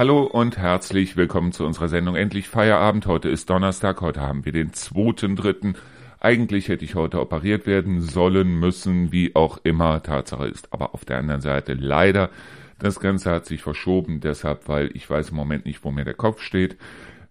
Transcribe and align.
Hallo 0.00 0.22
und 0.22 0.56
herzlich 0.56 1.18
willkommen 1.18 1.52
zu 1.52 1.66
unserer 1.66 1.88
Sendung 1.88 2.16
Endlich 2.16 2.48
Feierabend. 2.48 3.04
Heute 3.04 3.28
ist 3.28 3.50
Donnerstag, 3.50 4.00
heute 4.00 4.22
haben 4.22 4.46
wir 4.46 4.52
den 4.52 4.70
2.3. 4.70 5.74
Eigentlich 6.18 6.68
hätte 6.68 6.86
ich 6.86 6.94
heute 6.94 7.20
operiert 7.20 7.66
werden 7.66 8.00
sollen, 8.00 8.58
müssen, 8.58 9.12
wie 9.12 9.36
auch 9.36 9.58
immer. 9.62 10.02
Tatsache 10.02 10.46
ist 10.46 10.72
aber 10.72 10.94
auf 10.94 11.04
der 11.04 11.18
anderen 11.18 11.42
Seite 11.42 11.74
leider, 11.74 12.30
das 12.78 12.98
Ganze 12.98 13.30
hat 13.30 13.44
sich 13.44 13.60
verschoben, 13.60 14.20
deshalb, 14.20 14.68
weil 14.68 14.90
ich 14.94 15.10
weiß 15.10 15.28
im 15.28 15.36
Moment 15.36 15.66
nicht, 15.66 15.84
wo 15.84 15.90
mir 15.90 16.06
der 16.06 16.14
Kopf 16.14 16.40
steht. 16.40 16.78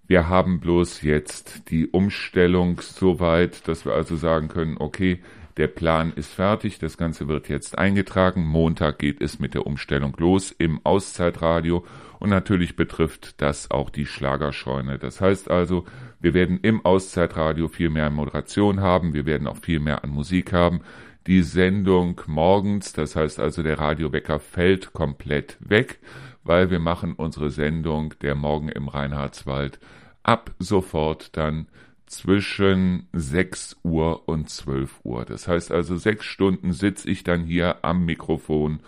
Wir 0.05 0.29
haben 0.29 0.59
bloß 0.59 1.01
jetzt 1.01 1.71
die 1.71 1.87
Umstellung 1.87 2.81
so 2.81 3.19
weit, 3.19 3.67
dass 3.67 3.83
wir 3.83 3.95
also 3.95 4.15
sagen 4.15 4.47
können, 4.47 4.77
okay, 4.77 5.23
der 5.57 5.67
Plan 5.67 6.13
ist 6.15 6.31
fertig, 6.31 6.77
das 6.77 6.97
Ganze 6.97 7.27
wird 7.27 7.49
jetzt 7.49 7.79
eingetragen. 7.79 8.45
Montag 8.45 8.99
geht 8.99 9.21
es 9.21 9.39
mit 9.39 9.55
der 9.55 9.65
Umstellung 9.65 10.15
los 10.19 10.51
im 10.51 10.79
Auszeitradio 10.85 11.83
und 12.19 12.29
natürlich 12.29 12.75
betrifft 12.75 13.41
das 13.41 13.71
auch 13.71 13.89
die 13.89 14.05
Schlagerscheune. 14.05 14.99
Das 14.99 15.21
heißt 15.21 15.49
also, 15.49 15.85
wir 16.19 16.33
werden 16.33 16.59
im 16.61 16.85
Auszeitradio 16.85 17.67
viel 17.67 17.89
mehr 17.89 18.09
Moderation 18.09 18.81
haben, 18.81 19.13
wir 19.13 19.25
werden 19.25 19.47
auch 19.47 19.57
viel 19.57 19.79
mehr 19.79 20.03
an 20.03 20.09
Musik 20.09 20.53
haben. 20.53 20.81
Die 21.27 21.43
Sendung 21.43 22.21
morgens, 22.27 22.93
das 22.93 23.15
heißt 23.15 23.39
also 23.39 23.63
der 23.63 23.79
Radiowecker 23.79 24.39
fällt 24.39 24.93
komplett 24.93 25.57
weg, 25.61 25.99
weil 26.43 26.71
wir 26.71 26.79
machen 26.79 27.13
unsere 27.13 27.51
Sendung 27.51 28.13
der 28.21 28.35
Morgen 28.35 28.69
im 28.69 28.87
Reinhardswald 28.87 29.79
ab 30.23 30.51
sofort 30.59 31.37
dann 31.37 31.67
zwischen 32.05 33.07
6 33.13 33.77
Uhr 33.83 34.27
und 34.27 34.49
12 34.49 35.01
Uhr. 35.03 35.25
Das 35.25 35.47
heißt 35.47 35.71
also, 35.71 35.95
sechs 35.95 36.25
Stunden 36.25 36.73
sitze 36.73 37.07
ich 37.09 37.23
dann 37.23 37.43
hier 37.43 37.83
am 37.83 38.05
Mikrofon. 38.05 38.79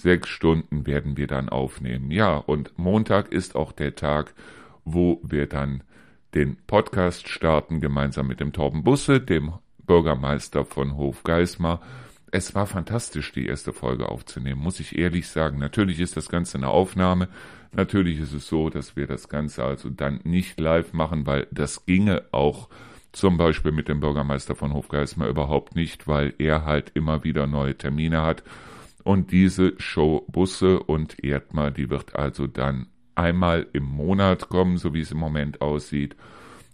Sechs 0.00 0.30
Stunden 0.30 0.86
werden 0.86 1.18
wir 1.18 1.26
dann 1.26 1.50
aufnehmen. 1.50 2.10
Ja, 2.10 2.36
und 2.36 2.78
Montag 2.78 3.30
ist 3.32 3.54
auch 3.54 3.70
der 3.70 3.96
Tag, 3.96 4.32
wo 4.86 5.20
wir 5.22 5.46
dann 5.46 5.82
den 6.34 6.56
Podcast 6.66 7.28
starten, 7.28 7.82
gemeinsam 7.82 8.26
mit 8.26 8.40
dem 8.40 8.54
Torben 8.54 8.82
Busse, 8.82 9.20
dem 9.20 9.52
Bürgermeister 9.84 10.64
von 10.64 10.96
Hofgeismar. 10.96 11.82
Es 12.30 12.54
war 12.54 12.66
fantastisch, 12.66 13.32
die 13.32 13.44
erste 13.44 13.74
Folge 13.74 14.08
aufzunehmen, 14.08 14.62
muss 14.62 14.80
ich 14.80 14.96
ehrlich 14.96 15.28
sagen. 15.28 15.58
Natürlich 15.58 16.00
ist 16.00 16.16
das 16.16 16.30
Ganze 16.30 16.56
eine 16.56 16.68
Aufnahme. 16.68 17.28
Natürlich 17.72 18.20
ist 18.20 18.32
es 18.32 18.46
so, 18.46 18.70
dass 18.70 18.96
wir 18.96 19.06
das 19.06 19.28
Ganze 19.28 19.64
also 19.64 19.90
dann 19.90 20.20
nicht 20.24 20.58
live 20.58 20.94
machen, 20.94 21.26
weil 21.26 21.46
das 21.50 21.84
ginge 21.84 22.24
auch 22.30 22.70
zum 23.12 23.36
Beispiel 23.36 23.72
mit 23.72 23.88
dem 23.88 24.00
Bürgermeister 24.00 24.54
von 24.54 24.72
Hofgeismar 24.72 25.28
überhaupt 25.28 25.76
nicht, 25.76 26.08
weil 26.08 26.32
er 26.38 26.64
halt 26.64 26.92
immer 26.94 27.22
wieder 27.22 27.46
neue 27.46 27.76
Termine 27.76 28.22
hat. 28.22 28.44
Und 29.04 29.32
diese 29.32 29.74
Show 29.78 30.24
Busse 30.28 30.80
und 30.80 31.22
Erdmar, 31.22 31.70
die 31.70 31.90
wird 31.90 32.16
also 32.16 32.46
dann 32.46 32.86
einmal 33.14 33.66
im 33.72 33.84
Monat 33.84 34.48
kommen, 34.48 34.78
so 34.78 34.94
wie 34.94 35.00
es 35.00 35.12
im 35.12 35.18
Moment 35.18 35.60
aussieht. 35.60 36.16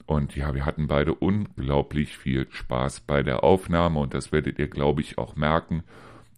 Und 0.07 0.37
ja, 0.37 0.55
wir 0.55 0.65
hatten 0.65 0.87
beide 0.87 1.15
unglaublich 1.15 2.17
viel 2.17 2.47
Spaß 2.49 3.01
bei 3.01 3.23
der 3.23 3.43
Aufnahme 3.43 3.99
und 3.99 4.15
das 4.15 4.31
werdet 4.31 4.59
ihr, 4.59 4.69
glaube 4.69 5.01
ich, 5.01 5.19
auch 5.19 5.35
merken. 5.35 5.83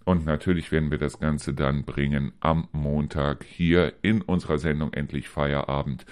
Und 0.04 0.24
natürlich 0.24 0.72
werden 0.72 0.90
wir 0.90 0.96
das 0.96 1.20
Ganze 1.20 1.52
dann 1.52 1.84
bringen 1.84 2.32
am 2.40 2.68
Montag 2.72 3.44
hier 3.44 3.92
in 4.00 4.22
unserer 4.22 4.56
Sendung 4.56 4.94
Endlich 4.94 5.28
Feierabend 5.28 6.06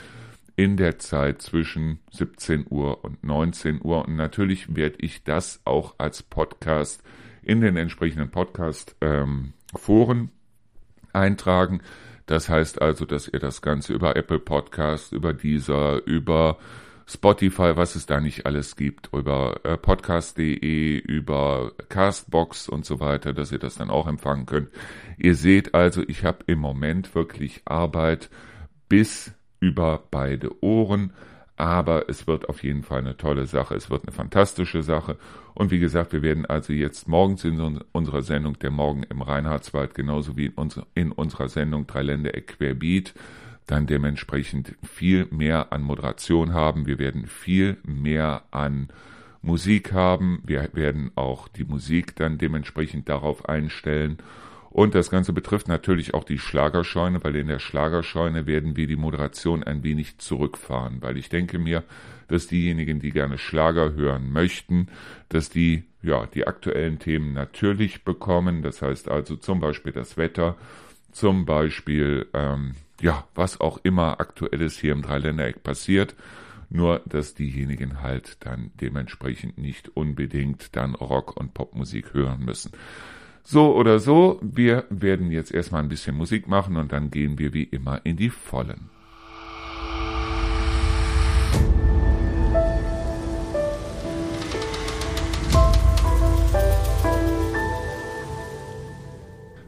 in 0.55 0.77
der 0.77 0.99
Zeit 0.99 1.41
zwischen 1.41 2.01
17 2.11 2.67
Uhr 2.69 3.05
und 3.05 3.25
19 3.25 3.81
Uhr. 3.83 4.07
Und 4.07 4.17
natürlich 4.17 4.77
werde 4.77 4.97
ich 4.99 5.25
das 5.25 5.63
auch 5.65 5.95
als 5.97 6.23
Podcast 6.23 7.03
in 7.43 7.63
den 7.63 7.79
entsprechenden 7.79 8.31
Podcast-Foren 8.31 9.23
ähm, 9.23 9.53
eintragen. 11.13 11.81
Das 12.27 12.49
heißt 12.49 12.83
also, 12.83 13.05
dass 13.05 13.29
ihr 13.29 13.39
das 13.39 13.63
Ganze 13.63 13.93
über 13.93 14.17
Apple 14.17 14.41
Podcast, 14.41 15.13
über 15.13 15.33
dieser, 15.33 16.05
über 16.07 16.59
Spotify, 17.09 17.77
was 17.77 17.95
es 17.95 18.07
da 18.07 18.21
nicht 18.21 18.47
alles 18.47 18.75
gibt, 18.75 19.11
über 19.13 19.61
äh, 19.65 19.77
podcast.de, 19.77 20.99
über 20.99 21.73
Castbox 21.89 22.69
und 22.69 22.85
so 22.85 22.99
weiter, 22.99 23.33
dass 23.33 23.53
ihr 23.53 23.61
das 23.61 23.77
dann 23.77 23.91
auch 23.91 24.09
empfangen 24.09 24.47
könnt. 24.47 24.71
Ihr 25.17 25.37
seht 25.37 25.75
also, 25.75 26.03
ich 26.09 26.25
habe 26.25 26.39
im 26.49 26.59
Moment 26.59 27.15
wirklich 27.15 27.63
Arbeit 27.65 28.29
bis 28.89 29.33
über 29.61 30.03
beide 30.11 30.63
Ohren, 30.65 31.13
aber 31.57 32.09
es 32.09 32.27
wird 32.27 32.49
auf 32.49 32.63
jeden 32.63 32.83
Fall 32.83 33.01
eine 33.01 33.17
tolle 33.17 33.47
Sache, 33.47 33.75
es 33.75 33.91
wird 33.91 34.05
eine 34.05 34.13
fantastische 34.13 34.83
Sache 34.83 35.17
und 35.55 35.71
wie 35.71 35.79
gesagt, 35.79 36.13
wir 36.13 36.23
werden 36.23 36.45
also 36.45 36.73
jetzt 36.73 37.09
morgens 37.09 37.45
in 37.45 37.81
unserer 37.93 38.23
Sendung 38.23 38.59
der 38.59 38.71
Morgen 38.71 39.05
im 39.05 39.23
Reinhardswald 39.23 39.95
genauso 39.95 40.37
wie 40.37 40.53
in, 40.95 41.13
unserer 41.13 41.49
Sendung 41.49 41.87
Drei 41.87 42.03
Länder 42.03 42.33
Querbeat 42.33 43.15
dann 43.67 43.87
dementsprechend 43.87 44.77
viel 44.83 45.27
mehr 45.31 45.73
an 45.73 45.83
Moderation 45.83 46.55
haben. 46.55 46.87
Wir 46.87 46.99
werden 46.99 47.27
viel 47.27 47.79
mehr 47.85 48.43
an 48.51 48.89
Musik 49.43 49.93
haben. 49.93 50.41
Wir 50.45 50.69
werden 50.73 51.11
auch 51.15 51.49
die 51.49 51.65
Musik 51.65 52.15
dann 52.17 52.39
dementsprechend 52.39 53.09
darauf 53.09 53.49
einstellen. 53.49 54.19
Und 54.77 54.95
das 54.95 55.09
Ganze 55.09 55.33
betrifft 55.33 55.69
natürlich 55.69 56.13
auch 56.13 56.25
die 56.25 56.39
Schlagerscheune, 56.39 57.25
weil 57.25 57.35
in 57.37 57.47
der 57.47 57.61
Schlagerscheune 57.61 58.47
werden 58.47 58.77
wir 58.77 58.87
die 58.87 58.97
Moderation 58.97 59.63
ein 59.63 59.83
wenig 59.83 60.19
zurückfahren, 60.19 61.01
weil 61.01 61.17
ich 61.17 61.31
denke 61.31 61.59
mir, 61.59 61.83
dass 62.29 62.47
diejenigen, 62.47 63.01
die 63.01 63.11
gerne 63.11 63.39
Schlager 63.39 63.95
hören 63.95 64.31
möchten, 64.31 64.89
dass 65.31 65.49
die 65.49 65.85
ja 66.03 66.27
die 66.27 66.47
aktuellen 66.47 66.99
Themen 66.99 67.33
natürlich 67.33 68.05
bekommen. 68.05 68.61
Das 68.61 68.83
heißt 68.83 69.09
also 69.09 69.37
zum 69.37 69.61
Beispiel 69.61 69.93
das 69.93 70.19
Wetter, 70.19 70.57
zum 71.11 71.47
Beispiel 71.47 72.27
ähm, 72.35 72.75
ja, 73.01 73.25
was 73.35 73.59
auch 73.59 73.81
immer 73.83 74.21
aktuelles 74.21 74.79
hier 74.79 74.93
im 74.93 75.01
Dreiländereck 75.01 75.63
passiert. 75.63 76.15
Nur, 76.69 77.01
dass 77.07 77.33
diejenigen 77.33 78.03
halt 78.03 78.45
dann 78.45 78.73
dementsprechend 78.79 79.57
nicht 79.57 79.97
unbedingt 79.97 80.77
dann 80.77 80.95
Rock- 80.95 81.35
und 81.35 81.55
Popmusik 81.55 82.13
hören 82.13 82.45
müssen. 82.45 82.73
So 83.49 83.77
oder 83.77 84.01
so, 84.01 84.41
wir 84.43 84.87
werden 84.91 85.31
jetzt 85.31 85.55
erstmal 85.55 85.81
ein 85.81 85.89
bisschen 85.89 86.17
Musik 86.17 86.49
machen 86.49 86.77
und 86.77 86.91
dann 86.91 87.13
gehen 87.13 87.39
wir 87.39 87.55
wie 87.55 87.63
immer 87.63 88.01
in 88.03 88.17
die 88.17 88.29
Vollen. 88.29 88.91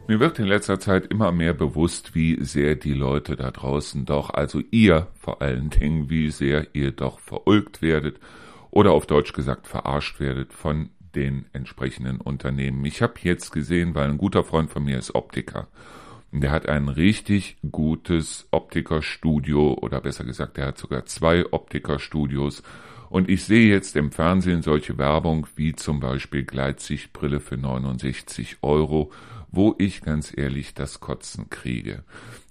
Mir 0.09 0.19
wird 0.19 0.39
in 0.39 0.47
letzter 0.47 0.81
Zeit 0.81 1.05
immer 1.05 1.31
mehr 1.31 1.53
bewusst, 1.53 2.13
wie 2.13 2.43
sehr 2.43 2.75
die 2.75 2.93
Leute 2.93 3.37
da 3.37 3.49
draußen 3.49 4.03
doch, 4.03 4.29
also 4.31 4.61
ihr 4.71 5.07
vor 5.17 5.41
allen 5.41 5.69
Dingen, 5.69 6.09
wie 6.09 6.31
sehr 6.31 6.67
ihr 6.73 6.91
doch 6.91 7.19
verulgt 7.19 7.81
werdet 7.81 8.19
oder 8.71 8.91
auf 8.91 9.05
Deutsch 9.05 9.31
gesagt 9.31 9.67
verarscht 9.67 10.19
werdet 10.19 10.51
von 10.51 10.89
den 11.15 11.45
entsprechenden 11.53 12.21
Unternehmen. 12.21 12.83
Ich 12.85 13.01
habe 13.01 13.13
jetzt 13.23 13.51
gesehen, 13.51 13.95
weil 13.95 14.09
ein 14.09 14.17
guter 14.17 14.43
Freund 14.43 14.69
von 14.69 14.83
mir 14.83 14.97
ist 14.97 15.15
Optiker. 15.15 15.67
Und 16.31 16.41
der 16.41 16.51
hat 16.51 16.69
ein 16.69 16.89
richtig 16.89 17.57
gutes 17.71 18.47
Optikerstudio 18.51 19.73
oder 19.81 19.99
besser 20.01 20.23
gesagt, 20.23 20.57
er 20.57 20.67
hat 20.67 20.77
sogar 20.77 21.05
zwei 21.05 21.45
Optikerstudios. 21.51 22.61
Und 23.09 23.29
ich 23.29 23.43
sehe 23.43 23.67
jetzt 23.67 23.95
im 23.95 24.11
Fernsehen 24.11 24.61
solche 24.61 24.97
Werbung 24.99 25.47
wie 25.55 25.73
zum 25.73 25.99
Beispiel 25.99 26.43
Gleitsichtbrille 26.43 27.39
für 27.39 27.57
69 27.57 28.57
Euro 28.61 29.11
wo 29.51 29.75
ich 29.77 30.01
ganz 30.01 30.35
ehrlich 30.35 30.73
das 30.73 30.99
Kotzen 30.99 31.49
kriege. 31.49 32.03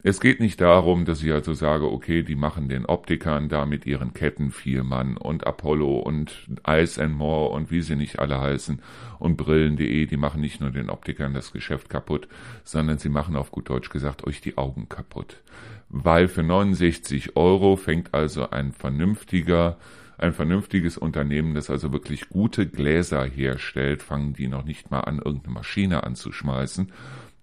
Es 0.02 0.20
geht 0.20 0.40
nicht 0.40 0.60
darum, 0.60 1.04
dass 1.04 1.22
ich 1.22 1.32
also 1.32 1.54
sage, 1.54 1.90
okay, 1.90 2.22
die 2.22 2.36
machen 2.36 2.68
den 2.68 2.86
Optikern 2.86 3.48
da 3.48 3.66
mit 3.66 3.84
ihren 3.84 4.14
Ketten 4.14 4.52
Vielmann 4.52 5.16
und 5.16 5.46
Apollo 5.46 5.98
und 5.98 6.48
Ice 6.66 7.02
and 7.02 7.16
More 7.16 7.50
und 7.50 7.70
wie 7.70 7.82
sie 7.82 7.96
nicht 7.96 8.18
alle 8.18 8.40
heißen 8.40 8.80
und 9.18 9.36
Brillen.de, 9.36 10.06
die 10.06 10.16
machen 10.16 10.40
nicht 10.40 10.60
nur 10.60 10.70
den 10.70 10.90
Optikern 10.90 11.34
das 11.34 11.52
Geschäft 11.52 11.88
kaputt, 11.88 12.28
sondern 12.64 12.98
sie 12.98 13.08
machen 13.08 13.36
auf 13.36 13.50
gut 13.50 13.68
Deutsch 13.68 13.90
gesagt 13.90 14.24
euch 14.26 14.40
die 14.40 14.56
Augen 14.56 14.88
kaputt. 14.88 15.42
Weil 15.88 16.28
für 16.28 16.42
69 16.42 17.36
Euro 17.36 17.76
fängt 17.76 18.14
also 18.14 18.50
ein 18.50 18.72
vernünftiger 18.72 19.78
ein 20.18 20.32
vernünftiges 20.32 20.98
Unternehmen, 20.98 21.54
das 21.54 21.70
also 21.70 21.92
wirklich 21.92 22.28
gute 22.28 22.66
Gläser 22.66 23.24
herstellt, 23.24 24.02
fangen 24.02 24.34
die 24.34 24.48
noch 24.48 24.64
nicht 24.64 24.90
mal 24.90 25.00
an, 25.00 25.18
irgendeine 25.18 25.54
Maschine 25.54 26.04
anzuschmeißen. 26.04 26.92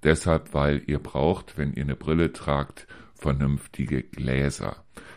Deshalb, 0.04 0.54
weil 0.54 0.83
ihr 0.86 1.00
braucht, 1.00 1.57
wenn 1.57 1.74
ihr 1.74 1.83
eine 1.83 1.95
Brille 1.95 2.33
tragt, 2.33 2.86
vernünftige 3.16 4.04
Gläser. 4.04 4.75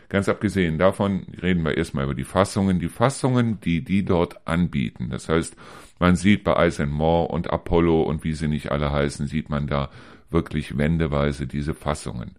Ganz 0.09 0.29
abgesehen 0.29 0.79
davon 0.79 1.27
reden 1.43 1.65
wir 1.65 1.77
erstmal 1.77 2.05
über 2.05 2.15
die 2.15 2.25
Fassungen. 2.25 2.79
Die 2.79 2.89
Fassungen, 2.89 3.61
die 3.61 3.83
die 3.85 4.05
dort 4.05 4.47
anbieten. 4.47 5.11
Das 5.11 5.29
heißt, 5.29 5.55
man 5.99 6.17
sieht 6.17 6.45
bei 6.45 6.67
Ice 6.69 6.87
More 6.87 7.29
und 7.29 7.51
Apollo 7.51 8.03
und 8.03 8.25
wie 8.25 8.33
sie 8.33 8.49
nicht 8.49 8.73
alle 8.73 8.91
heißen, 8.91 9.27
sieht 9.27 9.51
man 9.51 9.67
da 9.67 9.91
wirklich 10.31 10.79
wendeweise 10.79 11.47
diese 11.47 11.75
Fassungen. 11.75 12.37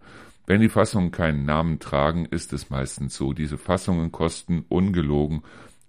Wenn 0.50 0.62
die 0.62 0.70
Fassungen 0.70 1.12
keinen 1.12 1.46
Namen 1.46 1.78
tragen, 1.78 2.26
ist 2.26 2.54
es 2.54 2.72
meistens 2.72 3.16
so. 3.16 3.34
Diese 3.34 3.60
Fassungen 3.60 4.12
kosten 4.12 4.66
ungelogen 4.68 5.44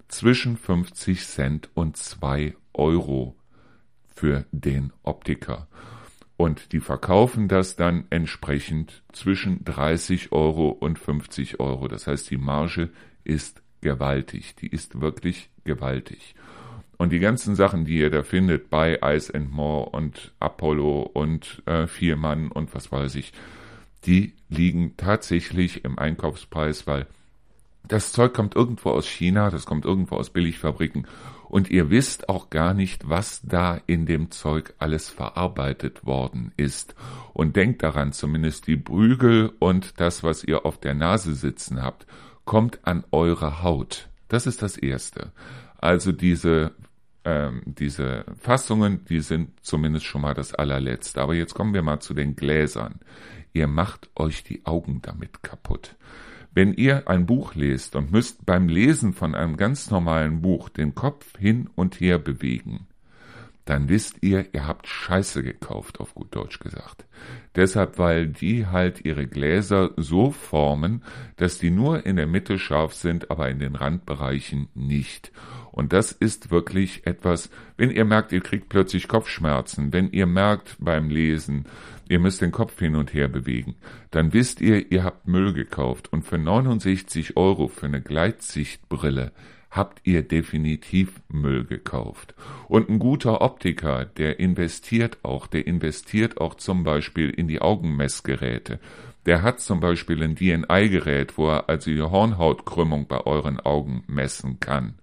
zwischen 0.08 0.58
50 0.58 1.26
Cent 1.26 1.70
und 1.72 1.96
2 1.96 2.54
Euro 2.74 3.36
für 4.14 4.44
den 4.52 4.92
Optiker. 5.02 5.66
Und 6.36 6.72
die 6.72 6.80
verkaufen 6.80 7.48
das 7.48 7.76
dann 7.76 8.04
entsprechend 8.10 9.02
zwischen 9.12 9.64
30 9.64 10.30
Euro 10.30 10.68
und 10.68 10.98
50 10.98 11.58
Euro. 11.58 11.88
Das 11.88 12.06
heißt, 12.06 12.30
die 12.30 12.36
Marge 12.36 12.90
ist 13.24 13.62
gewaltig. 13.80 14.56
Die 14.56 14.68
ist 14.68 15.00
wirklich 15.00 15.48
gewaltig. 15.64 16.34
Und 16.98 17.12
die 17.12 17.18
ganzen 17.18 17.54
Sachen, 17.54 17.86
die 17.86 17.96
ihr 17.96 18.10
da 18.10 18.22
findet 18.22 18.68
bei 18.68 18.98
Ice 19.02 19.34
and 19.34 19.50
More 19.50 19.88
und 19.88 20.34
Apollo 20.38 21.00
und 21.14 21.62
äh, 21.64 21.86
Viermann 21.86 22.52
und 22.52 22.74
was 22.74 22.92
weiß 22.92 23.14
ich, 23.14 23.32
die 24.06 24.34
liegen 24.48 24.96
tatsächlich 24.96 25.84
im 25.84 25.98
Einkaufspreis, 25.98 26.86
weil 26.86 27.06
das 27.86 28.12
Zeug 28.12 28.34
kommt 28.34 28.54
irgendwo 28.54 28.90
aus 28.90 29.06
China, 29.06 29.50
das 29.50 29.66
kommt 29.66 29.84
irgendwo 29.84 30.16
aus 30.16 30.30
Billigfabriken 30.30 31.06
und 31.48 31.70
ihr 31.70 31.90
wisst 31.90 32.28
auch 32.28 32.48
gar 32.48 32.74
nicht, 32.74 33.08
was 33.08 33.40
da 33.42 33.80
in 33.86 34.06
dem 34.06 34.30
Zeug 34.30 34.74
alles 34.78 35.08
verarbeitet 35.08 36.06
worden 36.06 36.52
ist. 36.56 36.94
Und 37.32 37.56
denkt 37.56 37.82
daran, 37.82 38.12
zumindest 38.12 38.68
die 38.68 38.76
Brügel 38.76 39.52
und 39.58 39.98
das, 40.00 40.22
was 40.22 40.44
ihr 40.44 40.64
auf 40.64 40.78
der 40.78 40.94
Nase 40.94 41.34
sitzen 41.34 41.82
habt, 41.82 42.06
kommt 42.44 42.78
an 42.86 43.04
eure 43.10 43.64
Haut. 43.64 44.08
Das 44.28 44.46
ist 44.46 44.62
das 44.62 44.76
Erste. 44.76 45.32
Also 45.78 46.12
diese 46.12 46.72
ähm, 47.24 47.62
diese 47.66 48.24
Fassungen, 48.38 49.04
die 49.04 49.20
sind 49.20 49.50
zumindest 49.62 50.06
schon 50.06 50.22
mal 50.22 50.34
das 50.34 50.54
allerletzte. 50.54 51.20
Aber 51.20 51.34
jetzt 51.34 51.54
kommen 51.54 51.74
wir 51.74 51.82
mal 51.82 52.00
zu 52.00 52.14
den 52.14 52.36
Gläsern. 52.36 53.00
Ihr 53.52 53.66
macht 53.66 54.10
euch 54.16 54.44
die 54.44 54.64
Augen 54.66 55.00
damit 55.02 55.42
kaputt. 55.42 55.96
Wenn 56.52 56.74
ihr 56.74 57.08
ein 57.08 57.26
Buch 57.26 57.54
lest 57.54 57.94
und 57.96 58.10
müsst 58.10 58.44
beim 58.44 58.68
Lesen 58.68 59.12
von 59.12 59.34
einem 59.34 59.56
ganz 59.56 59.90
normalen 59.90 60.42
Buch 60.42 60.68
den 60.68 60.94
Kopf 60.94 61.38
hin 61.38 61.68
und 61.76 62.00
her 62.00 62.18
bewegen, 62.18 62.86
dann 63.70 63.88
wisst 63.88 64.24
ihr, 64.24 64.46
ihr 64.52 64.66
habt 64.66 64.88
Scheiße 64.88 65.44
gekauft, 65.44 66.00
auf 66.00 66.16
gut 66.16 66.34
Deutsch 66.34 66.58
gesagt. 66.58 67.06
Deshalb, 67.54 68.00
weil 68.00 68.26
die 68.26 68.66
halt 68.66 69.04
ihre 69.04 69.28
Gläser 69.28 69.92
so 69.96 70.32
formen, 70.32 71.04
dass 71.36 71.58
die 71.58 71.70
nur 71.70 72.04
in 72.04 72.16
der 72.16 72.26
Mitte 72.26 72.58
scharf 72.58 72.94
sind, 72.94 73.30
aber 73.30 73.48
in 73.48 73.60
den 73.60 73.76
Randbereichen 73.76 74.70
nicht. 74.74 75.30
Und 75.70 75.92
das 75.92 76.10
ist 76.10 76.50
wirklich 76.50 77.06
etwas, 77.06 77.48
wenn 77.76 77.92
ihr 77.92 78.04
merkt, 78.04 78.32
ihr 78.32 78.40
kriegt 78.40 78.70
plötzlich 78.70 79.06
Kopfschmerzen, 79.06 79.92
wenn 79.92 80.10
ihr 80.10 80.26
merkt 80.26 80.76
beim 80.80 81.08
Lesen, 81.08 81.66
ihr 82.08 82.18
müsst 82.18 82.40
den 82.40 82.50
Kopf 82.50 82.76
hin 82.76 82.96
und 82.96 83.14
her 83.14 83.28
bewegen, 83.28 83.76
dann 84.10 84.32
wisst 84.32 84.60
ihr, 84.60 84.90
ihr 84.90 85.04
habt 85.04 85.28
Müll 85.28 85.52
gekauft 85.52 86.12
und 86.12 86.24
für 86.24 86.38
69 86.38 87.36
Euro 87.36 87.68
für 87.68 87.86
eine 87.86 88.02
Gleitsichtbrille 88.02 89.30
habt 89.70 90.00
ihr 90.04 90.22
definitiv 90.22 91.20
Müll 91.28 91.64
gekauft. 91.64 92.34
Und 92.68 92.88
ein 92.88 92.98
guter 92.98 93.40
Optiker, 93.40 94.04
der 94.04 94.40
investiert 94.40 95.18
auch, 95.22 95.46
der 95.46 95.66
investiert 95.66 96.40
auch 96.40 96.54
zum 96.54 96.82
Beispiel 96.82 97.30
in 97.30 97.46
die 97.46 97.60
Augenmessgeräte. 97.60 98.80
Der 99.26 99.42
hat 99.42 99.60
zum 99.60 99.80
Beispiel 99.80 100.22
ein 100.22 100.34
DNI-Gerät, 100.34 101.38
wo 101.38 101.48
er 101.48 101.68
also 101.68 101.90
die 101.90 102.02
Hornhautkrümmung 102.02 103.06
bei 103.06 103.20
euren 103.26 103.60
Augen 103.60 104.02
messen 104.06 104.58
kann. 104.60 104.94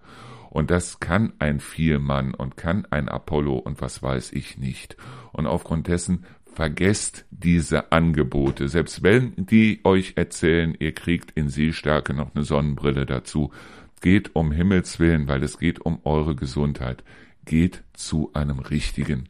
Und 0.50 0.70
das 0.70 0.98
kann 0.98 1.32
ein 1.38 1.60
Vielmann 1.60 2.34
und 2.34 2.56
kann 2.56 2.86
ein 2.90 3.08
Apollo 3.08 3.58
und 3.58 3.80
was 3.80 4.02
weiß 4.02 4.32
ich 4.32 4.58
nicht. 4.58 4.96
Und 5.32 5.46
aufgrund 5.46 5.88
dessen 5.88 6.24
vergesst 6.58 7.24
diese 7.30 7.92
Angebote. 7.92 8.68
Selbst 8.68 9.04
wenn 9.04 9.34
die 9.36 9.80
euch 9.84 10.14
erzählen, 10.16 10.74
ihr 10.78 10.92
kriegt 10.92 11.30
in 11.32 11.48
Sehstärke 11.48 12.14
noch 12.14 12.34
eine 12.34 12.42
Sonnenbrille 12.42 13.06
dazu, 13.06 13.52
geht 14.00 14.34
um 14.34 14.52
Himmels 14.52 14.98
willen, 14.98 15.28
weil 15.28 15.42
es 15.42 15.58
geht 15.58 15.80
um 15.80 16.00
eure 16.04 16.34
Gesundheit. 16.34 17.04
Geht 17.44 17.84
zu 17.92 18.30
einem 18.34 18.58
richtigen 18.58 19.28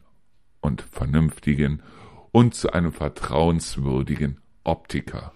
und 0.61 0.81
vernünftigen 0.81 1.81
und 2.31 2.53
zu 2.55 2.73
einem 2.73 2.91
vertrauenswürdigen 2.91 4.39
Optiker. 4.63 5.31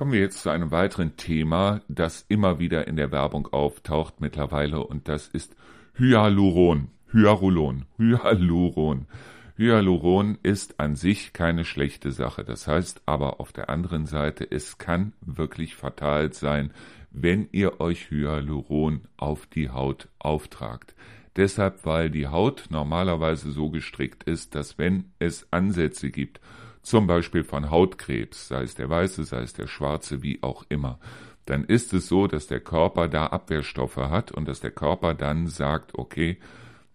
Kommen 0.00 0.12
wir 0.12 0.20
jetzt 0.20 0.40
zu 0.40 0.48
einem 0.48 0.70
weiteren 0.70 1.18
Thema, 1.18 1.82
das 1.88 2.24
immer 2.28 2.58
wieder 2.58 2.88
in 2.88 2.96
der 2.96 3.12
Werbung 3.12 3.48
auftaucht 3.48 4.22
mittlerweile 4.22 4.82
und 4.82 5.08
das 5.08 5.28
ist 5.28 5.54
Hyaluron. 5.98 6.88
Hyaluron. 7.12 7.86
Hyaluron. 7.98 9.06
Hyaluron 9.56 10.38
ist 10.42 10.78
an 10.78 10.94
sich 10.94 11.32
keine 11.32 11.64
schlechte 11.64 12.12
Sache. 12.12 12.44
Das 12.44 12.68
heißt 12.68 13.02
aber 13.04 13.40
auf 13.40 13.52
der 13.52 13.68
anderen 13.68 14.06
Seite, 14.06 14.46
es 14.48 14.78
kann 14.78 15.12
wirklich 15.20 15.74
fatal 15.74 16.32
sein, 16.32 16.72
wenn 17.10 17.48
ihr 17.50 17.80
euch 17.80 18.10
Hyaluron 18.10 19.02
auf 19.16 19.46
die 19.46 19.70
Haut 19.70 20.08
auftragt. 20.20 20.94
Deshalb, 21.34 21.84
weil 21.84 22.10
die 22.10 22.28
Haut 22.28 22.66
normalerweise 22.70 23.50
so 23.50 23.70
gestrickt 23.70 24.24
ist, 24.24 24.54
dass 24.54 24.78
wenn 24.78 25.10
es 25.18 25.48
Ansätze 25.50 26.10
gibt, 26.10 26.40
zum 26.82 27.06
Beispiel 27.06 27.44
von 27.44 27.70
Hautkrebs, 27.70 28.48
sei 28.48 28.62
es 28.62 28.74
der 28.76 28.88
weiße, 28.88 29.24
sei 29.24 29.42
es 29.42 29.52
der 29.52 29.66
schwarze, 29.66 30.22
wie 30.22 30.42
auch 30.42 30.64
immer, 30.68 30.98
dann 31.46 31.64
ist 31.64 31.92
es 31.92 32.06
so, 32.08 32.26
dass 32.26 32.46
der 32.46 32.60
Körper 32.60 33.08
da 33.08 33.26
Abwehrstoffe 33.26 33.96
hat 33.96 34.30
und 34.30 34.46
dass 34.46 34.60
der 34.60 34.70
Körper 34.70 35.14
dann 35.14 35.48
sagt, 35.48 35.98
okay, 35.98 36.38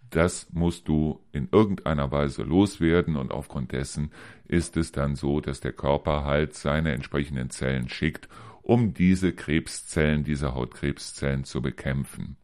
das 0.09 0.47
musst 0.51 0.87
du 0.87 1.21
in 1.31 1.49
irgendeiner 1.51 2.11
Weise 2.11 2.43
loswerden 2.43 3.15
und 3.15 3.31
aufgrund 3.31 3.71
dessen 3.71 4.11
ist 4.47 4.77
es 4.77 4.91
dann 4.91 5.15
so, 5.15 5.41
dass 5.41 5.59
der 5.59 5.73
Körper 5.73 6.23
halt 6.23 6.53
seine 6.53 6.93
entsprechenden 6.93 7.49
Zellen 7.49 7.89
schickt, 7.89 8.29
um 8.61 8.93
diese 8.93 9.33
Krebszellen, 9.33 10.23
diese 10.23 10.55
Hautkrebszellen 10.55 11.43
zu 11.43 11.61
bekämpfen. 11.61 12.37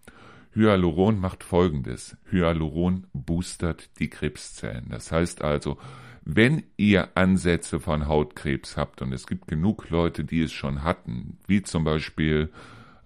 Hyaluron 0.54 1.20
macht 1.20 1.44
folgendes. 1.44 2.18
Hyaluron 2.30 3.08
boostert 3.14 3.90
die 4.00 4.10
Krebszellen. 4.10 4.88
Das 4.90 5.12
heißt 5.12 5.42
also, 5.42 5.78
wenn 6.24 6.64
ihr 6.78 7.10
Ansätze 7.16 7.80
von 7.80 8.08
Hautkrebs 8.08 8.78
habt, 8.78 9.02
und 9.02 9.14
es 9.14 9.26
gibt 9.26 9.48
genug 9.48 9.90
Leute, 9.90 10.24
die 10.24 10.42
es 10.42 10.52
schon 10.52 10.84
hatten, 10.84 11.38
wie 11.48 11.62
zum 11.64 11.84
Beispiel, 11.84 12.52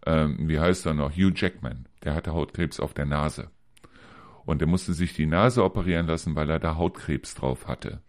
ähm, 0.06 0.50
wie 0.50 0.60
heißt 0.60 0.86
er 0.86 0.96
noch, 0.96 1.12
Hugh 1.12 1.32
Jackman, 1.34 1.86
der 2.04 2.16
hatte 2.16 2.34
Hautkrebs 2.34 2.80
auf 2.80 2.94
der 2.94 3.06
Nase. 3.06 3.50
Und 4.46 4.62
er 4.62 4.68
musste 4.68 4.94
sich 4.94 5.14
die 5.14 5.26
Nase 5.26 5.64
operieren 5.64 6.08
lassen, 6.08 6.36
weil 6.36 6.50
er 6.50 6.60
da 6.60 6.76
Hautkrebs 6.76 7.36
drauf 7.36 7.68
hatte. 7.68 8.00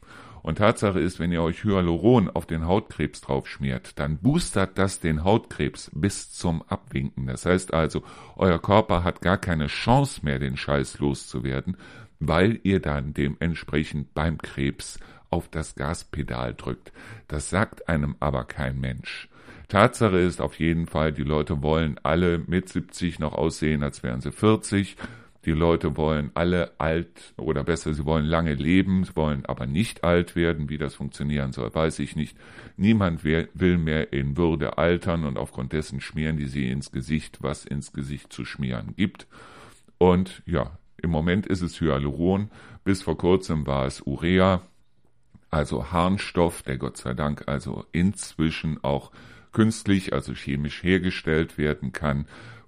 Und 0.47 0.59
Tatsache 0.59 1.01
ist, 1.01 1.19
wenn 1.19 1.33
ihr 1.33 1.43
euch 1.43 1.65
Hyaluron 1.65 2.31
auf 2.31 2.47
den 2.47 2.67
Hautkrebs 2.67 3.21
draufschmiert, 3.21 3.99
dann 3.99 4.19
boostert 4.19 4.79
das 4.79 5.01
den 5.01 5.25
Hautkrebs 5.25 5.91
bis 5.93 6.33
zum 6.33 6.63
Abwinken. 6.69 7.27
Das 7.27 7.47
heißt 7.47 7.75
also, 7.75 8.05
euer 8.37 8.61
Körper 8.61 9.03
hat 9.03 9.23
gar 9.23 9.39
keine 9.39 9.67
Chance 9.67 10.21
mehr, 10.23 10.39
den 10.39 10.57
Scheiß 10.57 11.01
loszuwerden, 11.01 11.77
weil 12.21 12.61
ihr 12.63 12.79
dann 12.79 13.13
dementsprechend 13.13 14.15
beim 14.15 14.39
Krebs 14.39 15.01
auf 15.31 15.49
das 15.49 15.75
Gaspedal 15.75 16.55
drückt. 16.55 16.93
Das 17.27 17.51
sagt 17.51 17.89
einem 17.89 18.15
aber 18.21 18.45
kein 18.45 18.79
Mensch. 18.79 19.29
Tatsache 19.69 20.19
ist 20.19 20.41
auf 20.41 20.61
jeden 20.61 20.87
Fall, 20.87 21.13
die 21.13 21.25
Leute 21.25 21.61
wollen 21.63 21.99
alle 22.05 22.39
mit 22.39 22.69
70 22.69 23.19
noch 23.19 23.33
aussehen, 23.33 23.83
als 23.83 24.05
wären 24.05 24.21
sie 24.21 24.31
40. 24.31 24.97
Die 25.47 25.53
Leute 25.53 25.97
wollen 25.97 26.33
alle 26.35 26.73
alt 26.79 27.33
oder 27.37 27.63
besser, 27.63 27.95
sie 27.95 28.05
wollen 28.05 28.25
lange 28.25 28.55
leben, 28.55 29.05
sie 29.05 29.15
wollen 29.15 29.47
aber 29.47 29.67
nicht 29.67 30.03
alt 30.03 30.35
werden. 30.35 30.69
Wie 30.69 30.77
das 30.77 30.97
funktionieren 30.97 31.53
soll, 31.53 31.73
weiß 31.73 32.01
ich 32.01 32.17
nicht. 32.17 32.37
Niemand 32.77 33.23
will 33.23 33.79
mehr 33.79 34.13
in 34.13 34.37
Würde 34.37 34.77
altern 34.77 35.25
und 35.25 35.39
aufgrund 35.39 35.73
dessen 35.73 36.01
schmieren 36.01 36.37
die 36.37 36.47
sie 36.47 36.69
ins 36.69 36.91
Gesicht, 36.91 37.45
was 37.45 37.65
ins 37.65 37.93
Gesicht 37.93 38.33
zu 38.33 38.45
schmieren 38.45 38.95
gibt. 38.97 39.29
Und 39.99 40.43
ja, 40.47 40.79
im 41.01 41.11
Moment 41.11 41.47
ist 41.47 41.63
es 41.63 41.81
Hyaluron, 41.81 42.51
bis 42.83 43.03
vor 43.03 43.17
kurzem 43.17 43.69
war 43.69 43.87
es 43.87 44.03
Urea, 44.03 44.63
also 45.49 45.93
Harnstoff, 45.93 46.63
der 46.63 46.77
Gott 46.77 46.97
sei 46.97 47.15
Dank 47.15 47.45
also 47.47 47.87
inzwischen 47.93 48.83
auch 48.83 49.13
künstlich, 49.53 50.13
also 50.13 50.35
chemisch 50.35 50.83
hergestellt 50.83 51.57
werden 51.57 51.93
kann. 51.93 52.27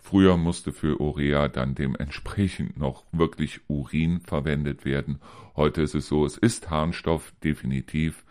Früher 0.08 0.38
musste 0.38 0.72
für 0.72 1.02
Urea 1.02 1.48
dann 1.48 1.74
dementsprechend 1.74 2.78
noch 2.78 3.04
wirklich 3.12 3.60
Urin 3.68 4.20
verwendet 4.20 4.86
werden. 4.86 5.18
Heute 5.54 5.82
ist 5.82 5.94
es 5.94 6.08
so, 6.08 6.24
es 6.24 6.38
ist 6.38 6.70
Harnstoff, 6.70 7.34
definitiv. 7.44 8.24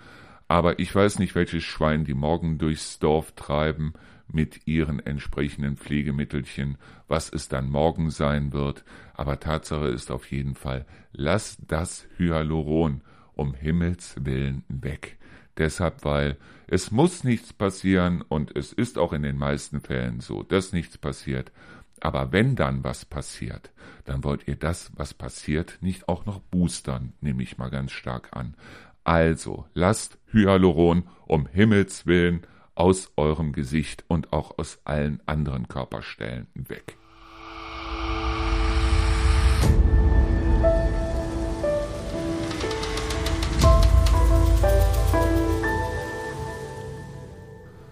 Aber 0.48 0.79
ich 0.79 0.96
weiß 0.96 1.19
nicht, 1.19 1.36
welches 1.36 1.63
Schwein 1.63 2.03
die 2.03 2.15
morgen 2.15 2.57
durchs 2.57 2.98
Dorf 2.98 3.34
treiben 3.34 3.93
mit 4.27 4.65
ihren 4.65 5.00
entsprechenden 5.05 5.77
Pflegemittelchen, 5.77 6.79
was 7.07 7.31
es 7.31 7.48
dann 7.48 7.69
morgen 7.69 8.10
sein 8.10 8.53
wird, 8.53 8.84
aber 9.13 9.39
Tatsache 9.39 9.86
ist 9.86 10.10
auf 10.10 10.31
jeden 10.31 10.55
Fall, 10.55 10.84
lass 11.12 11.60
das 11.67 12.07
Hyaluron 12.17 13.01
um 13.36 13.53
Himmels 13.53 14.15
willen 14.19 14.63
weg. 14.67 15.16
Deshalb, 15.58 16.06
weil 16.06 16.38
es 16.68 16.92
muss 16.92 17.24
nichts 17.24 17.54
passieren 17.54 18.22
und 18.28 18.56
es 18.56 18.74
ist 18.74 18.98
auch 18.98 19.14
in 19.14 19.24
den 19.24 19.38
meisten 19.38 19.82
Fällen 19.82 20.20
so, 20.20 20.44
dass 20.44 20.74
nichts 20.74 20.98
passiert. 20.98 21.52
Aber 22.00 22.32
wenn 22.32 22.56
dann 22.56 22.84
was 22.84 23.06
passiert, 23.06 23.72
dann 24.06 24.24
wollt 24.24 24.48
ihr 24.48 24.56
das, 24.56 24.92
was 24.96 25.14
passiert, 25.14 25.78
nicht 25.82 26.08
auch 26.08 26.26
noch 26.26 26.40
boostern, 26.40 27.14
nehme 27.22 27.42
ich 27.42 27.58
mal 27.58 27.70
ganz 27.70 27.92
stark 27.92 28.30
an. 28.32 28.56
Also 29.04 29.66
lasst 29.74 30.20
Hyaluron 30.32 31.04
um 31.26 31.48
Himmels 31.48 32.06
willen 32.06 32.46
aus 32.76 33.12
eurem 33.16 33.54
Gesicht 33.54 34.04
und 34.08 34.34
auch 34.34 34.60
aus 34.60 34.80
allen 34.84 35.22
anderen 35.26 35.68
Körperstellen 35.68 36.48
weg. 36.54 36.98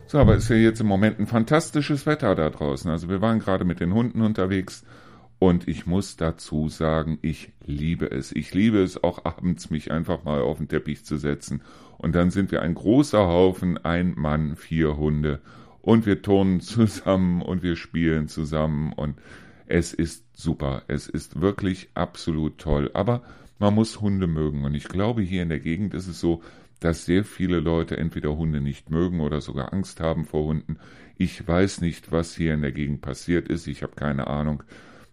So, 0.07 0.19
aber 0.19 0.35
ist 0.35 0.49
ja 0.49 0.55
jetzt 0.55 0.81
im 0.81 0.87
Moment 0.87 1.19
ein 1.19 1.27
fantastisches 1.27 2.05
Wetter 2.05 2.35
da 2.35 2.49
draußen. 2.49 2.89
Also 2.91 3.09
wir 3.09 3.21
waren 3.21 3.39
gerade 3.39 3.65
mit 3.65 3.79
den 3.79 3.93
Hunden 3.93 4.21
unterwegs 4.21 4.83
und 5.39 5.67
ich 5.67 5.85
muss 5.85 6.15
dazu 6.15 6.69
sagen, 6.69 7.17
ich 7.21 7.51
liebe 7.65 8.09
es. 8.11 8.31
Ich 8.31 8.53
liebe 8.53 8.81
es 8.81 9.03
auch 9.03 9.25
abends, 9.25 9.69
mich 9.69 9.91
einfach 9.91 10.23
mal 10.23 10.41
auf 10.41 10.57
den 10.57 10.67
Teppich 10.67 11.05
zu 11.05 11.17
setzen. 11.17 11.61
Und 11.97 12.13
dann 12.13 12.29
sind 12.29 12.51
wir 12.51 12.61
ein 12.61 12.75
großer 12.75 13.27
Haufen, 13.27 13.83
ein 13.83 14.13
Mann, 14.15 14.55
vier 14.55 14.95
Hunde. 14.95 15.41
Und 15.81 16.05
wir 16.05 16.21
turnen 16.21 16.59
zusammen 16.61 17.41
und 17.41 17.63
wir 17.63 17.75
spielen 17.75 18.27
zusammen. 18.27 18.93
Und 18.93 19.17
es 19.65 19.93
ist 19.93 20.25
super. 20.33 20.83
Es 20.87 21.07
ist 21.07 21.41
wirklich 21.41 21.89
absolut 21.95 22.59
toll. 22.59 22.91
Aber 22.93 23.23
man 23.57 23.73
muss 23.73 24.01
Hunde 24.01 24.27
mögen. 24.27 24.65
Und 24.65 24.75
ich 24.75 24.87
glaube, 24.87 25.21
hier 25.23 25.41
in 25.41 25.49
der 25.49 25.59
Gegend 25.59 25.93
ist 25.93 26.07
es 26.07 26.19
so, 26.19 26.43
dass 26.79 27.05
sehr 27.05 27.23
viele 27.23 27.59
Leute 27.59 27.97
entweder 27.97 28.35
Hunde 28.35 28.61
nicht 28.61 28.89
mögen 28.89 29.21
oder 29.21 29.41
sogar 29.41 29.73
Angst 29.73 29.99
haben 29.99 30.25
vor 30.25 30.43
Hunden. 30.43 30.77
Ich 31.17 31.47
weiß 31.47 31.81
nicht, 31.81 32.11
was 32.11 32.35
hier 32.35 32.53
in 32.53 32.61
der 32.61 32.71
Gegend 32.71 33.01
passiert 33.01 33.47
ist. 33.47 33.67
Ich 33.67 33.83
habe 33.83 33.95
keine 33.95 34.27
Ahnung. 34.27 34.63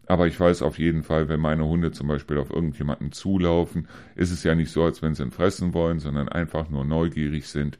Aber 0.07 0.27
ich 0.27 0.39
weiß 0.39 0.63
auf 0.63 0.79
jeden 0.79 1.05
Fall, 1.05 1.29
wenn 1.29 1.41
meine 1.41 1.65
Hunde 1.65 1.93
zum 1.93 2.09
Beispiel 2.09 2.39
auf 2.39 2.51
irgendjemanden 2.51 3.13
zulaufen, 3.13 3.89
ist 4.17 4.33
es 4.33 4.43
ja 4.43 4.55
nicht 4.55 4.71
so, 4.73 4.83
als 4.83 5.01
wenn 5.01 5.15
sie 5.15 5.23
ihn 5.23 5.31
fressen 5.31 5.75
wollen, 5.75 6.01
sondern 6.01 6.29
einfach 6.29 6.69
nur 6.69 6.85
neugierig 6.85 7.49
sind. 7.49 7.79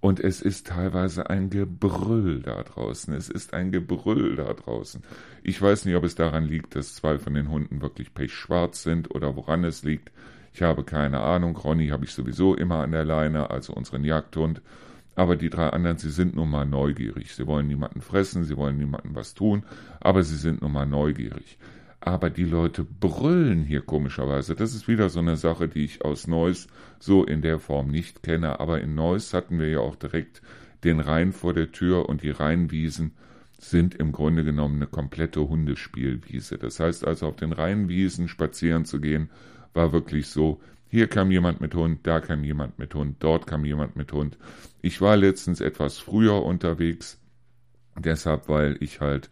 Und 0.00 0.20
es 0.20 0.42
ist 0.42 0.66
teilweise 0.66 1.30
ein 1.30 1.50
Gebrüll 1.50 2.42
da 2.42 2.62
draußen. 2.62 3.14
Es 3.14 3.30
ist 3.30 3.54
ein 3.54 3.72
Gebrüll 3.72 4.36
da 4.36 4.52
draußen. 4.52 5.02
Ich 5.42 5.60
weiß 5.60 5.86
nicht, 5.86 5.96
ob 5.96 6.04
es 6.04 6.14
daran 6.14 6.44
liegt, 6.44 6.76
dass 6.76 6.94
zwei 6.94 7.18
von 7.18 7.34
den 7.34 7.48
Hunden 7.48 7.80
wirklich 7.80 8.12
pechschwarz 8.12 8.82
sind 8.82 9.14
oder 9.14 9.34
woran 9.34 9.64
es 9.64 9.82
liegt. 9.82 10.12
Ich 10.54 10.62
habe 10.62 10.84
keine 10.84 11.20
Ahnung. 11.20 11.56
Ronny 11.56 11.88
habe 11.88 12.04
ich 12.04 12.12
sowieso 12.12 12.54
immer 12.54 12.76
an 12.84 12.92
der 12.92 13.04
Leine, 13.04 13.50
also 13.50 13.72
unseren 13.72 14.04
Jagdhund. 14.04 14.62
Aber 15.16 15.34
die 15.36 15.50
drei 15.50 15.70
anderen, 15.70 15.98
sie 15.98 16.10
sind 16.10 16.36
nun 16.36 16.48
mal 16.48 16.64
neugierig. 16.64 17.34
Sie 17.34 17.46
wollen 17.48 17.66
niemanden 17.66 18.00
fressen, 18.00 18.44
sie 18.44 18.56
wollen 18.56 18.78
niemanden 18.78 19.16
was 19.16 19.34
tun, 19.34 19.64
aber 20.00 20.22
sie 20.22 20.36
sind 20.36 20.62
nun 20.62 20.72
mal 20.72 20.86
neugierig. 20.86 21.58
Aber 21.98 22.30
die 22.30 22.44
Leute 22.44 22.84
brüllen 22.84 23.64
hier 23.64 23.80
komischerweise. 23.80 24.54
Das 24.54 24.74
ist 24.74 24.86
wieder 24.86 25.08
so 25.08 25.18
eine 25.18 25.36
Sache, 25.36 25.66
die 25.66 25.84
ich 25.84 26.04
aus 26.04 26.28
Neuss 26.28 26.68
so 27.00 27.24
in 27.24 27.42
der 27.42 27.58
Form 27.58 27.88
nicht 27.88 28.22
kenne. 28.22 28.60
Aber 28.60 28.80
in 28.80 28.94
Neuss 28.94 29.34
hatten 29.34 29.58
wir 29.58 29.68
ja 29.68 29.80
auch 29.80 29.96
direkt 29.96 30.40
den 30.84 31.00
Rhein 31.00 31.32
vor 31.32 31.52
der 31.52 31.72
Tür 31.72 32.08
und 32.08 32.22
die 32.22 32.30
Rheinwiesen 32.30 33.12
sind 33.58 33.94
im 33.96 34.12
Grunde 34.12 34.44
genommen 34.44 34.76
eine 34.76 34.86
komplette 34.86 35.48
Hundespielwiese. 35.48 36.58
Das 36.58 36.78
heißt 36.78 37.04
also, 37.06 37.26
auf 37.26 37.36
den 37.36 37.52
Rheinwiesen 37.52 38.28
spazieren 38.28 38.84
zu 38.84 39.00
gehen, 39.00 39.30
war 39.74 39.92
wirklich 39.92 40.28
so, 40.28 40.60
hier 40.88 41.08
kam 41.08 41.30
jemand 41.30 41.60
mit 41.60 41.74
Hund, 41.74 42.00
da 42.04 42.20
kam 42.20 42.44
jemand 42.44 42.78
mit 42.78 42.94
Hund, 42.94 43.16
dort 43.18 43.46
kam 43.46 43.64
jemand 43.64 43.96
mit 43.96 44.12
Hund. 44.12 44.38
Ich 44.80 45.00
war 45.00 45.16
letztens 45.16 45.60
etwas 45.60 45.98
früher 45.98 46.44
unterwegs, 46.44 47.20
deshalb, 47.98 48.48
weil 48.48 48.76
ich 48.80 49.00
halt 49.00 49.28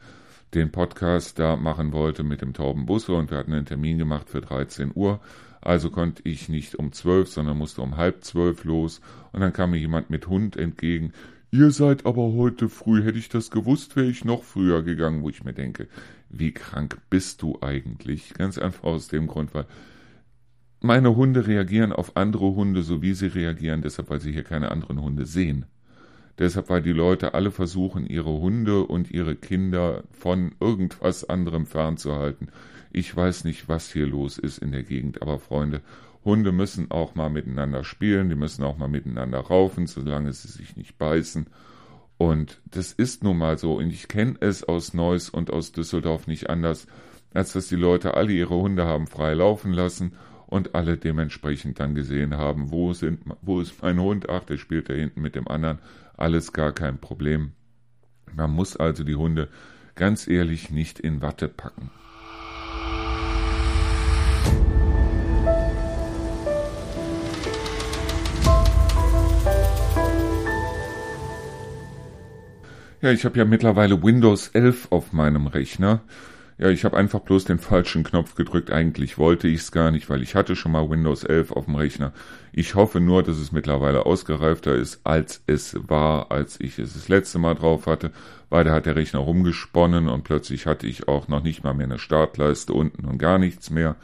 den 0.55 0.71
Podcast 0.71 1.39
da 1.39 1.57
machen 1.57 1.93
wollte 1.93 2.25
mit 2.25 2.43
dem 2.43 2.53
Taubenbusse 2.53 3.15
und 3.15 3.31
wir 3.31 3.39
hatten 3.39 3.53
einen 3.53 3.67
Termin 3.67 3.99
gemacht 3.99 4.29
für 4.29 4.41
13 4.41 4.93
Uhr. 4.95 5.21
Also 5.61 5.91
konnte 5.91 6.23
ich 6.29 6.49
nicht 6.49 6.75
um 6.75 6.93
12, 6.93 7.29
sondern 7.29 7.57
musste 7.57 7.83
um 7.83 7.97
halb 7.97 8.25
zwölf 8.25 8.65
los 8.65 9.01
und 9.33 9.41
dann 9.41 9.53
kam 9.53 9.71
mir 9.71 9.79
jemand 9.79 10.11
mit 10.11 10.27
Hund 10.27 10.57
entgegen. 10.57 11.13
Ihr 11.53 11.71
seid 11.71 12.07
aber 12.07 12.33
heute 12.33 12.69
früh, 12.69 13.05
hätte 13.05 13.19
ich 13.19 13.29
das 13.29 13.51
gewusst, 13.51 13.95
wäre 13.95 14.09
ich 14.09 14.25
noch 14.25 14.43
früher 14.43 14.83
gegangen, 14.83 15.23
wo 15.23 15.29
ich 15.29 15.45
mir 15.45 15.53
denke, 15.53 15.87
wie 16.29 16.53
krank 16.53 16.99
bist 17.09 17.43
du 17.43 17.59
eigentlich? 17.61 18.35
Ganz 18.35 18.59
einfach 18.59 18.85
aus 18.85 19.09
dem 19.09 19.27
Grund, 19.27 19.55
weil 19.55 19.67
meine 20.83 21.15
Hunde 21.17 21.47
reagieren 21.47 21.93
auf 21.93 22.17
andere 22.17 22.55
Hunde, 22.55 22.83
so 22.83 23.03
wie 23.03 23.15
sie 23.15 23.27
reagieren, 23.27 23.83
deshalb, 23.83 24.11
weil 24.11 24.21
sie 24.21 24.33
hier 24.33 24.45
keine 24.45 24.71
anderen 24.71 25.01
Hunde 25.01 25.27
sehen. 25.27 25.67
Deshalb, 26.39 26.71
weil 26.71 26.83
die 26.83 26.93
Leute 26.93 27.35
alle 27.35 27.51
versuchen, 27.51 28.07
ihre 28.07 28.33
Hunde 28.33 28.85
und 28.85 29.11
ihre 29.11 29.37
Kinder 29.37 30.03
von 30.13 30.53
irgendwas 30.61 31.29
anderem 31.29 31.67
fernzuhalten. 31.67 32.49
Ich 32.91 33.15
weiß 33.15 33.45
nicht, 33.45 33.69
was 33.69 33.93
hier 33.93 34.07
los 34.07 34.39
ist 34.39 34.59
in 34.59 34.73
der 34.73 34.83
Gegend, 34.83 35.23
aber 35.23 35.39
Freunde, 35.39 35.83
Hunde 36.25 36.53
müssen 36.53 36.91
auch 36.91 37.15
mal 37.15 37.31
miteinander 37.31 37.85
spielen, 37.85 38.29
die 38.29 38.37
müssen 38.37 38.63
auch 38.65 38.77
mal 38.77 38.89
miteinander 38.89 39.41
raufen, 39.41 39.87
solange 39.87 40.33
sie 40.33 40.49
sich 40.49 40.77
nicht 40.77 40.99
beißen. 40.99 41.47
Und 42.17 42.61
das 42.71 42.93
ist 42.93 43.25
nun 43.25 43.39
mal 43.39 43.59
so. 43.59 43.75
Und 43.75 43.91
ich 43.91 44.09
kenne 44.09 44.37
es 44.41 44.63
aus 44.65 44.95
Neuss 44.95 45.29
und 45.29 45.53
aus 45.53 45.73
Düsseldorf 45.73 46.27
nicht 46.27 46.49
anders, 46.49 46.87
als 47.35 47.53
dass 47.53 47.69
die 47.69 47.77
Leute 47.77 48.15
alle 48.15 48.33
ihre 48.33 48.55
Hunde 48.55 48.85
haben 48.85 49.07
frei 49.07 49.35
laufen 49.35 49.73
lassen 49.73 50.13
und 50.53 50.75
alle 50.75 50.99
dementsprechend 50.99 51.81
dann 51.81 51.95
gesehen 51.95 52.37
haben, 52.37 52.71
wo, 52.71 52.93
sind, 52.93 53.21
wo 53.41 53.63
ist 53.63 53.83
mein 53.83 53.99
Hund? 53.99 54.29
Ach, 54.29 54.45
der 54.45 54.59
spielt 54.59 54.91
da 54.91 54.93
hinten 54.93 55.23
mit 55.23 55.35
dem 55.35 55.49
anderen. 55.49 55.79
Alles 56.15 56.53
gar 56.53 56.73
kein 56.73 56.99
Problem. 56.99 57.53
Man 58.37 58.51
muss 58.51 58.77
also 58.77 59.03
die 59.03 59.15
Hunde 59.15 59.49
ganz 59.95 60.29
ehrlich 60.29 60.71
nicht 60.71 61.01
in 61.01 61.23
Watte 61.23 61.49
packen. 61.49 61.91
Ja, 73.01 73.11
ich 73.11 73.25
habe 73.25 73.39
ja 73.39 73.47
mittlerweile 73.47 74.03
Windows 74.03 74.49
11 74.49 74.89
auf 74.91 75.15
meinem 75.15 75.47
Rechner. 75.47 76.03
Ja, 76.63 76.71
ich 76.71 76.85
habe 76.85 76.97
einfach 76.97 77.19
bloß 77.19 77.45
den 77.47 77.59
falschen 77.59 78.05
Knopf 78.05 78.37
gedrückt. 78.37 78.71
Eigentlich 78.71 79.19
wollte 79.19 79.49
ich 79.49 79.63
es 79.63 79.73
gar 79.73 79.91
nicht, 79.91 80.09
weil 80.09 80.23
ich 80.23 80.37
hatte 80.37 80.55
schon 80.55 80.71
mal 80.71 80.89
Windows 80.89 81.25
11 81.25 81.51
auf 81.51 81.65
dem 81.65 81.75
Rechner. 81.75 82.13
Ich 82.53 82.77
hoffe 82.77 83.01
nur, 83.01 83.25
dass 83.25 83.39
es 83.39 83.51
mittlerweile 83.51 84.07
ausgereifter 84.07 84.73
ist, 84.77 85.01
als 85.03 85.43
es 85.49 85.77
war, 85.89 86.31
als 86.31 86.61
ich 86.61 86.79
es 86.79 86.93
das 86.95 87.09
letzte 87.09 87.41
Mal 87.41 87.57
drauf 87.57 87.89
hatte, 87.89 88.13
weil 88.49 88.63
da 88.63 88.75
hat 88.75 88.87
der 88.87 88.95
Rechner 88.95 89.19
rumgesponnen 89.19 90.09
und 90.09 90.23
plötzlich 90.23 90.67
hatte 90.67 90.87
ich 90.87 91.09
auch 91.09 91.27
noch 91.27 91.43
nicht 91.43 91.65
mal 91.65 91.75
mehr 91.75 91.87
eine 91.87 91.99
Startleiste 91.99 92.75
unten 92.75 93.07
und 93.07 93.19
gar 93.19 93.41
nichts 93.41 93.71
mehr. 93.71 93.97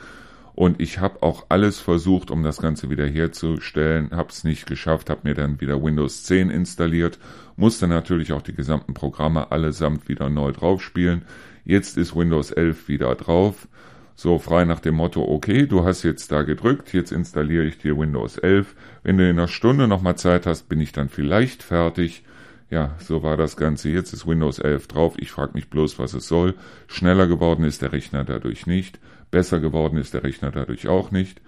Und 0.57 0.81
ich 0.81 0.99
habe 0.99 1.23
auch 1.23 1.47
alles 1.51 1.79
versucht, 1.79 2.33
um 2.33 2.43
das 2.43 2.61
Ganze 2.61 2.91
wieder 2.91 3.07
herzustellen, 3.07 4.11
habe 4.11 4.31
es 4.31 4.43
nicht 4.43 4.67
geschafft, 4.67 5.11
habe 5.11 5.21
mir 5.23 5.35
dann 5.35 5.61
wieder 5.61 5.81
Windows 5.81 6.25
10 6.25 6.51
installiert, 6.51 7.21
musste 7.55 7.87
natürlich 7.87 8.33
auch 8.33 8.43
die 8.43 8.57
gesamten 8.57 8.95
Programme 8.95 9.53
allesamt 9.53 10.09
wieder 10.09 10.29
neu 10.29 10.51
draufspielen. 10.51 11.23
Jetzt 11.69 11.99
ist 11.99 12.17
Windows 12.17 12.51
11 12.51 12.89
wieder 12.89 13.15
drauf. 13.15 13.69
So 14.15 14.39
frei 14.39 14.65
nach 14.65 14.81
dem 14.81 14.95
Motto, 14.95 15.23
okay, 15.23 15.67
du 15.67 15.85
hast 15.85 16.03
jetzt 16.03 16.33
da 16.33 16.41
gedrückt, 16.41 16.95
jetzt 16.95 17.13
installiere 17.13 17.67
ich 17.67 17.77
dir 17.77 17.99
Windows 17.99 18.39
11. 18.39 18.75
Wenn 19.03 19.19
du 19.19 19.25
in 19.29 19.39
einer 19.39 19.49
Stunde 19.49 19.87
nochmal 19.87 20.17
Zeit 20.17 20.47
hast, 20.47 20.71
bin 20.71 20.81
ich 20.81 20.93
dann 20.93 21.11
vielleicht 21.11 21.63
fertig. 21.63 22.25
Ja, 22.71 22.97
so 22.99 23.23
war 23.23 23.37
das 23.37 23.59
Ganze. 23.59 23.91
Jetzt 23.91 24.15
ist 24.15 24.27
Windows 24.27 24.59
11 24.59 24.89
drauf. 24.89 25.15
Ich 25.19 25.31
frage 25.31 25.53
mich 25.53 25.69
bloß, 25.69 25.99
was 25.99 26.15
es 26.15 26.27
soll. 26.27 26.55
Schneller 26.87 27.27
geworden 27.27 27.65
ist 27.65 27.83
der 27.83 27.93
Rechner 27.93 28.25
dadurch 28.25 28.67
nicht. 28.67 28.99
Besser 29.31 29.61
geworden 29.61 29.99
ist 29.99 30.15
der 30.15 30.25
Rechner 30.25 30.51
dadurch 30.51 30.89
auch 30.89 31.11
nicht. 31.11 31.43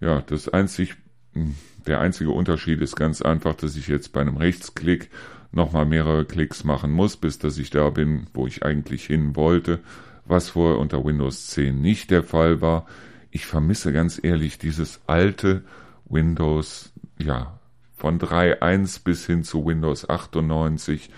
Ja, 0.00 0.22
das 0.22 0.48
einzig, 0.48 0.94
hm, 1.34 1.54
der 1.86 2.00
einzige 2.00 2.30
Unterschied 2.30 2.80
ist 2.80 2.96
ganz 2.96 3.20
einfach, 3.20 3.54
dass 3.54 3.76
ich 3.76 3.88
jetzt 3.88 4.14
bei 4.14 4.22
einem 4.22 4.38
Rechtsklick 4.38 5.10
nochmal 5.52 5.86
mehrere 5.86 6.24
Klicks 6.24 6.64
machen 6.64 6.92
muss, 6.92 7.16
bis 7.16 7.38
dass 7.38 7.58
ich 7.58 7.70
da 7.70 7.90
bin, 7.90 8.26
wo 8.34 8.46
ich 8.46 8.64
eigentlich 8.64 9.06
hin 9.06 9.36
wollte, 9.36 9.80
was 10.24 10.50
vorher 10.50 10.78
unter 10.78 11.04
Windows 11.04 11.48
10 11.48 11.80
nicht 11.80 12.10
der 12.10 12.22
Fall 12.22 12.60
war. 12.60 12.86
Ich 13.30 13.46
vermisse 13.46 13.92
ganz 13.92 14.20
ehrlich 14.22 14.58
dieses 14.58 15.00
alte 15.06 15.62
Windows, 16.06 16.92
ja, 17.18 17.58
von 17.96 18.18
3.1 18.18 19.02
bis 19.04 19.26
hin 19.26 19.42
zu 19.44 19.64
Windows 19.66 20.08
98. 20.08 21.10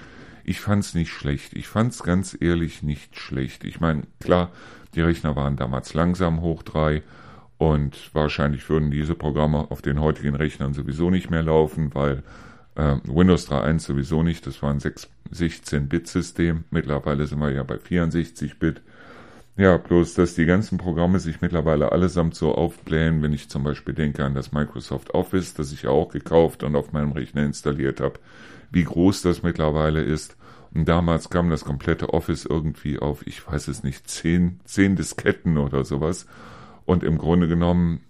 Ich 0.45 0.61
fand's 0.61 0.95
nicht 0.95 1.11
schlecht. 1.11 1.55
Ich 1.55 1.69
fand's 1.69 2.03
ganz 2.03 2.37
ehrlich 2.39 2.83
nicht 2.83 3.19
schlecht. 3.19 3.65
Ich 3.65 3.81
meine, 3.81 4.03
klar, 4.21 4.51
die 4.95 5.01
Rechner 5.01 5.37
waren 5.37 5.57
damals 5.57 5.95
langsam 5.95 6.41
hoch 6.41 6.63
3 6.63 7.03
und 7.59 8.15
wahrscheinlich 8.15 8.69
würden 8.71 8.91
diese 8.91 9.15
Programme 9.15 9.71
auf 9.71 9.83
den 9.83 10.01
heutigen 10.01 10.37
Rechnern 10.37 10.73
sowieso 10.73 11.11
nicht 11.11 11.31
mehr 11.31 11.43
laufen, 11.43 11.95
weil 11.95 12.23
äh, 12.79 12.97
Windows 13.05 13.51
3.1 13.51 13.81
sowieso 13.81 14.23
nicht, 14.23 14.47
das 14.47 14.63
war 14.63 14.71
ein 14.71 14.81
16-Bit-System. 14.81 16.65
Mittlerweile 16.71 17.27
sind 17.27 17.41
wir 17.41 17.51
ja 17.51 17.65
bei 17.65 17.75
64-Bit. 17.75 18.81
Ja, 19.57 19.77
bloß, 19.77 20.15
dass 20.15 20.37
die 20.37 20.47
ganzen 20.47 20.79
Programme 20.79 21.19
sich 21.19 21.41
mittlerweile 21.41 21.91
allesamt 21.91 22.37
so 22.37 22.55
aufblähen, 22.55 23.21
wenn 23.23 23.33
ich 23.33 23.49
zum 23.49 23.65
Beispiel 23.65 23.93
denke 23.93 24.25
an 24.25 24.35
das 24.35 24.53
Microsoft 24.53 25.15
Office, 25.15 25.55
das 25.55 25.73
ich 25.73 25.83
ja 25.83 25.91
auch 25.91 26.11
gekauft 26.11 26.63
und 26.63 26.77
auf 26.77 26.93
meinem 26.93 27.11
Rechner 27.11 27.45
installiert 27.45 28.01
habe, 28.01 28.21
wie 28.71 28.85
groß 28.85 29.23
das 29.23 29.43
mittlerweile 29.43 30.01
ist. 30.01 30.37
Und 30.73 30.89
damals 30.89 31.31
kam 31.31 31.51
das 31.51 31.65
komplette 31.65 32.15
Office 32.15 32.45
irgendwie 32.45 33.01
auf, 33.01 33.27
ich 33.27 33.45
weiß 33.45 33.67
es 33.67 33.83
nicht, 33.83 34.09
zehn, 34.09 34.61
zehn 34.65 34.95
Disketten 34.95 35.59
oder 35.59 35.85
sowas. 35.85 36.27
Und 36.85 37.03
im 37.03 37.19
Grunde 37.19 37.49
genommen 37.49 38.03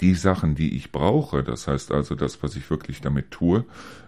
die 0.00 0.14
Sachen, 0.14 0.54
die 0.54 0.76
ich 0.76 0.92
brauche, 0.92 1.42
das 1.42 1.66
heißt 1.66 1.92
also 1.92 2.14
das, 2.14 2.42
was 2.42 2.56
ich 2.56 2.68
wirklich 2.70 3.00
damit 3.00 3.30
tue, 3.30 3.64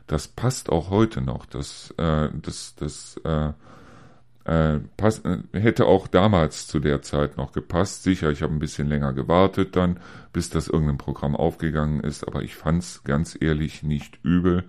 das 0.07 0.29
passt 0.29 0.71
auch 0.71 0.91
heute 0.91 1.21
noch. 1.21 1.47
Das, 1.47 1.95
äh, 1.97 2.29
das, 2.43 2.75
das 2.77 3.21
äh, 3.25 3.53
äh, 4.45 4.81
pass, 4.97 5.21
äh, 5.21 5.39
hätte 5.53 5.87
auch 5.87 6.09
damals 6.09 6.67
zu 6.67 6.81
der 6.81 7.03
Zeit 7.03 7.37
noch 7.37 7.53
gepasst. 7.53 8.03
Sicher, 8.03 8.31
ich 8.31 8.43
habe 8.43 8.53
ein 8.53 8.59
bisschen 8.59 8.89
länger 8.89 9.13
gewartet 9.13 9.77
dann, 9.77 10.01
bis 10.33 10.51
das 10.51 10.69
irgendein 10.69 10.99
Programm 10.99 11.37
aufgegangen 11.37 12.01
ist, 12.01 12.27
aber 12.27 12.43
ich 12.43 12.57
fand's 12.57 13.05
ganz 13.05 13.37
ehrlich 13.41 13.83
nicht 13.83 14.19
übel. 14.23 14.65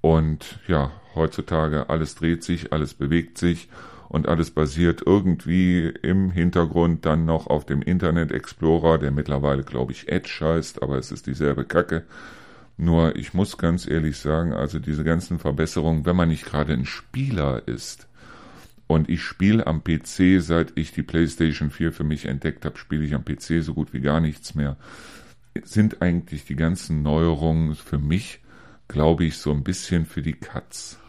Und 0.00 0.58
ja, 0.66 0.90
heutzutage 1.14 1.88
alles 1.88 2.14
dreht 2.14 2.42
sich, 2.42 2.72
alles 2.72 2.94
bewegt 2.94 3.38
sich 3.38 3.68
und 4.14 4.28
alles 4.28 4.52
basiert 4.52 5.02
irgendwie 5.04 5.88
im 6.02 6.30
Hintergrund 6.30 7.04
dann 7.04 7.24
noch 7.24 7.48
auf 7.48 7.66
dem 7.66 7.82
Internet 7.82 8.30
Explorer, 8.30 8.96
der 8.98 9.10
mittlerweile, 9.10 9.64
glaube 9.64 9.90
ich, 9.90 10.08
Edge 10.08 10.38
heißt, 10.40 10.84
aber 10.84 10.98
es 10.98 11.10
ist 11.10 11.26
dieselbe 11.26 11.64
Kacke. 11.64 12.04
Nur 12.76 13.16
ich 13.16 13.34
muss 13.34 13.58
ganz 13.58 13.88
ehrlich 13.88 14.16
sagen, 14.18 14.52
also 14.52 14.78
diese 14.78 15.02
ganzen 15.02 15.40
Verbesserungen, 15.40 16.06
wenn 16.06 16.14
man 16.14 16.28
nicht 16.28 16.44
gerade 16.44 16.74
ein 16.74 16.84
Spieler 16.84 17.66
ist, 17.66 18.06
und 18.86 19.08
ich 19.08 19.20
spiele 19.20 19.66
am 19.66 19.82
PC, 19.82 20.40
seit 20.40 20.74
ich 20.76 20.92
die 20.92 21.02
PlayStation 21.02 21.70
4 21.70 21.90
für 21.90 22.04
mich 22.04 22.26
entdeckt 22.26 22.64
habe, 22.64 22.78
spiele 22.78 23.04
ich 23.04 23.14
am 23.14 23.24
PC 23.24 23.64
so 23.64 23.74
gut 23.74 23.92
wie 23.92 24.00
gar 24.00 24.20
nichts 24.20 24.54
mehr, 24.54 24.76
sind 25.64 26.02
eigentlich 26.02 26.44
die 26.44 26.54
ganzen 26.54 27.02
Neuerungen 27.02 27.74
für 27.74 27.98
mich, 27.98 28.38
glaube 28.86 29.24
ich, 29.24 29.38
so 29.38 29.50
ein 29.50 29.64
bisschen 29.64 30.06
für 30.06 30.22
die 30.22 30.34
Katz. 30.34 31.00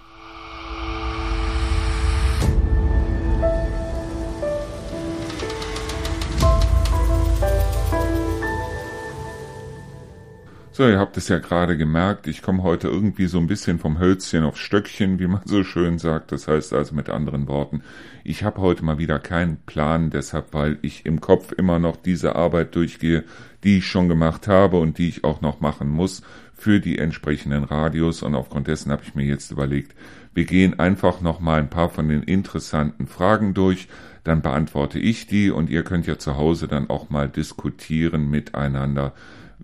So, 10.77 10.86
ihr 10.86 11.00
habt 11.00 11.15
es 11.15 11.29
ja 11.29 11.39
gerade 11.39 11.77
gemerkt, 11.77 12.27
ich 12.27 12.41
komme 12.41 12.62
heute 12.62 12.89
irgendwie 12.89 13.27
so 13.27 13.38
ein 13.38 13.48
bisschen 13.48 13.79
vom 13.79 13.98
Hölzchen 13.98 14.44
aufs 14.44 14.60
Stöckchen, 14.60 15.20
wie 15.20 15.27
man 15.27 15.39
so 15.46 15.63
schön 15.63 16.00
sagt. 16.00 16.34
Das 16.34 16.50
heißt 16.50 16.74
also 16.74 16.94
mit 16.94 17.10
anderen 17.10 17.48
Worten, 17.48 17.82
ich 18.25 18.44
habe 18.44 18.60
heute 18.60 18.84
mal 18.84 18.98
wieder 18.98 19.17
keinen 19.17 19.55
Plan, 19.65 20.10
deshalb, 20.10 20.53
weil 20.53 20.77
ich 20.82 21.05
im 21.05 21.22
Kopf 21.22 21.53
immer 21.53 21.79
noch 21.79 21.96
diese 21.96 22.36
Arbeit 22.36 22.75
durchgehe, 22.75 23.24
die 23.63 23.77
ich 23.77 23.88
schon 23.88 24.10
gemacht 24.10 24.50
habe 24.50 24.77
und 24.77 24.98
die 24.98 25.08
ich 25.08 25.24
auch 25.24 25.39
noch 25.39 25.62
machen 25.62 25.88
muss 25.88 26.24
für 26.53 26.82
die 26.82 27.00
entsprechenden 27.00 27.63
Radios. 27.63 28.22
Und 28.22 28.36
aufgrund 28.36 28.67
dessen 28.67 28.91
habe 28.91 29.03
ich 29.05 29.15
mir 29.15 29.24
jetzt 29.24 29.51
überlegt, 29.51 29.96
wir 30.34 30.44
gehen 30.44 30.77
einfach 30.77 31.22
noch 31.22 31.39
mal 31.39 31.62
ein 31.62 31.70
paar 31.70 31.88
von 31.88 32.10
den 32.10 32.24
interessanten 32.24 33.08
Fragen 33.08 33.53
durch, 33.53 33.88
dann 34.25 34.41
beantworte 34.41 35.00
ich 35.00 35.25
die 35.25 35.51
und 35.51 35.70
ihr 35.70 35.84
könnt 35.84 36.05
ja 36.05 36.17
zu 36.17 36.36
Hause 36.36 36.67
dann 36.67 36.89
auch 36.89 37.10
mal 37.10 37.29
diskutieren 37.29 38.29
miteinander 38.29 39.13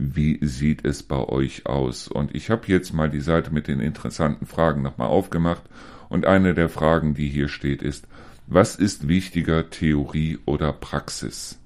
wie 0.02 0.40
sieht 0.42 0.84
es 0.84 1.04
bei 1.04 1.20
euch 1.20 1.68
aus? 1.68 2.08
Und 2.08 2.34
ich 2.34 2.50
habe 2.50 2.64
jetzt 2.68 2.92
mal 2.92 3.10
die 3.10 3.22
Seite 3.22 3.54
mit 3.54 3.68
den 3.68 3.80
interessanten 3.80 4.48
Fragen 4.48 4.82
nochmal 4.82 5.10
aufgemacht 5.10 5.62
und 6.10 6.26
eine 6.26 6.56
der 6.56 6.70
Fragen, 6.70 7.14
die 7.14 7.30
hier 7.30 7.48
steht, 7.48 7.84
ist, 7.84 8.08
was 8.48 8.76
ist 8.76 9.08
wichtiger, 9.08 9.70
Theorie 9.70 10.40
oder 10.46 10.74
Praxis? 10.74 11.60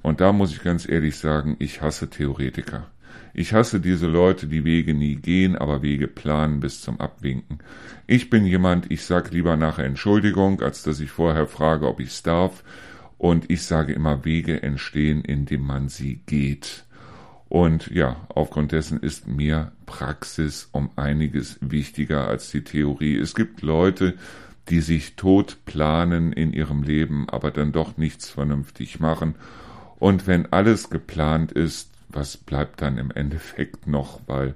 Und 0.00 0.22
da 0.22 0.32
muss 0.32 0.52
ich 0.52 0.62
ganz 0.62 0.88
ehrlich 0.88 1.18
sagen, 1.18 1.56
ich 1.58 1.82
hasse 1.82 2.08
Theoretiker. 2.08 2.86
Ich 3.34 3.52
hasse 3.52 3.78
diese 3.78 4.06
Leute, 4.06 4.46
die 4.46 4.64
Wege 4.64 4.94
nie 4.94 5.16
gehen, 5.16 5.54
aber 5.54 5.82
Wege 5.82 6.08
planen 6.08 6.60
bis 6.60 6.80
zum 6.80 6.98
Abwinken. 6.98 7.58
Ich 8.06 8.30
bin 8.30 8.46
jemand, 8.46 8.90
ich 8.90 9.04
sag 9.04 9.30
lieber 9.32 9.56
nachher 9.56 9.84
Entschuldigung, 9.84 10.62
als 10.62 10.82
dass 10.82 10.98
ich 10.98 11.10
vorher 11.10 11.46
frage, 11.46 11.86
ob 11.86 12.00
ich's 12.00 12.22
darf. 12.22 12.64
Und 13.18 13.50
ich 13.50 13.62
sage 13.62 13.92
immer, 13.92 14.24
Wege 14.24 14.62
entstehen, 14.62 15.22
indem 15.22 15.60
man 15.60 15.90
sie 15.90 16.22
geht. 16.24 16.86
Und 17.50 17.88
ja, 17.90 18.16
aufgrund 18.28 18.70
dessen 18.70 19.00
ist 19.00 19.26
mir 19.26 19.72
Praxis 19.84 20.68
um 20.70 20.88
einiges 20.94 21.58
wichtiger 21.60 22.28
als 22.28 22.52
die 22.52 22.62
Theorie. 22.62 23.18
Es 23.18 23.34
gibt 23.34 23.62
Leute, 23.62 24.14
die 24.68 24.80
sich 24.80 25.16
tot 25.16 25.58
planen 25.64 26.32
in 26.32 26.52
ihrem 26.52 26.84
Leben, 26.84 27.28
aber 27.28 27.50
dann 27.50 27.72
doch 27.72 27.96
nichts 27.96 28.30
vernünftig 28.30 29.00
machen. 29.00 29.34
Und 29.98 30.28
wenn 30.28 30.52
alles 30.52 30.90
geplant 30.90 31.50
ist, 31.50 31.90
was 32.08 32.36
bleibt 32.36 32.82
dann 32.82 32.98
im 32.98 33.10
Endeffekt 33.10 33.88
noch? 33.88 34.20
Weil 34.28 34.54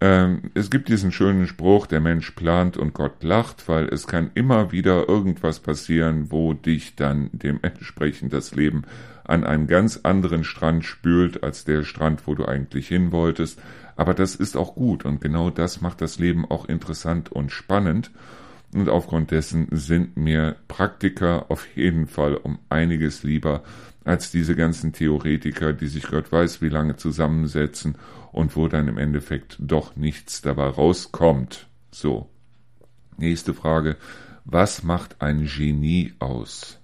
ähm, 0.00 0.50
es 0.54 0.70
gibt 0.70 0.88
diesen 0.88 1.12
schönen 1.12 1.46
Spruch, 1.46 1.86
der 1.86 2.00
Mensch 2.00 2.32
plant 2.32 2.76
und 2.76 2.94
Gott 2.94 3.22
lacht, 3.22 3.68
weil 3.68 3.84
es 3.84 4.08
kann 4.08 4.32
immer 4.34 4.72
wieder 4.72 5.08
irgendwas 5.08 5.60
passieren, 5.60 6.32
wo 6.32 6.52
dich 6.52 6.96
dann 6.96 7.30
dementsprechend 7.32 8.32
das 8.32 8.56
Leben 8.56 8.82
an 9.24 9.44
einen 9.44 9.66
ganz 9.66 10.00
anderen 10.02 10.44
Strand 10.44 10.84
spült 10.84 11.42
als 11.42 11.64
der 11.64 11.84
Strand, 11.84 12.26
wo 12.26 12.34
du 12.34 12.44
eigentlich 12.44 12.88
hin 12.88 13.12
wolltest. 13.12 13.60
Aber 13.96 14.14
das 14.14 14.34
ist 14.34 14.56
auch 14.56 14.74
gut 14.74 15.04
und 15.04 15.20
genau 15.20 15.50
das 15.50 15.80
macht 15.80 16.00
das 16.00 16.18
Leben 16.18 16.44
auch 16.50 16.64
interessant 16.66 17.30
und 17.30 17.52
spannend. 17.52 18.10
Und 18.74 18.88
aufgrund 18.88 19.30
dessen 19.30 19.68
sind 19.70 20.16
mir 20.16 20.56
Praktiker 20.66 21.50
auf 21.50 21.66
jeden 21.76 22.06
Fall 22.06 22.34
um 22.36 22.58
einiges 22.70 23.22
lieber 23.22 23.62
als 24.04 24.30
diese 24.30 24.56
ganzen 24.56 24.92
Theoretiker, 24.92 25.72
die 25.72 25.86
sich 25.86 26.04
Gott 26.04 26.32
weiß 26.32 26.62
wie 26.62 26.70
lange 26.70 26.96
zusammensetzen 26.96 27.96
und 28.32 28.56
wo 28.56 28.68
dann 28.68 28.88
im 28.88 28.98
Endeffekt 28.98 29.58
doch 29.60 29.94
nichts 29.94 30.40
dabei 30.40 30.66
rauskommt. 30.66 31.68
So. 31.90 32.28
Nächste 33.18 33.54
Frage. 33.54 33.96
Was 34.44 34.82
macht 34.82 35.20
ein 35.20 35.46
Genie 35.46 36.14
aus? 36.18 36.81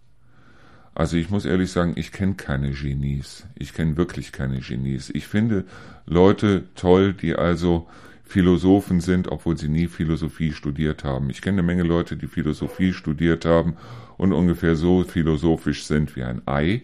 Also 0.98 1.16
ich 1.16 1.30
muss 1.30 1.44
ehrlich 1.44 1.70
sagen, 1.70 1.92
ich 1.94 2.11
kenne 2.11 2.34
keine 2.34 2.72
Genies. 2.72 3.46
Ich 3.54 3.72
kenne 3.72 3.96
wirklich 3.96 4.32
keine 4.32 4.58
Genies. 4.58 5.11
Ich 5.11 5.28
finde 5.28 5.64
Leute 6.06 6.64
toll, 6.74 7.12
die 7.12 7.37
also 7.37 7.87
Philosophen 8.24 9.00
sind, 9.00 9.28
obwohl 9.28 9.56
sie 9.56 9.68
nie 9.68 9.87
Philosophie 9.87 10.50
studiert 10.50 11.04
haben. 11.04 11.30
Ich 11.30 11.40
kenne 11.40 11.58
eine 11.58 11.62
Menge 11.68 11.84
Leute, 11.84 12.16
die 12.16 12.26
Philosophie 12.26 12.92
studiert 12.92 13.44
haben 13.44 13.76
und 14.16 14.32
ungefähr 14.32 14.74
so 14.74 15.04
philosophisch 15.04 15.84
sind 15.84 16.16
wie 16.16 16.24
ein 16.24 16.42
Ei. 16.46 16.82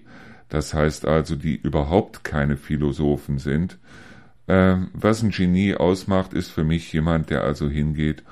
Das 0.49 0.75
heißt 0.75 1.07
also, 1.07 1.35
die 1.35 1.57
überhaupt 1.57 2.23
keine 2.23 2.57
Philosophen 2.57 3.41
sind. 3.41 3.79
Ähm, 4.47 4.91
was 4.93 5.25
ein 5.25 5.31
Genie 5.31 5.75
ausmacht, 5.75 6.35
ist 6.35 6.51
für 6.51 6.63
mich 6.63 6.93
jemand, 6.93 7.31
der 7.31 7.43
also 7.43 7.69
hingeht 7.69 8.23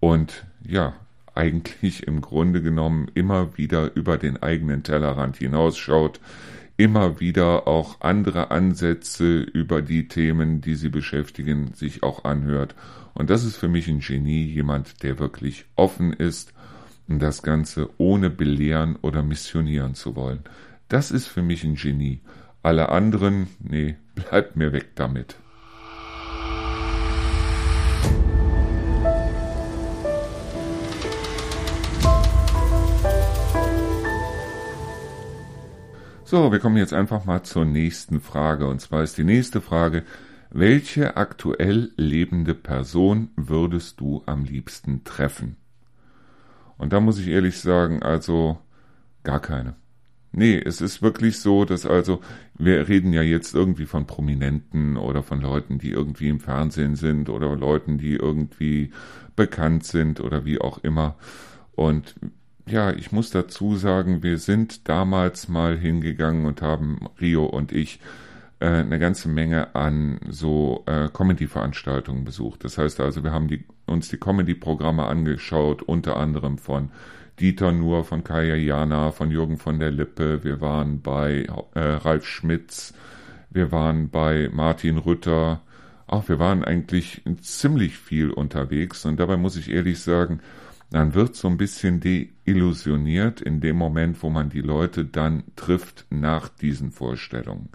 und 0.00 0.46
ja, 0.66 0.94
eigentlich 1.38 2.06
im 2.06 2.20
Grunde 2.20 2.60
genommen 2.60 3.08
immer 3.14 3.56
wieder 3.56 3.94
über 3.94 4.18
den 4.18 4.42
eigenen 4.42 4.82
Tellerrand 4.82 5.36
hinausschaut, 5.36 6.20
immer 6.76 7.20
wieder 7.20 7.68
auch 7.68 8.00
andere 8.00 8.50
Ansätze 8.50 9.38
über 9.40 9.80
die 9.80 10.08
Themen, 10.08 10.60
die 10.60 10.74
sie 10.74 10.88
beschäftigen, 10.88 11.72
sich 11.74 12.02
auch 12.02 12.24
anhört. 12.24 12.74
Und 13.14 13.30
das 13.30 13.44
ist 13.44 13.56
für 13.56 13.68
mich 13.68 13.88
ein 13.88 14.00
Genie, 14.00 14.46
jemand, 14.46 15.02
der 15.04 15.20
wirklich 15.20 15.64
offen 15.76 16.12
ist 16.12 16.52
und 17.08 17.20
das 17.20 17.42
Ganze 17.42 17.88
ohne 17.98 18.30
belehren 18.30 18.96
oder 19.00 19.22
missionieren 19.22 19.94
zu 19.94 20.16
wollen. 20.16 20.40
Das 20.88 21.10
ist 21.12 21.28
für 21.28 21.42
mich 21.42 21.62
ein 21.62 21.76
Genie. 21.76 22.20
Alle 22.62 22.88
anderen, 22.88 23.46
nee, 23.60 23.96
bleibt 24.14 24.56
mir 24.56 24.72
weg 24.72 24.96
damit. 24.96 25.36
So, 36.30 36.52
wir 36.52 36.58
kommen 36.58 36.76
jetzt 36.76 36.92
einfach 36.92 37.24
mal 37.24 37.42
zur 37.42 37.64
nächsten 37.64 38.20
Frage. 38.20 38.66
Und 38.66 38.82
zwar 38.82 39.02
ist 39.02 39.16
die 39.16 39.24
nächste 39.24 39.62
Frage, 39.62 40.02
welche 40.50 41.16
aktuell 41.16 41.90
lebende 41.96 42.54
Person 42.54 43.30
würdest 43.34 43.98
du 43.98 44.22
am 44.26 44.44
liebsten 44.44 45.04
treffen? 45.04 45.56
Und 46.76 46.92
da 46.92 47.00
muss 47.00 47.18
ich 47.18 47.28
ehrlich 47.28 47.58
sagen, 47.58 48.02
also 48.02 48.58
gar 49.22 49.40
keine. 49.40 49.74
Nee, 50.30 50.60
es 50.62 50.82
ist 50.82 51.00
wirklich 51.00 51.38
so, 51.38 51.64
dass 51.64 51.86
also, 51.86 52.20
wir 52.58 52.88
reden 52.88 53.14
ja 53.14 53.22
jetzt 53.22 53.54
irgendwie 53.54 53.86
von 53.86 54.06
Prominenten 54.06 54.98
oder 54.98 55.22
von 55.22 55.40
Leuten, 55.40 55.78
die 55.78 55.92
irgendwie 55.92 56.28
im 56.28 56.40
Fernsehen 56.40 56.94
sind 56.94 57.30
oder 57.30 57.56
Leuten, 57.56 57.96
die 57.96 58.16
irgendwie 58.16 58.92
bekannt 59.34 59.84
sind 59.84 60.20
oder 60.20 60.44
wie 60.44 60.60
auch 60.60 60.76
immer. 60.84 61.16
Und 61.74 62.16
ja, 62.70 62.90
ich 62.90 63.12
muss 63.12 63.30
dazu 63.30 63.76
sagen, 63.76 64.22
wir 64.22 64.38
sind 64.38 64.88
damals 64.88 65.48
mal 65.48 65.76
hingegangen 65.76 66.46
und 66.46 66.62
haben 66.62 67.08
Rio 67.20 67.46
und 67.46 67.72
ich 67.72 68.00
äh, 68.60 68.66
eine 68.66 68.98
ganze 68.98 69.28
Menge 69.28 69.74
an 69.74 70.20
so 70.28 70.84
äh, 70.86 71.08
Comedy-Veranstaltungen 71.08 72.24
besucht. 72.24 72.64
Das 72.64 72.78
heißt 72.78 73.00
also, 73.00 73.22
wir 73.22 73.32
haben 73.32 73.48
die, 73.48 73.64
uns 73.86 74.08
die 74.08 74.18
Comedy-Programme 74.18 75.06
angeschaut, 75.06 75.82
unter 75.82 76.16
anderem 76.16 76.58
von 76.58 76.90
Dieter 77.38 77.70
Nuhr, 77.70 78.04
von 78.04 78.24
Kaya 78.24 78.56
Jana, 78.56 79.12
von 79.12 79.30
Jürgen 79.30 79.58
von 79.58 79.78
der 79.78 79.92
Lippe. 79.92 80.42
Wir 80.42 80.60
waren 80.60 81.02
bei 81.02 81.46
äh, 81.74 81.80
Ralf 81.80 82.26
Schmitz, 82.26 82.94
wir 83.50 83.70
waren 83.70 84.10
bei 84.10 84.50
Martin 84.52 84.98
Rütter. 84.98 85.60
Auch 86.08 86.28
wir 86.28 86.38
waren 86.38 86.64
eigentlich 86.64 87.22
ziemlich 87.40 87.96
viel 87.98 88.30
unterwegs 88.30 89.04
und 89.04 89.20
dabei 89.20 89.36
muss 89.36 89.56
ich 89.56 89.70
ehrlich 89.70 90.00
sagen, 90.00 90.40
dann 90.90 91.14
wird 91.14 91.36
so 91.36 91.48
ein 91.48 91.58
bisschen 91.58 92.00
deillusioniert 92.00 93.40
in 93.40 93.60
dem 93.60 93.76
Moment, 93.76 94.22
wo 94.22 94.30
man 94.30 94.48
die 94.48 94.62
Leute 94.62 95.04
dann 95.04 95.44
trifft 95.56 96.06
nach 96.10 96.48
diesen 96.48 96.92
Vorstellungen. 96.92 97.68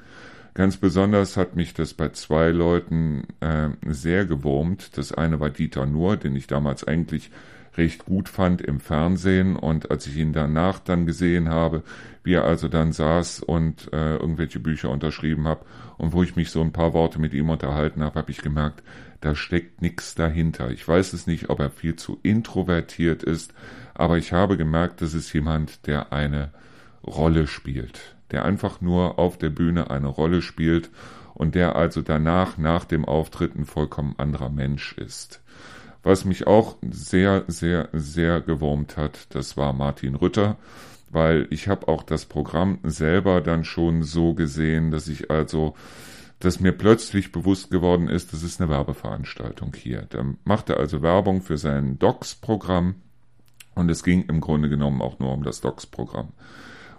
Ganz 0.56 0.78
besonders 0.78 1.36
hat 1.36 1.56
mich 1.56 1.74
das 1.74 1.94
bei 1.94 2.10
zwei 2.10 2.50
Leuten 2.50 3.24
äh, 3.40 3.70
sehr 3.88 4.26
gewurmt. 4.26 4.98
Das 4.98 5.12
eine 5.12 5.40
war 5.40 5.50
Dieter 5.50 5.86
Nuhr, 5.86 6.16
den 6.16 6.36
ich 6.36 6.46
damals 6.46 6.84
eigentlich 6.84 7.32
recht 7.76 8.06
gut 8.06 8.30
fand 8.30 8.62
im 8.62 8.80
Fernsehen 8.80 9.56
und 9.56 9.90
als 9.90 10.06
ich 10.06 10.16
ihn 10.18 10.32
danach 10.32 10.80
dann 10.80 11.06
gesehen 11.08 11.50
habe, 11.50 11.84
wie 12.24 12.34
er 12.34 12.46
also 12.46 12.68
dann 12.68 12.92
saß 12.92 13.40
und 13.42 13.92
äh, 13.92 14.18
irgendwelche 14.18 14.60
Bücher 14.60 14.92
unterschrieben 14.92 15.48
habe 15.48 15.66
und 15.98 16.14
wo 16.14 16.24
ich 16.24 16.36
mich 16.36 16.52
so 16.52 16.62
ein 16.62 16.72
paar 16.72 16.94
Worte 16.94 17.20
mit 17.20 17.34
ihm 17.34 17.50
unterhalten 17.50 18.04
habe, 18.04 18.20
habe 18.20 18.32
ich 18.32 18.42
gemerkt, 18.42 18.84
da 19.24 19.36
steckt 19.36 19.82
nichts 19.82 20.16
dahinter. 20.16 20.72
Ich 20.72 20.88
weiß 20.88 21.14
es 21.14 21.28
nicht, 21.28 21.50
ob 21.50 21.60
er 21.60 21.70
viel 21.70 21.96
zu 21.96 22.20
introvertiert 22.24 23.24
ist, 23.24 23.54
aber 23.94 24.18
ich 24.18 24.34
habe 24.34 24.58
gemerkt, 24.58 25.02
das 25.02 25.14
ist 25.14 25.32
jemand, 25.34 25.88
der 25.88 26.12
eine 26.12 26.52
Rolle 27.06 27.48
spielt 27.48 28.14
der 28.34 28.46
einfach 28.46 28.82
nur 28.82 29.20
auf 29.20 29.38
der 29.38 29.52
Bühne 29.52 29.92
eine 29.92 30.08
Rolle 30.08 30.42
spielt 30.42 30.90
und 31.36 31.56
der 31.56 31.76
also 31.76 32.02
danach, 32.02 32.58
nach 32.58 32.84
dem 32.84 33.06
Auftritt, 33.06 33.56
ein 33.56 33.66
vollkommen 33.66 34.16
anderer 34.18 34.50
Mensch 34.50 34.94
ist. 34.94 35.42
Was 36.02 36.26
mich 36.26 36.48
auch 36.48 36.76
sehr, 36.82 37.46
sehr, 37.48 37.90
sehr 37.94 38.42
gewurmt 38.42 38.98
hat, 38.98 39.28
das 39.30 39.56
war 39.56 39.72
Martin 39.72 40.16
Rütter, 40.16 40.58
weil 41.12 41.48
ich 41.52 41.68
habe 41.68 41.88
auch 41.88 42.02
das 42.02 42.26
Programm 42.26 42.80
selber 42.84 43.40
dann 43.40 43.64
schon 43.64 44.02
so 44.02 44.34
gesehen, 44.34 44.90
dass 44.90 45.08
ich 45.08 45.30
also, 45.30 45.76
dass 46.40 46.60
mir 46.60 46.74
plötzlich 46.74 47.32
bewusst 47.32 47.72
geworden 47.72 48.10
ist, 48.10 48.34
das 48.34 48.44
ist 48.44 48.60
eine 48.60 48.70
Werbeveranstaltung 48.70 49.74
hier. 49.76 50.06
Da 50.10 50.26
macht 50.44 50.70
er 50.70 50.78
also 50.78 51.02
Werbung 51.02 51.42
für 51.42 51.58
sein 51.58 52.00
Docs-Programm 52.00 52.96
und 53.76 53.90
es 53.90 54.04
ging 54.04 54.24
im 54.24 54.42
Grunde 54.42 54.70
genommen 54.70 55.02
auch 55.02 55.20
nur 55.20 55.32
um 55.32 55.44
das 55.44 55.62
Docs-Programm 55.62 56.30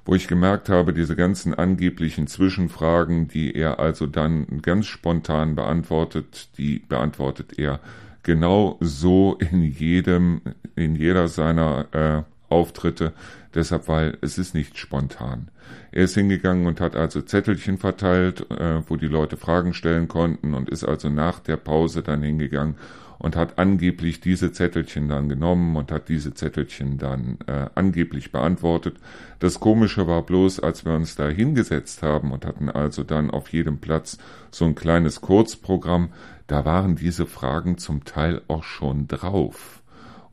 wo 0.05 0.15
ich 0.15 0.29
gemerkt 0.29 0.69
habe, 0.69 0.93
diese 0.93 1.17
ganzen 1.17 1.55
angeblichen 1.55 2.27
Zwischenfragen, 2.27 3.29
die 3.29 3.55
er 3.55 3.79
also 3.79 4.07
dann 4.07 4.61
ganz 4.61 4.87
spontan 4.87 5.55
beantwortet, 5.55 6.51
die 6.59 6.81
beantwortet 6.81 7.59
er 7.59 7.81
genau 8.23 8.77
so 8.81 9.39
in 9.39 9.63
jedem, 9.63 10.43
in 10.77 10.95
jeder 10.95 11.29
seiner 11.29 11.87
äh, 11.93 12.23
Auftritte. 12.55 13.13
Deshalb, 13.53 13.89
weil 13.89 14.17
es 14.21 14.39
ist 14.39 14.55
nicht 14.55 14.79
spontan. 14.79 15.49
Er 15.91 16.05
ist 16.05 16.15
hingegangen 16.15 16.67
und 16.67 16.81
hat 16.81 16.95
also 16.95 17.21
Zettelchen 17.21 17.79
verteilt, 17.79 18.49
äh, 18.51 18.81
wo 18.89 18.97
die 18.97 19.09
Leute 19.09 19.37
Fragen 19.37 19.75
stellen 19.75 20.07
konnten 20.07 20.55
und 20.55 20.69
ist 20.69 20.85
also 20.85 21.09
nach 21.09 21.41
der 21.41 21.57
Pause 21.57 22.03
dann 22.03 22.23
hingegangen 22.23 22.77
und 23.19 23.35
hat 23.37 23.59
angeblich 23.59 24.21
diese 24.21 24.53
Zettelchen 24.53 25.09
dann 25.09 25.29
genommen 25.29 25.77
und 25.77 25.91
hat 25.91 26.09
diese 26.09 26.35
Zettelchen 26.35 26.99
dann 26.99 27.39
äh, 27.47 27.67
angeblich 27.75 28.31
beantwortet. 28.31 28.97
Das 29.41 29.59
Komische 29.59 30.07
war 30.07 30.23
bloß, 30.23 30.61
als 30.61 30.85
wir 30.85 30.95
uns 30.95 31.17
da 31.17 31.29
hingesetzt 31.29 32.03
haben 32.03 32.31
und 32.31 32.45
hatten 32.45 32.69
also 32.71 33.03
dann 33.03 33.31
auf 33.31 33.49
jedem 33.49 33.79
Platz 33.79 34.19
so 34.51 34.65
ein 34.65 34.75
kleines 34.77 35.21
Kurzprogramm, 35.21 36.11
da 36.47 36.65
waren 36.65 36.97
diese 36.97 37.27
Fragen 37.27 37.79
zum 37.79 38.05
Teil 38.05 38.43
auch 38.47 38.63
schon 38.63 39.09
drauf 39.09 39.81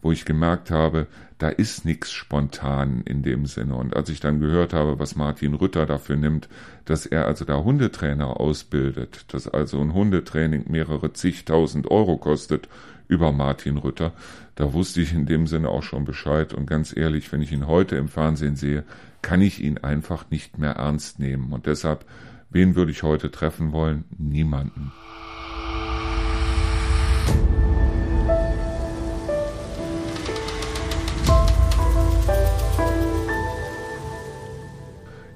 wo 0.02 0.12
ich 0.12 0.26
gemerkt 0.26 0.72
habe, 0.72 1.08
da 1.42 1.50
ist 1.50 1.86
nichts 1.86 2.12
spontan 2.12 3.02
in 3.04 3.24
dem 3.24 3.48
Sinne. 3.48 3.74
Und 3.74 3.96
als 3.96 4.10
ich 4.10 4.20
dann 4.20 4.40
gehört 4.40 4.74
habe, 4.74 5.00
was 5.00 5.16
Martin 5.16 5.56
Rütter 5.56 5.88
dafür 5.88 6.16
nimmt, 6.16 6.48
dass 6.86 7.08
er 7.08 7.26
also 7.26 7.46
da 7.46 7.64
Hundetrainer 7.64 8.40
ausbildet, 8.40 9.26
dass 9.30 9.48
also 9.48 9.82
ein 9.82 9.96
Hundetraining 9.96 10.66
mehrere 10.70 11.14
zigtausend 11.14 11.90
Euro 11.90 12.18
kostet 12.18 12.70
über 13.08 13.32
Martin 13.32 13.78
Rütter, 13.78 14.14
da 14.54 14.72
wusste 14.74 15.02
ich 15.02 15.14
in 15.14 15.26
dem 15.26 15.48
Sinne 15.48 15.70
auch 15.70 15.82
schon 15.82 16.06
Bescheid. 16.06 16.54
Und 16.54 16.68
ganz 16.68 16.96
ehrlich, 16.96 17.32
wenn 17.32 17.42
ich 17.42 17.52
ihn 17.52 17.66
heute 17.66 17.96
im 17.96 18.08
Fernsehen 18.08 18.56
sehe, 18.56 18.84
kann 19.24 19.42
ich 19.42 19.64
ihn 19.64 19.80
einfach 19.80 20.30
nicht 20.30 20.60
mehr 20.60 20.74
ernst 20.74 21.18
nehmen. 21.18 21.52
Und 21.54 21.66
deshalb, 21.66 22.06
wen 22.52 22.76
würde 22.76 22.92
ich 22.92 23.02
heute 23.02 23.32
treffen 23.32 23.72
wollen? 23.72 24.04
Niemanden. 24.16 24.92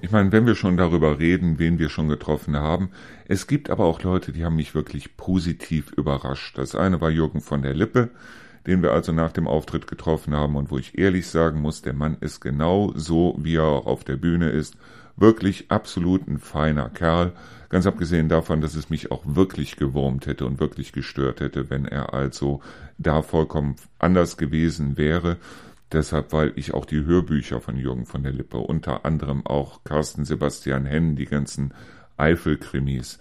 Ich 0.05 0.11
meine, 0.11 0.31
wenn 0.31 0.45
wir 0.45 0.53
schon 0.53 0.77
darüber 0.77 1.17
reden, 1.17 1.57
wen 1.57 1.79
wir 1.79 1.89
schon 1.89 2.07
getroffen 2.07 2.55
haben, 2.55 2.91
es 3.27 3.47
gibt 3.47 3.71
aber 3.71 3.85
auch 3.85 4.03
Leute, 4.03 4.31
die 4.31 4.45
haben 4.45 4.55
mich 4.55 4.75
wirklich 4.75 5.17
positiv 5.17 5.91
überrascht. 5.93 6.59
Das 6.59 6.75
eine 6.75 7.01
war 7.01 7.09
Jürgen 7.09 7.41
von 7.41 7.63
der 7.63 7.73
Lippe, 7.73 8.11
den 8.67 8.83
wir 8.83 8.91
also 8.91 9.11
nach 9.13 9.31
dem 9.31 9.47
Auftritt 9.47 9.87
getroffen 9.87 10.35
haben 10.35 10.57
und 10.57 10.69
wo 10.69 10.77
ich 10.77 10.95
ehrlich 10.95 11.25
sagen 11.25 11.59
muss, 11.59 11.81
der 11.81 11.93
Mann 11.93 12.17
ist 12.21 12.39
genau 12.39 12.93
so, 12.93 13.35
wie 13.39 13.55
er 13.55 13.63
auch 13.63 13.87
auf 13.87 14.03
der 14.03 14.17
Bühne 14.17 14.49
ist. 14.49 14.77
Wirklich 15.17 15.71
absolut 15.71 16.27
ein 16.27 16.37
feiner 16.37 16.89
Kerl. 16.89 17.31
Ganz 17.69 17.87
abgesehen 17.87 18.29
davon, 18.29 18.61
dass 18.61 18.75
es 18.75 18.91
mich 18.91 19.09
auch 19.09 19.23
wirklich 19.25 19.75
gewurmt 19.75 20.27
hätte 20.27 20.45
und 20.45 20.59
wirklich 20.59 20.91
gestört 20.91 21.39
hätte, 21.39 21.71
wenn 21.71 21.85
er 21.85 22.13
also 22.13 22.61
da 22.99 23.23
vollkommen 23.23 23.75
anders 23.97 24.37
gewesen 24.37 24.97
wäre. 24.97 25.37
Deshalb, 25.91 26.33
weil 26.33 26.53
ich 26.55 26.73
auch 26.73 26.85
die 26.85 27.03
Hörbücher 27.03 27.61
von 27.61 27.77
Jürgen 27.77 28.05
von 28.05 28.23
der 28.23 28.33
Lippe, 28.33 28.57
unter 28.57 29.05
anderem 29.05 29.45
auch 29.45 29.83
Carsten 29.83 30.25
Sebastian 30.25 30.85
Henn, 30.85 31.15
die 31.15 31.25
ganzen 31.25 31.73
Eifelkrimis, 32.17 33.19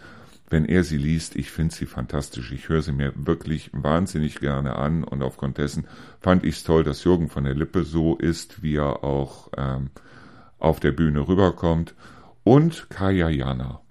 wenn 0.50 0.66
er 0.66 0.84
sie 0.84 0.98
liest, 0.98 1.36
ich 1.36 1.50
finde 1.50 1.74
sie 1.74 1.86
fantastisch. 1.86 2.52
Ich 2.52 2.68
höre 2.68 2.82
sie 2.82 2.92
mir 2.92 3.12
wirklich 3.16 3.70
wahnsinnig 3.72 4.40
gerne 4.40 4.76
an 4.76 5.02
und 5.02 5.22
aufgrund 5.22 5.58
dessen 5.58 5.86
fand 6.20 6.44
ich 6.44 6.56
es 6.56 6.64
toll, 6.64 6.84
dass 6.84 7.04
Jürgen 7.04 7.28
von 7.28 7.44
der 7.44 7.54
Lippe 7.54 7.82
so 7.82 8.16
ist, 8.16 8.62
wie 8.62 8.76
er 8.76 9.02
auch 9.02 9.50
ähm, 9.56 9.90
auf 10.58 10.80
der 10.80 10.92
Bühne 10.92 11.26
rüberkommt. 11.26 11.94
Und 12.44 12.88
Kaya 12.90 13.30
Jana. 13.30 13.83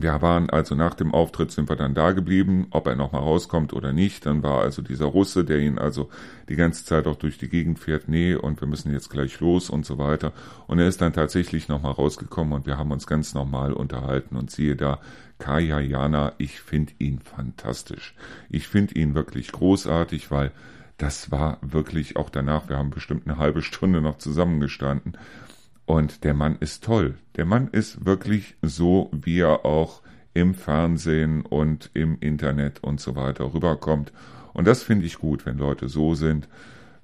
Wir 0.00 0.22
waren 0.22 0.50
also 0.50 0.74
nach 0.74 0.94
dem 0.94 1.12
Auftritt 1.12 1.50
sind 1.50 1.68
wir 1.68 1.76
dann 1.76 1.94
da 1.94 2.12
geblieben, 2.12 2.68
ob 2.70 2.86
er 2.86 2.94
nochmal 2.94 3.22
rauskommt 3.22 3.72
oder 3.72 3.92
nicht. 3.92 4.26
Dann 4.26 4.42
war 4.42 4.60
also 4.60 4.82
dieser 4.82 5.06
Russe, 5.06 5.44
der 5.44 5.58
ihn 5.58 5.78
also 5.78 6.08
die 6.48 6.56
ganze 6.56 6.84
Zeit 6.84 7.06
auch 7.06 7.16
durch 7.16 7.38
die 7.38 7.48
Gegend 7.48 7.78
fährt, 7.78 8.08
nee, 8.08 8.34
und 8.34 8.60
wir 8.60 8.68
müssen 8.68 8.92
jetzt 8.92 9.10
gleich 9.10 9.40
los 9.40 9.70
und 9.70 9.84
so 9.84 9.98
weiter. 9.98 10.32
Und 10.66 10.78
er 10.78 10.88
ist 10.88 11.00
dann 11.00 11.12
tatsächlich 11.12 11.68
nochmal 11.68 11.92
rausgekommen 11.92 12.52
und 12.52 12.66
wir 12.66 12.78
haben 12.78 12.92
uns 12.92 13.06
ganz 13.06 13.34
normal 13.34 13.72
unterhalten 13.72 14.36
und 14.36 14.50
siehe 14.50 14.76
da, 14.76 15.00
Kaya 15.38 15.80
Jana, 15.80 16.32
ich 16.38 16.60
finde 16.60 16.92
ihn 16.98 17.20
fantastisch. 17.20 18.14
Ich 18.50 18.68
finde 18.68 18.94
ihn 18.94 19.14
wirklich 19.14 19.52
großartig, 19.52 20.30
weil 20.30 20.52
das 20.96 21.30
war 21.30 21.58
wirklich 21.60 22.16
auch 22.16 22.28
danach, 22.28 22.68
wir 22.68 22.76
haben 22.76 22.90
bestimmt 22.90 23.26
eine 23.26 23.38
halbe 23.38 23.62
Stunde 23.62 24.00
noch 24.00 24.18
zusammengestanden 24.18 25.16
und 25.88 26.22
der 26.22 26.34
Mann 26.34 26.56
ist 26.60 26.84
toll. 26.84 27.14
Der 27.36 27.46
Mann 27.46 27.68
ist 27.68 28.04
wirklich 28.04 28.56
so, 28.60 29.10
wie 29.10 29.40
er 29.40 29.64
auch 29.64 30.02
im 30.34 30.54
Fernsehen 30.54 31.40
und 31.40 31.90
im 31.94 32.18
Internet 32.20 32.84
und 32.84 33.00
so 33.00 33.16
weiter 33.16 33.54
rüberkommt. 33.54 34.12
Und 34.52 34.66
das 34.66 34.82
finde 34.82 35.06
ich 35.06 35.18
gut, 35.18 35.46
wenn 35.46 35.56
Leute 35.56 35.88
so 35.88 36.14
sind. 36.14 36.46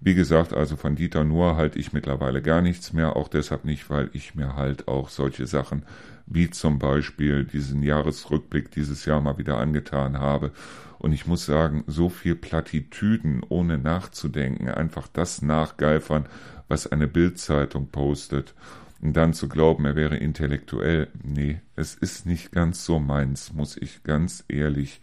Wie 0.01 0.14
gesagt, 0.14 0.53
also 0.53 0.77
von 0.77 0.97
Dieter 0.97 1.25
Nuhr 1.25 1.57
halte 1.57 1.79
ich 1.79 1.94
mittlerweile 1.94 2.42
gar 2.42 2.61
nichts 2.61 2.92
mehr, 2.92 3.16
auch 3.16 3.29
deshalb 3.29 3.64
nicht, 3.64 3.88
weil 3.88 4.11
ich 4.12 4.35
mir 4.35 4.55
halt 4.55 4.87
auch 4.87 5.09
solche 5.09 5.47
Sachen 5.47 5.85
wie 6.27 6.51
zum 6.51 6.79
Beispiel 6.79 7.44
diesen 7.44 7.83
Jahresrückblick 7.83 8.70
dieses 8.70 9.07
Jahr 9.07 9.23
mal 9.23 9.38
wieder 9.38 9.59
angetan 9.59 10.18
habe. 10.18 10.53
Und 10.99 11.12
ich 11.12 11.27
muss 11.27 11.47
sagen, 11.47 11.85
so 11.87 12.11
viel 12.11 12.35
Plattitüden 12.35 13.42
ohne 13.49 13.79
nachzudenken, 13.79 14.68
einfach 14.68 15.09
das 15.09 15.42
nachgeifern, 15.42 16.27
was 16.68 16.87
eine 16.87 17.09
Bildzeitung 17.09 17.88
postet. 17.88 18.55
Und 19.00 19.14
dann 19.14 19.35
zu 19.35 19.48
glauben, 19.48 19.85
er 19.85 19.96
wäre 19.96 20.16
intellektuell, 20.16 21.09
nee, 21.22 21.61
es 21.77 21.94
ist 21.94 22.27
nicht 22.27 22.53
ganz 22.53 22.85
so 22.85 22.98
meins, 22.98 23.53
muss 23.53 23.77
ich 23.77 24.03
ganz 24.03 24.44
ehrlich 24.48 25.00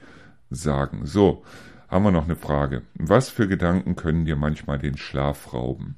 sagen. 0.49 1.05
So, 1.05 1.43
haben 1.87 2.05
wir 2.05 2.11
noch 2.11 2.25
eine 2.25 2.35
Frage. 2.35 2.83
Was 2.95 3.29
für 3.29 3.47
Gedanken 3.47 3.95
können 3.95 4.25
dir 4.25 4.35
manchmal 4.35 4.79
den 4.79 4.97
Schlaf 4.97 5.53
rauben? 5.53 5.97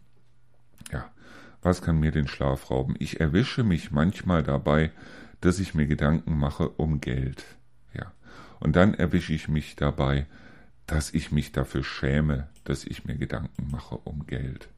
Ja, 0.91 1.05
was 1.61 1.81
kann 1.81 1.99
mir 1.99 2.11
den 2.11 2.27
Schlaf 2.27 2.71
rauben? 2.71 2.95
Ich 2.99 3.19
erwische 3.19 3.63
mich 3.63 3.91
manchmal 3.91 4.43
dabei, 4.43 4.91
dass 5.39 5.59
ich 5.59 5.73
mir 5.73 5.85
Gedanken 5.85 6.37
mache 6.37 6.69
um 6.69 6.99
Geld. 6.99 7.45
Ja. 7.93 8.11
Und 8.59 8.75
dann 8.75 8.93
erwische 8.93 9.33
ich 9.33 9.47
mich 9.47 9.75
dabei, 9.75 10.25
dass 10.87 11.13
ich 11.13 11.31
mich 11.31 11.51
dafür 11.51 11.83
schäme, 11.83 12.49
dass 12.63 12.85
ich 12.85 13.05
mir 13.05 13.15
Gedanken 13.15 13.69
mache 13.71 13.95
um 13.97 14.25
Geld. 14.25 14.69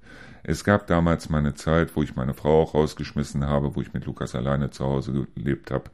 Es 0.47 0.63
gab 0.63 0.85
damals 0.85 1.29
meine 1.29 1.55
Zeit, 1.55 1.95
wo 1.95 2.03
ich 2.03 2.15
meine 2.15 2.35
Frau 2.35 2.61
auch 2.61 2.75
rausgeschmissen 2.75 3.47
habe, 3.47 3.75
wo 3.75 3.81
ich 3.81 3.93
mit 3.93 4.05
Lukas 4.05 4.35
alleine 4.35 4.69
zu 4.69 4.85
Hause 4.85 5.25
gelebt 5.33 5.71
habe 5.71 5.89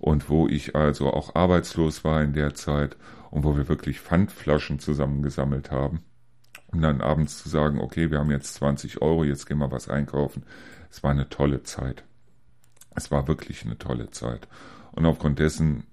und 0.00 0.28
wo 0.28 0.48
ich 0.48 0.74
also 0.74 1.12
auch 1.12 1.36
arbeitslos 1.36 2.02
war 2.02 2.20
in 2.20 2.32
der 2.32 2.54
Zeit 2.54 2.96
und 3.30 3.44
wo 3.44 3.56
wir 3.56 3.68
wirklich 3.68 4.00
Pfandflaschen 4.00 4.80
zusammengesammelt 4.80 5.70
haben. 5.70 6.02
Um 6.72 6.82
dann 6.82 7.02
abends 7.02 7.40
zu 7.40 7.48
sagen, 7.48 7.80
okay, 7.80 8.10
wir 8.10 8.18
haben 8.18 8.32
jetzt 8.32 8.54
20 8.54 9.00
Euro, 9.00 9.22
jetzt 9.22 9.46
gehen 9.46 9.58
wir 9.58 9.70
was 9.70 9.88
einkaufen. 9.88 10.42
Es 10.90 11.04
war 11.04 11.12
eine 11.12 11.28
tolle 11.28 11.62
Zeit. 11.62 12.02
Es 12.96 13.12
war 13.12 13.28
wirklich 13.28 13.64
eine 13.64 13.78
tolle 13.78 14.10
Zeit. 14.10 14.48
Und 14.90 15.06
aufgrund 15.06 15.38
dessen 15.38 15.84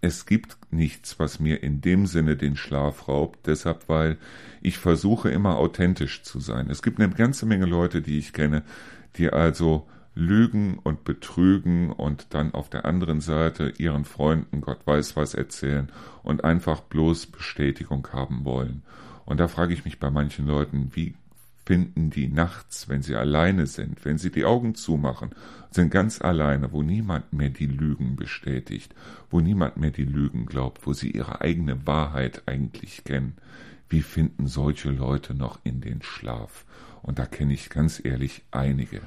es 0.00 0.26
gibt 0.26 0.56
nichts, 0.70 1.18
was 1.18 1.40
mir 1.40 1.62
in 1.62 1.80
dem 1.80 2.06
Sinne 2.06 2.36
den 2.36 2.56
Schlaf 2.56 3.08
raubt, 3.08 3.46
deshalb, 3.46 3.88
weil 3.88 4.18
ich 4.60 4.78
versuche 4.78 5.30
immer 5.30 5.56
authentisch 5.56 6.22
zu 6.22 6.40
sein. 6.40 6.70
Es 6.70 6.82
gibt 6.82 7.00
eine 7.00 7.12
ganze 7.12 7.46
Menge 7.46 7.66
Leute, 7.66 8.02
die 8.02 8.18
ich 8.18 8.32
kenne, 8.32 8.62
die 9.16 9.30
also 9.30 9.86
lügen 10.14 10.78
und 10.82 11.04
betrügen 11.04 11.92
und 11.92 12.34
dann 12.34 12.54
auf 12.54 12.70
der 12.70 12.86
anderen 12.86 13.20
Seite 13.20 13.74
ihren 13.76 14.04
Freunden 14.04 14.62
Gott 14.62 14.86
weiß 14.86 15.14
was 15.14 15.34
erzählen 15.34 15.90
und 16.22 16.42
einfach 16.42 16.80
bloß 16.80 17.26
Bestätigung 17.26 18.08
haben 18.12 18.44
wollen. 18.44 18.82
Und 19.26 19.40
da 19.40 19.48
frage 19.48 19.74
ich 19.74 19.84
mich 19.84 20.00
bei 20.00 20.10
manchen 20.10 20.46
Leuten, 20.46 20.90
wie 20.94 21.14
finden 21.66 22.10
die 22.10 22.28
nachts, 22.28 22.88
wenn 22.88 23.02
sie 23.02 23.16
alleine 23.16 23.66
sind, 23.66 24.04
wenn 24.04 24.18
sie 24.18 24.30
die 24.30 24.44
Augen 24.44 24.76
zumachen, 24.76 25.30
sind 25.72 25.90
ganz 25.90 26.22
alleine, 26.22 26.70
wo 26.70 26.82
niemand 26.82 27.32
mehr 27.32 27.50
die 27.50 27.66
Lügen 27.66 28.14
bestätigt, 28.14 28.94
wo 29.30 29.40
niemand 29.40 29.76
mehr 29.76 29.90
die 29.90 30.04
Lügen 30.04 30.46
glaubt, 30.46 30.86
wo 30.86 30.92
sie 30.92 31.10
ihre 31.10 31.40
eigene 31.40 31.84
Wahrheit 31.84 32.44
eigentlich 32.46 33.02
kennen. 33.02 33.34
Wie 33.88 34.02
finden 34.02 34.46
solche 34.46 34.90
Leute 34.90 35.34
noch 35.34 35.58
in 35.64 35.80
den 35.80 36.02
Schlaf? 36.02 36.64
Und 37.02 37.18
da 37.18 37.26
kenne 37.26 37.52
ich 37.52 37.68
ganz 37.68 38.00
ehrlich 38.02 38.44
einige. 38.52 39.00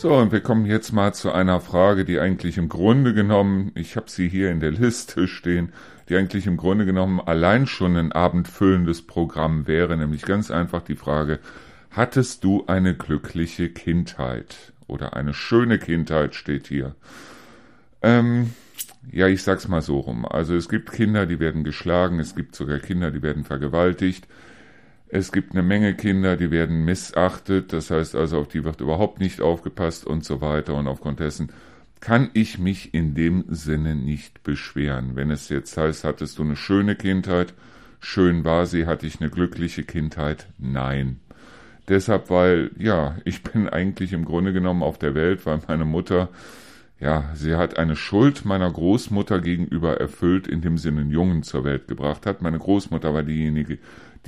So, 0.00 0.14
und 0.14 0.30
wir 0.30 0.42
kommen 0.42 0.64
jetzt 0.64 0.92
mal 0.92 1.12
zu 1.12 1.32
einer 1.32 1.60
Frage, 1.60 2.04
die 2.04 2.20
eigentlich 2.20 2.56
im 2.56 2.68
Grunde 2.68 3.14
genommen, 3.14 3.72
ich 3.74 3.96
habe 3.96 4.08
sie 4.08 4.28
hier 4.28 4.52
in 4.52 4.60
der 4.60 4.70
Liste 4.70 5.26
stehen, 5.26 5.72
die 6.08 6.14
eigentlich 6.14 6.46
im 6.46 6.56
Grunde 6.56 6.86
genommen 6.86 7.20
allein 7.20 7.66
schon 7.66 7.96
ein 7.96 8.12
abendfüllendes 8.12 9.08
Programm 9.08 9.66
wäre, 9.66 9.96
nämlich 9.96 10.22
ganz 10.22 10.52
einfach 10.52 10.82
die 10.82 10.94
Frage, 10.94 11.40
hattest 11.90 12.44
du 12.44 12.64
eine 12.68 12.94
glückliche 12.94 13.70
Kindheit 13.70 14.72
oder 14.86 15.16
eine 15.16 15.34
schöne 15.34 15.80
Kindheit 15.80 16.36
steht 16.36 16.68
hier? 16.68 16.94
Ähm, 18.00 18.52
ja, 19.10 19.26
ich 19.26 19.42
sag's 19.42 19.66
mal 19.66 19.82
so 19.82 19.98
rum. 19.98 20.24
Also 20.24 20.54
es 20.54 20.68
gibt 20.68 20.92
Kinder, 20.92 21.26
die 21.26 21.40
werden 21.40 21.64
geschlagen, 21.64 22.20
es 22.20 22.36
gibt 22.36 22.54
sogar 22.54 22.78
Kinder, 22.78 23.10
die 23.10 23.22
werden 23.22 23.42
vergewaltigt. 23.42 24.28
Es 25.10 25.32
gibt 25.32 25.52
eine 25.52 25.62
Menge 25.62 25.94
Kinder, 25.94 26.36
die 26.36 26.50
werden 26.50 26.84
missachtet, 26.84 27.72
das 27.72 27.90
heißt 27.90 28.14
also, 28.14 28.40
auf 28.40 28.48
die 28.48 28.64
wird 28.64 28.82
überhaupt 28.82 29.20
nicht 29.20 29.40
aufgepasst 29.40 30.06
und 30.06 30.24
so 30.24 30.42
weiter. 30.42 30.74
Und 30.74 30.86
aufgrund 30.86 31.20
dessen 31.20 31.50
kann 32.00 32.30
ich 32.34 32.58
mich 32.58 32.92
in 32.92 33.14
dem 33.14 33.44
Sinne 33.48 33.94
nicht 33.94 34.42
beschweren. 34.42 35.16
Wenn 35.16 35.30
es 35.30 35.48
jetzt 35.48 35.76
heißt, 35.76 36.04
hattest 36.04 36.38
du 36.38 36.42
eine 36.42 36.56
schöne 36.56 36.94
Kindheit, 36.94 37.54
schön 38.00 38.44
war 38.44 38.66
sie, 38.66 38.86
hatte 38.86 39.06
ich 39.06 39.20
eine 39.20 39.30
glückliche 39.30 39.82
Kindheit, 39.82 40.46
nein. 40.58 41.20
Deshalb, 41.88 42.28
weil, 42.28 42.70
ja, 42.78 43.16
ich 43.24 43.42
bin 43.42 43.68
eigentlich 43.68 44.12
im 44.12 44.26
Grunde 44.26 44.52
genommen 44.52 44.82
auf 44.82 44.98
der 44.98 45.14
Welt, 45.14 45.46
weil 45.46 45.60
meine 45.66 45.86
Mutter, 45.86 46.28
ja, 47.00 47.30
sie 47.34 47.54
hat 47.54 47.78
eine 47.78 47.96
Schuld 47.96 48.44
meiner 48.44 48.70
Großmutter 48.70 49.40
gegenüber 49.40 49.98
erfüllt, 49.98 50.46
indem 50.46 50.76
sie 50.76 50.88
einen 50.88 51.10
Jungen 51.10 51.44
zur 51.44 51.64
Welt 51.64 51.88
gebracht 51.88 52.26
hat. 52.26 52.42
Meine 52.42 52.58
Großmutter 52.58 53.14
war 53.14 53.22
diejenige, 53.22 53.78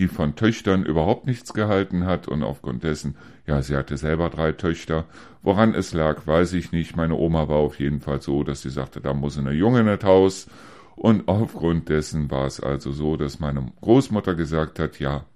die 0.01 0.09
von 0.09 0.35
Töchtern 0.35 0.83
überhaupt 0.83 1.27
nichts 1.27 1.53
gehalten 1.53 2.07
hat 2.07 2.27
und 2.27 2.43
aufgrund 2.43 2.83
dessen, 2.85 3.17
ja, 3.47 3.61
sie 3.61 3.77
hatte 3.77 3.99
selber 3.99 4.31
drei 4.31 4.53
Töchter. 4.53 5.05
Woran 5.43 5.75
es 5.75 5.93
lag, 5.93 6.27
weiß 6.27 6.55
ich 6.55 6.73
nicht. 6.73 6.97
Meine 6.97 7.15
Oma 7.15 7.49
war 7.49 7.59
auf 7.59 7.79
jeden 7.79 8.01
Fall 8.01 8.23
so, 8.23 8.43
dass 8.43 8.63
sie 8.63 8.71
sagte, 8.71 9.03
da 9.03 9.13
muss 9.13 9.39
eine 9.39 9.53
Junge 9.53 9.85
nicht 9.85 10.03
Haus. 10.03 10.49
Und 10.97 11.29
aufgrund 11.29 11.91
dessen 11.91 12.31
war 12.31 12.47
es 12.47 12.61
also 12.61 12.93
so, 12.93 13.17
dass 13.17 13.41
meine 13.41 13.73
Großmutter 13.83 14.35
gesagt 14.35 14.79
hat, 14.79 14.99
ja, 15.01 15.27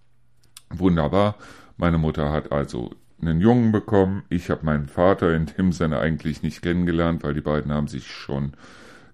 wunderbar. 0.71 1.37
Meine 1.77 1.99
Mutter 1.99 2.33
hat 2.33 2.51
also 2.51 2.91
einen 3.21 3.43
Jungen 3.43 3.71
bekommen. 3.71 4.23
Ich 4.31 4.49
habe 4.49 4.65
meinen 4.65 4.89
Vater 4.89 5.35
in 5.35 5.45
dem 5.45 5.73
Sinne 5.73 5.99
eigentlich 5.99 6.43
nicht 6.43 6.63
kennengelernt, 6.63 7.23
weil 7.23 7.35
die 7.35 7.43
beiden 7.43 7.71
haben 7.71 7.89
sich 7.89 8.07
schon 8.07 8.53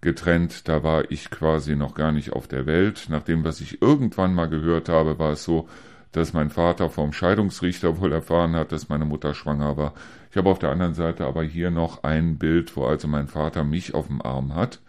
getrennt. 0.01 0.69
Da 0.69 0.83
war 0.83 1.11
ich 1.11 1.31
quasi 1.31 1.77
noch 1.77 1.95
gar 1.95 2.13
nicht 2.13 2.33
auf 2.33 2.49
der 2.49 2.67
Welt. 2.67 3.07
Nach 3.09 3.23
dem, 3.23 3.45
was 3.45 3.61
ich 3.61 3.83
irgendwann 3.83 4.35
mal 4.35 4.49
gehört 4.49 4.89
habe, 4.89 5.19
war 5.19 5.33
es 5.33 5.45
so, 5.45 5.69
dass 6.13 6.33
mein 6.33 6.51
Vater 6.51 6.91
vom 6.91 7.13
Scheidungsrichter 7.13 8.01
wohl 8.01 8.13
erfahren 8.13 8.57
hat, 8.57 8.73
dass 8.73 8.89
meine 8.89 9.05
Mutter 9.05 9.35
schwanger 9.35 9.77
war. 9.77 9.95
Ich 10.31 10.37
habe 10.37 10.51
auf 10.51 10.59
der 10.59 10.71
anderen 10.71 10.95
Seite 10.95 11.27
aber 11.27 11.43
hier 11.43 11.71
noch 11.71 12.03
ein 12.03 12.39
Bild, 12.39 12.77
wo 12.77 12.85
also 12.85 13.09
mein 13.09 13.29
Vater 13.29 13.65
mich 13.65 13.95
auf 13.95 14.09
dem 14.09 14.23
Arm 14.23 14.55
hat. 14.55 14.81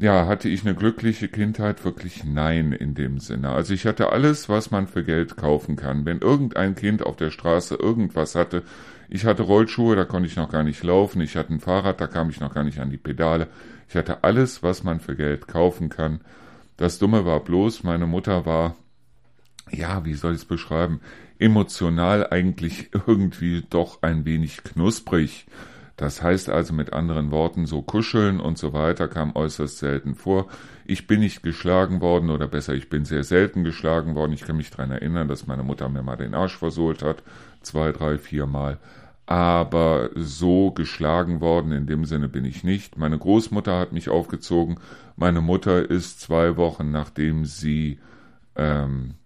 Ja, 0.00 0.26
hatte 0.28 0.48
ich 0.48 0.64
eine 0.64 0.76
glückliche 0.76 1.26
Kindheit? 1.26 1.84
Wirklich 1.84 2.22
nein 2.24 2.70
in 2.70 2.94
dem 2.94 3.18
Sinne. 3.18 3.50
Also 3.50 3.74
ich 3.74 3.84
hatte 3.84 4.12
alles, 4.12 4.48
was 4.48 4.70
man 4.70 4.86
für 4.86 5.02
Geld 5.02 5.36
kaufen 5.36 5.74
kann. 5.74 6.04
Wenn 6.04 6.20
irgendein 6.20 6.76
Kind 6.76 7.04
auf 7.04 7.16
der 7.16 7.30
Straße 7.30 7.74
irgendwas 7.74 8.36
hatte, 8.36 8.62
ich 9.08 9.24
hatte 9.24 9.42
Rollschuhe, 9.42 9.96
da 9.96 10.04
konnte 10.04 10.28
ich 10.28 10.36
noch 10.36 10.52
gar 10.52 10.62
nicht 10.62 10.84
laufen. 10.84 11.20
Ich 11.20 11.36
hatte 11.36 11.52
ein 11.52 11.60
Fahrrad, 11.60 12.00
da 12.00 12.06
kam 12.06 12.30
ich 12.30 12.38
noch 12.38 12.54
gar 12.54 12.62
nicht 12.62 12.78
an 12.78 12.90
die 12.90 12.96
Pedale. 12.96 13.48
Ich 13.88 13.96
hatte 13.96 14.22
alles, 14.22 14.62
was 14.62 14.84
man 14.84 15.00
für 15.00 15.16
Geld 15.16 15.48
kaufen 15.48 15.88
kann. 15.88 16.20
Das 16.76 16.98
Dumme 16.98 17.24
war 17.24 17.40
bloß, 17.40 17.82
meine 17.82 18.06
Mutter 18.06 18.46
war, 18.46 18.76
ja, 19.70 20.04
wie 20.04 20.14
soll 20.14 20.32
ich 20.32 20.40
es 20.40 20.44
beschreiben, 20.44 21.00
emotional 21.38 22.28
eigentlich 22.30 22.90
irgendwie 22.92 23.64
doch 23.68 24.02
ein 24.02 24.24
wenig 24.24 24.62
knusprig. 24.62 25.46
Das 25.96 26.22
heißt 26.22 26.48
also 26.48 26.72
mit 26.72 26.92
anderen 26.92 27.32
Worten, 27.32 27.66
so 27.66 27.82
kuscheln 27.82 28.38
und 28.38 28.56
so 28.56 28.72
weiter 28.72 29.08
kam 29.08 29.34
äußerst 29.34 29.78
selten 29.78 30.14
vor. 30.14 30.46
Ich 30.84 31.08
bin 31.08 31.20
nicht 31.20 31.42
geschlagen 31.42 32.00
worden 32.00 32.30
oder 32.30 32.46
besser, 32.46 32.74
ich 32.74 32.88
bin 32.88 33.04
sehr 33.04 33.24
selten 33.24 33.64
geschlagen 33.64 34.14
worden. 34.14 34.32
Ich 34.32 34.42
kann 34.42 34.56
mich 34.56 34.70
daran 34.70 34.92
erinnern, 34.92 35.26
dass 35.26 35.48
meine 35.48 35.64
Mutter 35.64 35.88
mir 35.88 36.04
mal 36.04 36.16
den 36.16 36.34
Arsch 36.34 36.56
versohlt 36.56 37.02
hat, 37.02 37.24
zwei, 37.62 37.90
drei, 37.90 38.18
vier 38.18 38.46
Mal 38.46 38.78
aber 39.28 40.08
so 40.14 40.70
geschlagen 40.70 41.42
worden 41.42 41.70
in 41.70 41.86
dem 41.86 42.06
Sinne 42.06 42.30
bin 42.30 42.46
ich 42.46 42.64
nicht. 42.64 42.96
Meine 42.96 43.18
Großmutter 43.18 43.78
hat 43.78 43.92
mich 43.92 44.08
aufgezogen. 44.08 44.80
Meine 45.16 45.42
Mutter 45.42 45.90
ist 45.90 46.22
zwei 46.22 46.56
Wochen 46.56 46.90
nachdem 46.92 47.44
sie 47.44 47.98
ähm, 48.56 49.16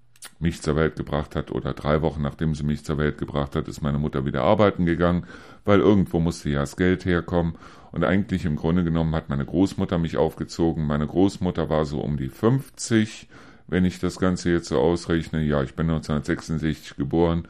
mich 0.40 0.60
zur 0.60 0.74
Welt 0.74 0.96
gebracht 0.96 1.36
hat 1.36 1.52
oder 1.52 1.72
drei 1.72 2.02
Wochen 2.02 2.20
nachdem 2.20 2.56
sie 2.56 2.64
mich 2.64 2.84
zur 2.84 2.98
Welt 2.98 3.16
gebracht 3.16 3.54
hat, 3.54 3.68
ist 3.68 3.80
meine 3.80 4.00
Mutter 4.00 4.26
wieder 4.26 4.42
arbeiten 4.42 4.86
gegangen, 4.86 5.24
weil 5.64 5.78
irgendwo 5.78 6.18
musste 6.18 6.50
ja 6.50 6.60
das 6.60 6.76
Geld 6.76 7.04
herkommen. 7.04 7.54
Und 7.92 8.02
eigentlich 8.02 8.44
im 8.44 8.56
Grunde 8.56 8.82
genommen 8.82 9.14
hat 9.14 9.28
meine 9.28 9.44
Großmutter 9.44 9.98
mich 9.98 10.16
aufgezogen. 10.16 10.84
Meine 10.84 11.06
Großmutter 11.06 11.68
war 11.68 11.84
so 11.84 12.00
um 12.00 12.16
die 12.16 12.28
50, 12.28 13.28
wenn 13.68 13.84
ich 13.84 14.00
das 14.00 14.18
Ganze 14.18 14.50
jetzt 14.50 14.66
so 14.66 14.80
ausrechne. 14.80 15.44
Ja, 15.44 15.62
ich 15.62 15.76
bin 15.76 15.88
1966 15.88 16.96
geboren 16.96 17.46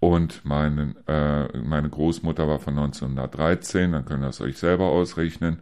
und 0.00 0.44
meine, 0.44 0.94
äh, 1.06 1.58
meine 1.58 1.88
Großmutter 1.88 2.46
war 2.46 2.60
von 2.60 2.78
1913, 2.78 3.92
dann 3.92 4.04
könnt 4.04 4.22
ihr 4.22 4.26
das 4.26 4.40
euch 4.40 4.58
selber 4.58 4.86
ausrechnen. 4.86 5.58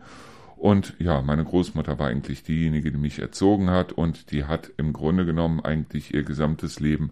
Und 0.57 0.95
ja, 0.99 1.23
meine 1.23 1.45
Großmutter 1.45 1.99
war 1.99 2.09
eigentlich 2.09 2.43
diejenige, 2.43 2.91
die 2.91 2.99
mich 2.99 3.19
erzogen 3.19 3.71
hat 3.71 3.93
und 3.93 4.31
die 4.31 4.45
hat 4.45 4.71
im 4.77 4.93
Grunde 4.93 5.27
genommen 5.27 5.61
eigentlich 5.61 6.15
ihr 6.15 6.23
gesamtes 6.23 6.81
Leben 6.81 7.11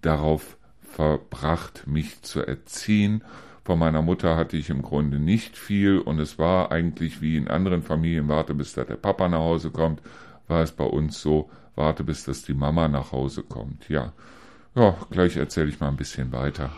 darauf 0.00 0.56
verbracht, 0.80 1.86
mich 1.86 2.22
zu 2.22 2.40
erziehen. 2.40 3.22
Von 3.64 3.78
meiner 3.78 4.02
Mutter 4.02 4.36
hatte 4.36 4.56
ich 4.56 4.70
im 4.70 4.82
Grunde 4.82 5.18
nicht 5.18 5.56
viel 5.56 5.98
und 5.98 6.18
es 6.18 6.38
war 6.38 6.70
eigentlich 6.70 7.20
wie 7.20 7.36
in 7.36 7.48
anderen 7.48 7.82
Familien, 7.82 8.28
warte 8.28 8.54
bis 8.54 8.74
da 8.74 8.84
der 8.84 8.96
Papa 8.96 9.28
nach 9.28 9.38
Hause 9.38 9.70
kommt, 9.70 10.02
war 10.48 10.62
es 10.62 10.72
bei 10.72 10.84
uns 10.84 11.20
so, 11.20 11.50
warte 11.74 12.04
bis 12.04 12.24
dass 12.24 12.42
die 12.42 12.54
Mama 12.54 12.88
nach 12.88 13.10
Hause 13.10 13.42
kommt. 13.42 13.88
Ja, 13.88 14.12
ja, 14.74 14.96
gleich 15.10 15.36
erzähle 15.36 15.68
ich 15.68 15.80
mal 15.80 15.88
ein 15.88 15.96
bisschen 15.96 16.32
weiter. 16.32 16.70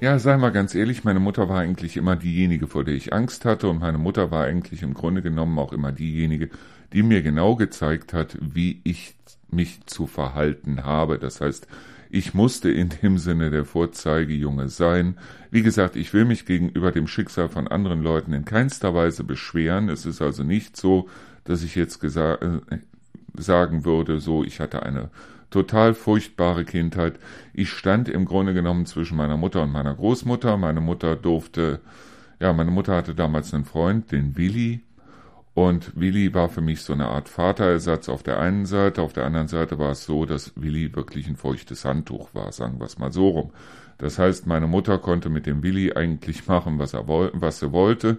Ja, 0.00 0.18
sei 0.18 0.38
mal 0.38 0.50
ganz 0.50 0.74
ehrlich, 0.74 1.04
meine 1.04 1.20
Mutter 1.20 1.50
war 1.50 1.58
eigentlich 1.58 1.98
immer 1.98 2.16
diejenige, 2.16 2.66
vor 2.66 2.84
der 2.84 2.94
ich 2.94 3.12
Angst 3.12 3.44
hatte 3.44 3.68
und 3.68 3.80
meine 3.80 3.98
Mutter 3.98 4.30
war 4.30 4.44
eigentlich 4.44 4.82
im 4.82 4.94
Grunde 4.94 5.20
genommen 5.20 5.58
auch 5.58 5.74
immer 5.74 5.92
diejenige, 5.92 6.48
die 6.94 7.02
mir 7.02 7.20
genau 7.20 7.54
gezeigt 7.54 8.14
hat, 8.14 8.38
wie 8.40 8.80
ich 8.82 9.14
mich 9.50 9.84
zu 9.84 10.06
verhalten 10.06 10.84
habe. 10.84 11.18
Das 11.18 11.42
heißt, 11.42 11.66
ich 12.10 12.34
musste 12.34 12.70
in 12.70 12.90
dem 13.02 13.18
Sinne 13.18 13.50
der 13.50 13.64
Vorzeigejunge 13.64 14.68
sein. 14.68 15.16
Wie 15.50 15.62
gesagt, 15.62 15.96
ich 15.96 16.12
will 16.12 16.24
mich 16.24 16.44
gegenüber 16.44 16.90
dem 16.90 17.06
Schicksal 17.06 17.48
von 17.48 17.68
anderen 17.68 18.02
Leuten 18.02 18.32
in 18.32 18.44
keinster 18.44 18.94
Weise 18.94 19.22
beschweren. 19.22 19.88
Es 19.88 20.06
ist 20.06 20.20
also 20.20 20.42
nicht 20.42 20.76
so, 20.76 21.08
dass 21.44 21.62
ich 21.62 21.76
jetzt 21.76 22.02
äh, 22.02 22.58
sagen 23.36 23.84
würde, 23.84 24.18
so, 24.18 24.42
ich 24.42 24.58
hatte 24.58 24.82
eine 24.82 25.10
total 25.50 25.94
furchtbare 25.94 26.64
Kindheit. 26.64 27.14
Ich 27.52 27.70
stand 27.70 28.08
im 28.08 28.24
Grunde 28.24 28.54
genommen 28.54 28.86
zwischen 28.86 29.16
meiner 29.16 29.36
Mutter 29.36 29.62
und 29.62 29.72
meiner 29.72 29.94
Großmutter. 29.94 30.56
Meine 30.56 30.80
Mutter 30.80 31.16
durfte, 31.16 31.80
ja, 32.40 32.52
meine 32.52 32.70
Mutter 32.70 32.96
hatte 32.96 33.14
damals 33.14 33.54
einen 33.54 33.64
Freund, 33.64 34.10
den 34.10 34.36
Willi, 34.36 34.80
und 35.54 35.98
Willi 35.98 36.32
war 36.32 36.48
für 36.48 36.60
mich 36.60 36.82
so 36.82 36.92
eine 36.92 37.08
Art 37.08 37.28
Vaterersatz 37.28 38.08
auf 38.08 38.22
der 38.22 38.38
einen 38.38 38.66
Seite, 38.66 39.02
auf 39.02 39.12
der 39.12 39.26
anderen 39.26 39.48
Seite 39.48 39.78
war 39.78 39.90
es 39.90 40.04
so, 40.04 40.24
dass 40.24 40.52
Willi 40.54 40.94
wirklich 40.94 41.26
ein 41.26 41.36
feuchtes 41.36 41.84
Handtuch 41.84 42.34
war, 42.34 42.52
sagen 42.52 42.78
wir 42.78 42.86
es 42.86 42.98
mal 42.98 43.12
so 43.12 43.28
rum. 43.28 43.50
Das 43.98 44.18
heißt, 44.18 44.46
meine 44.46 44.66
Mutter 44.66 44.96
konnte 44.98 45.28
mit 45.28 45.46
dem 45.46 45.62
Willi 45.62 45.92
eigentlich 45.92 46.46
machen, 46.46 46.78
was, 46.78 46.94
er 46.94 47.06
was 47.06 47.60
sie 47.60 47.72
wollte. 47.72 48.18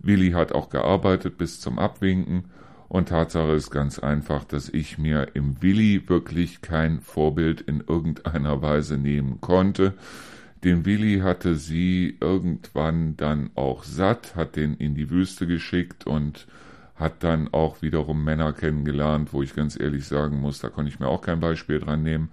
Willi 0.00 0.32
hat 0.32 0.52
auch 0.52 0.68
gearbeitet 0.68 1.38
bis 1.38 1.60
zum 1.60 1.78
Abwinken. 1.78 2.44
Und 2.88 3.08
Tatsache 3.08 3.52
ist 3.52 3.70
ganz 3.70 3.98
einfach, 3.98 4.44
dass 4.44 4.68
ich 4.68 4.98
mir 4.98 5.28
im 5.32 5.62
Willi 5.62 6.06
wirklich 6.10 6.60
kein 6.60 7.00
Vorbild 7.00 7.62
in 7.62 7.80
irgendeiner 7.80 8.60
Weise 8.60 8.98
nehmen 8.98 9.40
konnte. 9.40 9.94
Den 10.64 10.84
Willi 10.84 11.20
hatte 11.20 11.54
sie 11.54 12.18
irgendwann 12.20 13.16
dann 13.16 13.50
auch 13.54 13.84
satt, 13.84 14.36
hat 14.36 14.56
den 14.56 14.74
in 14.74 14.94
die 14.94 15.08
Wüste 15.08 15.46
geschickt 15.46 16.06
und 16.06 16.46
hat 16.94 17.24
dann 17.24 17.52
auch 17.52 17.82
wiederum 17.82 18.22
Männer 18.22 18.52
kennengelernt, 18.52 19.32
wo 19.32 19.42
ich 19.42 19.54
ganz 19.54 19.78
ehrlich 19.78 20.06
sagen 20.06 20.40
muss, 20.40 20.60
da 20.60 20.68
konnte 20.68 20.90
ich 20.90 21.00
mir 21.00 21.08
auch 21.08 21.22
kein 21.22 21.40
Beispiel 21.40 21.80
dran 21.80 22.02
nehmen. 22.02 22.30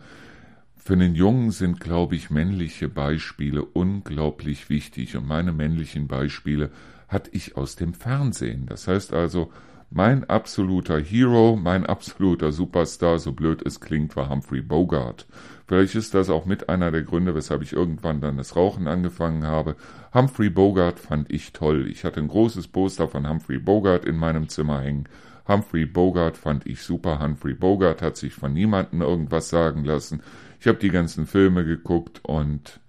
Für 0.76 0.94
einen 0.94 1.16
Jungen 1.16 1.52
sind, 1.52 1.80
glaube 1.80 2.16
ich, 2.16 2.30
männliche 2.30 2.90
Beispiele 2.90 3.64
unglaublich 3.64 4.70
wichtig 4.70 5.16
und 5.16 5.28
meine 5.28 5.52
männlichen 5.52 6.08
Beispiele 6.08 6.72
hatte 7.08 7.30
ich 7.34 7.58
aus 7.58 7.76
dem 7.76 7.94
Fernsehen. 7.94 8.66
Das 8.66 8.88
heißt 8.88 9.14
also, 9.14 9.52
mein 9.92 10.24
absoluter 10.30 11.00
Hero, 11.00 11.56
mein 11.56 11.86
absoluter 11.86 12.52
Superstar, 12.52 13.18
so 13.20 13.34
blöd 13.34 13.66
es 13.66 13.80
klingt, 13.80 14.16
war 14.16 14.30
Humphrey 14.30 14.62
Bogart. 14.62 15.26
Vielleicht 15.68 15.96
ist 15.96 16.14
das 16.14 16.30
auch 16.30 16.46
mit 16.46 16.70
einer 16.70 16.92
der 16.92 17.04
Gründe, 17.04 17.36
weshalb 17.36 17.62
ich 17.62 17.74
irgendwann 17.74 18.22
dann 18.22 18.38
das 18.38 18.56
Rauchen 18.56 18.88
angefangen 18.88 19.46
habe. 19.46 19.76
Humphrey 20.14 20.50
Bogart 20.50 21.00
fand 21.00 21.32
ich 21.32 21.54
toll. 21.54 21.88
Ich 21.90 22.04
hatte 22.04 22.20
ein 22.20 22.28
großes 22.28 22.68
Poster 22.68 23.08
von 23.08 23.28
Humphrey 23.28 23.60
Bogart 23.60 24.06
in 24.06 24.18
meinem 24.18 24.50
Zimmer 24.50 24.82
hängen. 24.82 25.08
Humphrey 25.48 25.86
Bogart 25.86 26.38
fand 26.38 26.68
ich 26.68 26.84
super. 26.84 27.20
Humphrey 27.20 27.56
Bogart 27.56 28.02
hat 28.02 28.18
sich 28.18 28.34
von 28.34 28.54
niemandem 28.54 29.02
irgendwas 29.02 29.50
sagen 29.50 29.84
lassen. 29.84 30.22
Ich 30.60 30.68
habe 30.68 30.78
die 30.78 30.92
ganzen 30.92 31.26
Filme 31.26 31.66
geguckt 31.66 32.20
und 32.24 32.80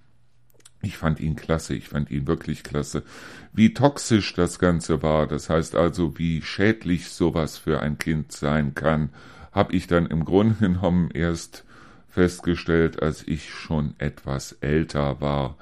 ich 0.82 0.96
fand 0.96 1.20
ihn 1.20 1.36
klasse, 1.36 1.74
ich 1.74 1.88
fand 1.88 2.10
ihn 2.10 2.26
wirklich 2.26 2.62
klasse. 2.62 3.02
Wie 3.52 3.74
toxisch 3.74 4.34
das 4.34 4.58
Ganze 4.58 5.02
war, 5.02 5.26
das 5.26 5.50
heißt 5.50 5.74
also, 5.74 6.18
wie 6.18 6.42
schädlich 6.42 7.08
sowas 7.10 7.58
für 7.58 7.80
ein 7.80 7.98
Kind 7.98 8.32
sein 8.32 8.74
kann, 8.74 9.10
habe 9.52 9.74
ich 9.74 9.86
dann 9.86 10.06
im 10.06 10.24
Grunde 10.24 10.54
genommen 10.60 11.10
erst 11.12 11.64
festgestellt, 12.08 13.02
als 13.02 13.26
ich 13.26 13.50
schon 13.50 13.94
etwas 13.98 14.52
älter 14.60 15.20
war. 15.20 15.56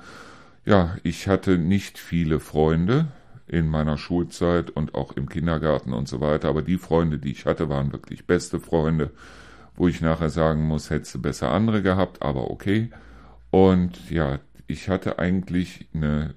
Ja, 0.65 0.97
ich 1.03 1.29
hatte 1.29 1.59
nicht 1.59 1.99
viele 1.99 2.41
Freunde 2.41 3.09
in 3.47 3.69
meiner 3.69 3.97
Schulzeit 3.97 4.71
und 4.71 4.95
auch 4.95 5.13
im 5.13 5.29
Kindergarten 5.29 5.93
und 5.93 6.09
so 6.09 6.21
weiter, 6.21 6.49
aber 6.49 6.63
die 6.63 6.79
Freunde, 6.79 7.19
die 7.19 7.33
ich 7.33 7.47
hatte, 7.47 7.69
waren 7.69 7.93
wirklich 7.93 8.27
beste 8.27 8.61
Freunde, 8.61 9.11
wo 9.75 9.89
ich 9.89 10.01
nachher 10.01 10.31
sagen 10.31 10.67
muss, 10.67 10.91
hättest 10.91 11.15
du 11.15 11.23
besser 11.23 11.51
andere 11.53 11.83
gehabt, 11.83 12.23
aber 12.23 12.51
okay. 12.51 12.91
Und 13.51 14.11
ja, 14.11 14.39
ich 14.69 14.89
hatte 14.89 15.19
eigentlich 15.19 15.89
eine, 15.93 16.35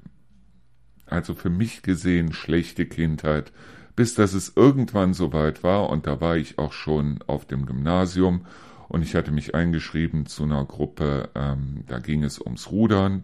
also 1.06 1.36
für 1.36 1.50
mich 1.50 1.84
gesehen, 1.84 2.34
schlechte 2.34 2.88
Kindheit, 2.88 3.52
bis 3.96 4.16
dass 4.16 4.34
es 4.34 4.54
irgendwann 4.56 5.14
soweit 5.14 5.64
war 5.64 5.90
und 5.90 6.08
da 6.08 6.22
war 6.22 6.38
ich 6.38 6.58
auch 6.58 6.72
schon 6.72 7.20
auf 7.28 7.46
dem 7.46 7.66
Gymnasium 7.66 8.46
und 8.88 9.04
ich 9.04 9.16
hatte 9.16 9.32
mich 9.32 9.54
eingeschrieben 9.54 10.26
zu 10.26 10.44
einer 10.44 10.66
Gruppe, 10.66 11.30
ähm, 11.36 11.84
da 11.88 12.00
ging 12.00 12.24
es 12.24 12.40
ums 12.40 12.72
Rudern 12.72 13.24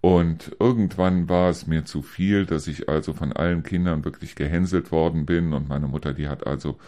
und 0.00 0.56
irgendwann 0.58 1.28
war 1.28 1.50
es 1.50 1.66
mir 1.66 1.84
zu 1.84 2.00
viel, 2.00 2.46
dass 2.46 2.66
ich 2.66 2.88
also 2.88 3.12
von 3.12 3.34
allen 3.34 3.62
Kindern 3.62 4.04
wirklich 4.06 4.34
gehänselt 4.34 4.90
worden 4.90 5.26
bin 5.26 5.52
und 5.52 5.68
meine 5.68 5.86
Mutter, 5.86 6.14
die 6.14 6.28
hat 6.28 6.46
also 6.46 6.78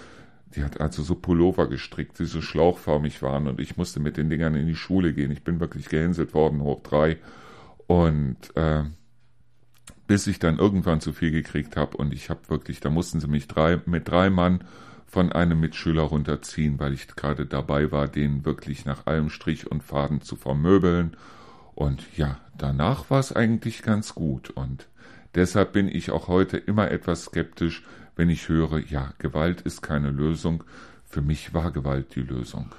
die 0.54 0.64
hat 0.64 0.80
also 0.80 1.02
so 1.02 1.14
Pullover 1.14 1.68
gestrickt, 1.68 2.18
die 2.18 2.24
so 2.24 2.40
schlauchförmig 2.40 3.22
waren 3.22 3.46
und 3.46 3.60
ich 3.60 3.76
musste 3.76 4.00
mit 4.00 4.16
den 4.16 4.28
Dingern 4.28 4.54
in 4.54 4.66
die 4.66 4.76
Schule 4.76 5.12
gehen. 5.12 5.30
Ich 5.30 5.42
bin 5.42 5.60
wirklich 5.60 5.88
gehänselt 5.88 6.34
worden, 6.34 6.62
hoch 6.62 6.82
drei. 6.82 7.18
Und 7.86 8.36
äh, 8.56 8.84
bis 10.06 10.26
ich 10.26 10.38
dann 10.38 10.58
irgendwann 10.58 11.00
zu 11.00 11.12
viel 11.12 11.30
gekriegt 11.30 11.76
habe 11.76 11.96
und 11.96 12.12
ich 12.12 12.30
habe 12.30 12.40
wirklich, 12.48 12.80
da 12.80 12.90
mussten 12.90 13.20
sie 13.20 13.28
mich 13.28 13.48
drei, 13.48 13.80
mit 13.86 14.08
drei 14.08 14.30
Mann 14.30 14.64
von 15.06 15.32
einem 15.32 15.60
Mitschüler 15.60 16.02
runterziehen, 16.02 16.78
weil 16.78 16.92
ich 16.92 17.06
gerade 17.08 17.46
dabei 17.46 17.92
war, 17.92 18.08
den 18.08 18.44
wirklich 18.44 18.84
nach 18.84 19.06
allem 19.06 19.30
Strich 19.30 19.70
und 19.70 19.82
Faden 19.82 20.22
zu 20.22 20.36
vermöbeln. 20.36 21.16
Und 21.74 22.16
ja, 22.16 22.38
danach 22.56 23.10
war 23.10 23.20
es 23.20 23.32
eigentlich 23.32 23.82
ganz 23.82 24.14
gut. 24.14 24.50
Und 24.50 24.88
deshalb 25.34 25.72
bin 25.72 25.88
ich 25.88 26.10
auch 26.10 26.28
heute 26.28 26.56
immer 26.56 26.90
etwas 26.90 27.24
skeptisch, 27.24 27.82
wenn 28.16 28.30
ich 28.30 28.48
höre, 28.48 28.78
ja, 28.78 29.12
Gewalt 29.18 29.62
ist 29.62 29.82
keine 29.82 30.10
Lösung. 30.10 30.64
Für 31.04 31.22
mich 31.22 31.54
war 31.54 31.70
Gewalt 31.70 32.14
die 32.14 32.22
Lösung. 32.22 32.74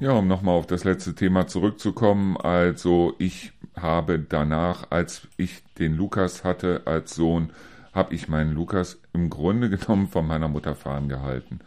Ja, 0.00 0.12
um 0.12 0.26
nochmal 0.26 0.54
auf 0.56 0.66
das 0.66 0.84
letzte 0.84 1.14
Thema 1.14 1.46
zurückzukommen. 1.46 2.36
Also 2.36 3.14
ich 3.18 3.52
habe 3.74 4.18
danach, 4.18 4.90
als 4.90 5.28
ich 5.38 5.62
den 5.78 5.94
Lukas 5.96 6.44
hatte 6.44 6.82
als 6.84 7.14
Sohn, 7.14 7.50
habe 7.94 8.14
ich 8.14 8.28
meinen 8.28 8.52
Lukas 8.52 9.00
im 9.12 9.30
Grunde 9.30 9.70
genommen 9.70 10.08
von 10.08 10.26
meiner 10.26 10.48
Mutter 10.48 10.74
fahren 10.74 11.08
gehalten. 11.08 11.60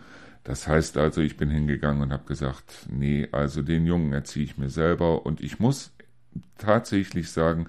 Das 0.47 0.65
heißt 0.65 0.95
also, 0.95 1.19
ich 1.19 1.35
bin 1.35 1.49
hingegangen 1.49 2.01
und 2.01 2.13
habe 2.13 2.23
gesagt, 2.23 2.87
nee, 2.89 3.27
also 3.33 3.61
den 3.61 3.85
Jungen 3.85 4.13
erziehe 4.13 4.45
ich 4.45 4.57
mir 4.57 4.69
selber 4.69 5.25
und 5.25 5.41
ich 5.41 5.59
muss 5.59 5.91
tatsächlich 6.57 7.31
sagen, 7.31 7.67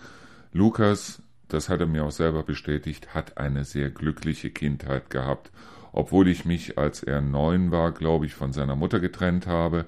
Lukas, 0.53 1.21
das 1.49 1.69
hat 1.69 1.81
er 1.81 1.88
mir 1.88 2.05
auch 2.05 2.12
selber 2.12 2.45
bestätigt, 2.45 3.17
hat 3.17 3.37
eine 3.37 3.64
sehr 3.64 3.91
glückliche 3.91 4.51
Kindheit 4.51 5.11
gehabt, 5.11 5.51
obwohl 5.91 6.29
ich 6.29 6.45
mich, 6.45 6.79
als 6.79 7.03
er 7.03 7.21
neun 7.21 7.73
war, 7.73 7.91
glaube 7.91 8.27
ich, 8.27 8.35
von 8.35 8.53
seiner 8.53 8.77
Mutter 8.77 9.01
getrennt 9.01 9.49
habe 9.49 9.87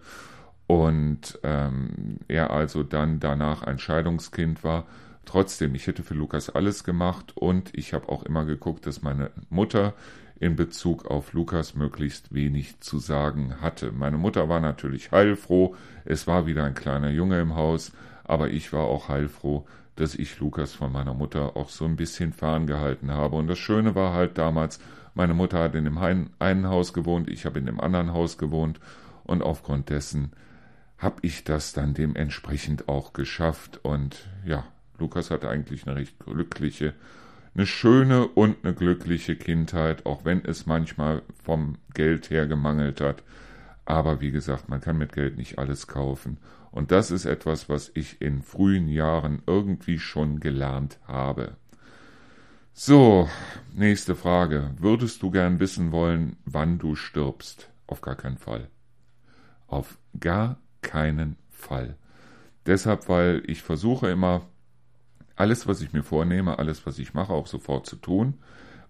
und 0.67 1.39
ähm, 1.45 2.19
er 2.27 2.51
also 2.51 2.83
dann 2.83 3.21
danach 3.21 3.63
ein 3.63 3.79
Scheidungskind 3.79 4.65
war. 4.65 4.89
Trotzdem, 5.25 5.75
ich 5.75 5.87
hätte 5.87 6.03
für 6.03 6.15
Lukas 6.15 6.51
alles 6.51 6.85
gemacht 6.85 7.37
und 7.37 7.71
ich 7.77 7.93
habe 7.93 8.09
auch 8.09 8.23
immer 8.25 8.45
geguckt, 8.45 8.87
dass 8.87 9.03
meine 9.03 9.31
Mutter 9.49 9.95
in 10.41 10.57
Bezug 10.57 11.07
auf 11.07 11.35
Lukas 11.35 11.75
möglichst 11.75 12.35
wenig 12.35 12.81
zu 12.81 12.99
sagen 12.99 13.61
hatte. 13.61 13.93
Meine 13.93 14.17
Mutter 14.17 14.49
war 14.49 14.61
natürlich 14.61 15.13
heilfroh, 15.13 15.77
es 16.05 16.27
war 16.27 16.47
wieder 16.47 16.65
ein 16.65 16.75
kleiner 16.75 17.11
Junge 17.11 17.41
im 17.41 17.55
Haus, 17.55 17.93
aber 18.25 18.49
ich 18.49 18.73
war 18.73 18.85
auch 18.85 19.09
heilfroh, 19.09 19.67
dass 19.97 20.15
ich 20.15 20.41
Lukas 20.41 20.73
von 20.73 20.91
meiner 20.91 21.13
Mutter 21.13 21.57
auch 21.57 21.69
so 21.69 21.85
ein 21.85 21.97
bisschen 21.97 22.33
ferngehalten 22.33 23.11
habe. 23.11 23.37
Und 23.37 23.49
das 23.49 23.59
Schöne 23.59 23.95
war 23.95 24.15
halt 24.15 24.39
damals, 24.39 24.81
meine 25.15 25.35
Mutter 25.35 25.59
hat 25.59 25.75
in 25.75 25.85
dem 25.85 25.99
einen 25.99 26.69
Haus 26.69 26.95
gewohnt, 26.95 27.29
ich 27.29 27.45
habe 27.45 27.59
in 27.59 27.67
dem 27.67 27.81
anderen 27.81 28.13
Haus 28.15 28.39
gewohnt 28.39 28.81
und 29.25 29.43
aufgrund 29.43 29.91
dessen 29.91 30.33
habe 30.97 31.17
ich 31.23 31.45
das 31.45 31.75
dann 31.75 31.93
dementsprechend 31.93 32.89
auch 32.89 33.13
geschafft 33.13 33.81
und 33.83 34.29
ja, 34.47 34.65
Lukas 35.01 35.31
hatte 35.31 35.49
eigentlich 35.49 35.87
eine 35.87 35.97
recht 35.97 36.19
glückliche 36.21 36.95
eine 37.55 37.67
schöne 37.67 38.29
und 38.29 38.65
eine 38.65 38.75
glückliche 38.75 39.37
Kindheit, 39.37 40.07
auch 40.07 40.25
wenn 40.25 40.45
es 40.45 40.67
manchmal 40.67 41.23
vom 41.43 41.77
Geld 41.95 42.31
her 42.31 42.47
gemangelt 42.47 43.01
hat. 43.01 43.23
Aber 43.85 44.21
wie 44.21 44.31
gesagt, 44.31 44.69
man 44.69 44.81
kann 44.81 44.99
mit 44.99 45.13
Geld 45.13 45.37
nicht 45.37 45.59
alles 45.59 45.87
kaufen. 45.87 46.39
Und 46.71 46.93
das 46.93 47.11
ist 47.11 47.25
etwas, 47.25 47.69
was 47.69 47.91
ich 47.95 48.23
in 48.23 48.43
frühen 48.43 48.89
Jahren 48.89 49.43
irgendwie 49.47 49.99
schon 49.99 50.39
gelernt 50.39 51.01
habe. 51.09 51.57
So, 52.73 53.29
nächste 53.75 54.15
Frage. 54.15 54.71
Würdest 54.79 55.23
du 55.23 55.31
gern 55.33 55.59
wissen 55.59 55.91
wollen, 55.91 56.37
wann 56.45 56.79
du 56.79 56.95
stirbst? 56.95 57.69
Auf 57.89 58.01
gar 58.01 58.15
keinen 58.15 58.39
Fall. 58.39 58.69
Auf 59.67 59.99
gar 60.21 60.59
keinen 60.83 61.37
Fall. 61.49 61.97
Deshalb, 62.67 63.09
weil 63.09 63.43
ich 63.47 63.63
versuche 63.63 64.09
immer 64.09 64.43
alles, 65.41 65.67
was 65.67 65.81
ich 65.81 65.95
mir 65.95 66.03
vornehme, 66.03 66.59
alles, 66.59 66.87
was 66.87 66.99
ich 66.99 67.15
mache, 67.15 67.33
auch 67.33 67.47
sofort 67.47 67.87
zu 67.87 67.97
tun. 67.97 68.35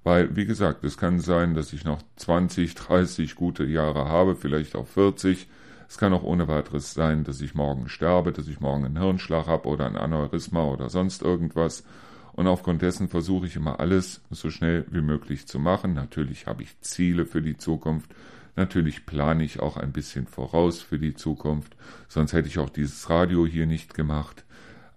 Weil, 0.02 0.34
wie 0.34 0.46
gesagt, 0.46 0.82
es 0.82 0.96
kann 0.96 1.20
sein, 1.20 1.54
dass 1.54 1.72
ich 1.72 1.84
noch 1.84 2.02
20, 2.16 2.74
30 2.74 3.36
gute 3.36 3.64
Jahre 3.64 4.06
habe, 4.06 4.34
vielleicht 4.34 4.74
auch 4.74 4.86
40. 4.86 5.46
Es 5.88 5.96
kann 5.96 6.12
auch 6.12 6.24
ohne 6.24 6.48
weiteres 6.48 6.92
sein, 6.92 7.22
dass 7.22 7.40
ich 7.40 7.54
morgen 7.54 7.88
sterbe, 7.88 8.32
dass 8.32 8.48
ich 8.48 8.60
morgen 8.60 8.84
einen 8.84 8.98
Hirnschlag 8.98 9.46
habe 9.46 9.68
oder 9.68 9.86
ein 9.86 9.96
Aneurysma 9.96 10.64
oder 10.64 10.88
sonst 10.88 11.22
irgendwas. 11.22 11.84
Und 12.32 12.48
aufgrund 12.48 12.82
dessen 12.82 13.08
versuche 13.08 13.46
ich 13.46 13.54
immer 13.54 13.78
alles 13.78 14.20
so 14.30 14.50
schnell 14.50 14.86
wie 14.90 15.02
möglich 15.02 15.46
zu 15.46 15.60
machen. 15.60 15.94
Natürlich 15.94 16.46
habe 16.46 16.64
ich 16.64 16.80
Ziele 16.80 17.26
für 17.26 17.42
die 17.42 17.58
Zukunft. 17.58 18.10
Natürlich 18.56 19.06
plane 19.06 19.44
ich 19.44 19.60
auch 19.60 19.76
ein 19.76 19.92
bisschen 19.92 20.26
voraus 20.26 20.80
für 20.80 20.98
die 20.98 21.14
Zukunft. 21.14 21.76
Sonst 22.08 22.32
hätte 22.32 22.48
ich 22.48 22.58
auch 22.58 22.70
dieses 22.70 23.08
Radio 23.08 23.46
hier 23.46 23.66
nicht 23.66 23.94
gemacht. 23.94 24.44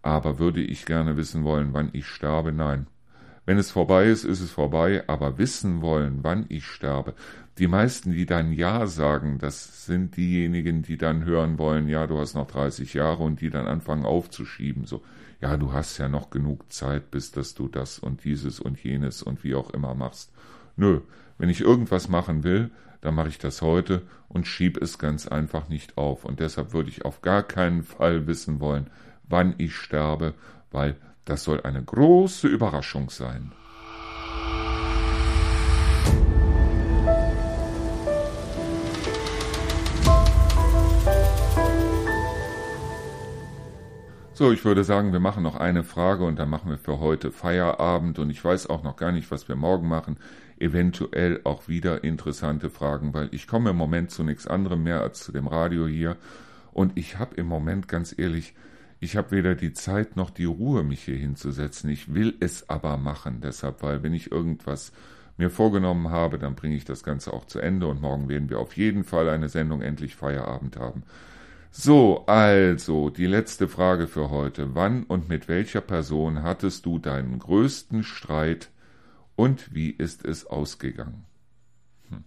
Aber 0.03 0.37
würde 0.37 0.61
ich 0.61 0.85
gerne 0.85 1.17
wissen 1.17 1.43
wollen, 1.43 1.73
wann 1.73 1.89
ich 1.93 2.05
sterbe? 2.05 2.51
Nein. 2.51 2.85
Wenn 3.45 3.57
es 3.57 3.71
vorbei 3.71 4.05
ist, 4.05 4.23
ist 4.23 4.41
es 4.41 4.51
vorbei, 4.51 5.03
aber 5.07 5.37
wissen 5.37 5.81
wollen, 5.81 6.19
wann 6.21 6.45
ich 6.49 6.65
sterbe. 6.65 7.13
Die 7.57 7.67
meisten, 7.67 8.11
die 8.11 8.25
dann 8.25 8.53
Ja 8.53 8.85
sagen, 8.87 9.37
das 9.39 9.85
sind 9.85 10.15
diejenigen, 10.15 10.81
die 10.81 10.97
dann 10.97 11.25
hören 11.25 11.57
wollen, 11.57 11.89
ja, 11.89 12.07
du 12.07 12.19
hast 12.19 12.35
noch 12.35 12.47
30 12.47 12.93
Jahre 12.93 13.23
und 13.23 13.41
die 13.41 13.49
dann 13.49 13.67
anfangen 13.67 14.05
aufzuschieben, 14.05 14.85
so, 14.85 15.03
ja, 15.41 15.57
du 15.57 15.73
hast 15.73 15.97
ja 15.97 16.07
noch 16.07 16.29
genug 16.29 16.71
Zeit, 16.71 17.11
bis 17.11 17.31
dass 17.31 17.53
du 17.53 17.67
das 17.67 17.99
und 17.99 18.23
dieses 18.23 18.59
und 18.59 18.81
jenes 18.81 19.21
und 19.21 19.43
wie 19.43 19.55
auch 19.55 19.71
immer 19.71 19.93
machst. 19.93 20.31
Nö, 20.77 21.01
wenn 21.37 21.49
ich 21.49 21.61
irgendwas 21.61 22.07
machen 22.07 22.43
will, 22.43 22.71
dann 23.01 23.15
mache 23.15 23.27
ich 23.27 23.39
das 23.39 23.61
heute 23.61 24.03
und 24.29 24.47
schieb 24.47 24.81
es 24.81 24.97
ganz 24.97 25.27
einfach 25.27 25.67
nicht 25.67 25.97
auf. 25.97 26.23
Und 26.23 26.39
deshalb 26.39 26.73
würde 26.73 26.89
ich 26.89 27.03
auf 27.03 27.21
gar 27.21 27.43
keinen 27.43 27.83
Fall 27.83 28.25
wissen 28.25 28.61
wollen, 28.61 28.87
wann 29.33 29.55
ich 29.57 29.75
sterbe, 29.75 30.35
weil 30.71 30.95
das 31.25 31.43
soll 31.43 31.61
eine 31.61 31.83
große 31.83 32.47
Überraschung 32.47 33.09
sein. 33.09 33.51
So, 44.35 44.51
ich 44.51 44.63
würde 44.65 44.83
sagen, 44.83 45.13
wir 45.13 45.19
machen 45.19 45.41
noch 45.41 45.55
eine 45.55 45.83
Frage 45.83 46.25
und 46.25 46.37
dann 46.37 46.49
machen 46.49 46.69
wir 46.69 46.77
für 46.77 46.99
heute 46.99 47.31
Feierabend 47.31 48.19
und 48.19 48.29
ich 48.29 48.45
weiß 48.45 48.69
auch 48.69 48.83
noch 48.83 48.97
gar 48.97 49.11
nicht, 49.11 49.31
was 49.31 49.47
wir 49.47 49.55
morgen 49.55 49.87
machen. 49.87 50.17
Eventuell 50.59 51.41
auch 51.43 51.67
wieder 51.67 52.03
interessante 52.03 52.69
Fragen, 52.69 53.15
weil 53.15 53.29
ich 53.31 53.47
komme 53.47 53.71
im 53.71 53.77
Moment 53.77 54.11
zu 54.11 54.23
nichts 54.23 54.45
anderem 54.45 54.83
mehr 54.83 55.01
als 55.01 55.23
zu 55.23 55.31
dem 55.31 55.47
Radio 55.47 55.87
hier 55.87 56.17
und 56.71 56.99
ich 56.99 57.17
habe 57.17 57.33
im 57.35 57.47
Moment 57.47 57.87
ganz 57.87 58.13
ehrlich, 58.15 58.53
ich 59.03 59.17
habe 59.17 59.31
weder 59.31 59.53
die 59.53 59.73
Zeit 59.73 60.15
noch 60.15 60.29
die 60.29 60.45
Ruhe, 60.45 60.83
mich 60.83 61.03
hier 61.03 61.17
hinzusetzen. 61.17 61.89
Ich 61.89 62.13
will 62.13 62.35
es 62.39 62.69
aber 62.69 62.95
machen, 62.95 63.41
deshalb, 63.41 63.83
weil 63.83 64.01
wenn 64.01 64.13
ich 64.13 64.31
irgendwas 64.31 64.93
mir 65.35 65.49
vorgenommen 65.49 66.09
habe, 66.09 66.39
dann 66.39 66.55
bringe 66.55 66.75
ich 66.75 66.85
das 66.85 67.03
Ganze 67.03 67.33
auch 67.33 67.45
zu 67.45 67.59
Ende 67.59 67.87
und 67.87 68.01
morgen 68.01 68.29
werden 68.29 68.49
wir 68.49 68.59
auf 68.59 68.77
jeden 68.77 69.03
Fall 69.03 69.27
eine 69.27 69.49
Sendung 69.49 69.81
endlich 69.81 70.15
Feierabend 70.15 70.77
haben. 70.77 71.03
So, 71.69 72.25
also 72.27 73.09
die 73.09 73.25
letzte 73.25 73.67
Frage 73.67 74.07
für 74.07 74.29
heute. 74.29 74.73
Wann 74.73 75.03
und 75.03 75.27
mit 75.27 75.49
welcher 75.49 75.81
Person 75.81 76.43
hattest 76.43 76.85
du 76.85 76.97
deinen 76.97 77.39
größten 77.39 78.03
Streit 78.03 78.69
und 79.35 79.73
wie 79.73 79.89
ist 79.89 80.23
es 80.23 80.45
ausgegangen? 80.45 81.25
Hm. 82.09 82.23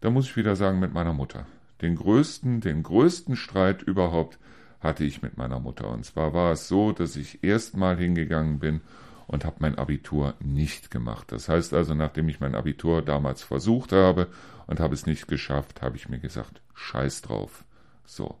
Da 0.00 0.08
muss 0.08 0.26
ich 0.26 0.36
wieder 0.36 0.56
sagen, 0.56 0.78
mit 0.78 0.94
meiner 0.94 1.12
Mutter. 1.12 1.46
Den 1.82 1.96
größten, 1.96 2.60
den 2.60 2.82
größten 2.82 3.36
Streit 3.36 3.82
überhaupt 3.82 4.38
hatte 4.80 5.04
ich 5.04 5.22
mit 5.22 5.36
meiner 5.36 5.60
Mutter. 5.60 5.88
Und 5.88 6.04
zwar 6.04 6.34
war 6.34 6.52
es 6.52 6.68
so, 6.68 6.92
dass 6.92 7.16
ich 7.16 7.44
erstmal 7.44 7.96
hingegangen 7.96 8.58
bin 8.58 8.80
und 9.26 9.44
habe 9.44 9.56
mein 9.60 9.78
Abitur 9.78 10.34
nicht 10.40 10.90
gemacht. 10.90 11.30
Das 11.30 11.48
heißt 11.48 11.72
also, 11.74 11.94
nachdem 11.94 12.28
ich 12.28 12.40
mein 12.40 12.54
Abitur 12.54 13.02
damals 13.02 13.42
versucht 13.42 13.92
habe 13.92 14.26
und 14.66 14.80
habe 14.80 14.94
es 14.94 15.06
nicht 15.06 15.28
geschafft, 15.28 15.82
habe 15.82 15.96
ich 15.96 16.08
mir 16.08 16.18
gesagt, 16.18 16.60
scheiß 16.74 17.22
drauf. 17.22 17.64
So. 18.04 18.38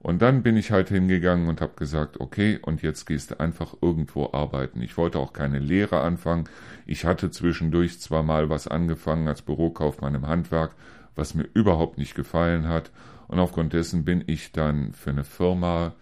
Und 0.00 0.22
dann 0.22 0.42
bin 0.42 0.56
ich 0.56 0.70
halt 0.70 0.88
hingegangen 0.88 1.48
und 1.48 1.60
habe 1.60 1.72
gesagt, 1.74 2.20
okay, 2.20 2.58
und 2.62 2.82
jetzt 2.82 3.06
gehst 3.06 3.30
du 3.30 3.40
einfach 3.40 3.74
irgendwo 3.80 4.30
arbeiten. 4.32 4.82
Ich 4.82 4.96
wollte 4.96 5.18
auch 5.18 5.32
keine 5.32 5.58
Lehre 5.58 6.00
anfangen. 6.00 6.48
Ich 6.86 7.04
hatte 7.04 7.30
zwischendurch 7.30 7.98
zwar 8.00 8.22
mal 8.22 8.50
was 8.50 8.68
angefangen 8.68 9.26
als 9.26 9.42
Bürokaufmann 9.42 10.14
im 10.14 10.26
Handwerk, 10.26 10.72
was 11.14 11.34
mir 11.34 11.48
überhaupt 11.54 11.98
nicht 11.98 12.14
gefallen 12.14 12.68
hat. 12.68 12.90
Und 13.28 13.38
aufgrund 13.38 13.72
dessen 13.72 14.04
bin 14.04 14.24
ich 14.26 14.52
dann 14.52 14.92
für 14.92 15.10
eine 15.10 15.24
Firma 15.24 15.94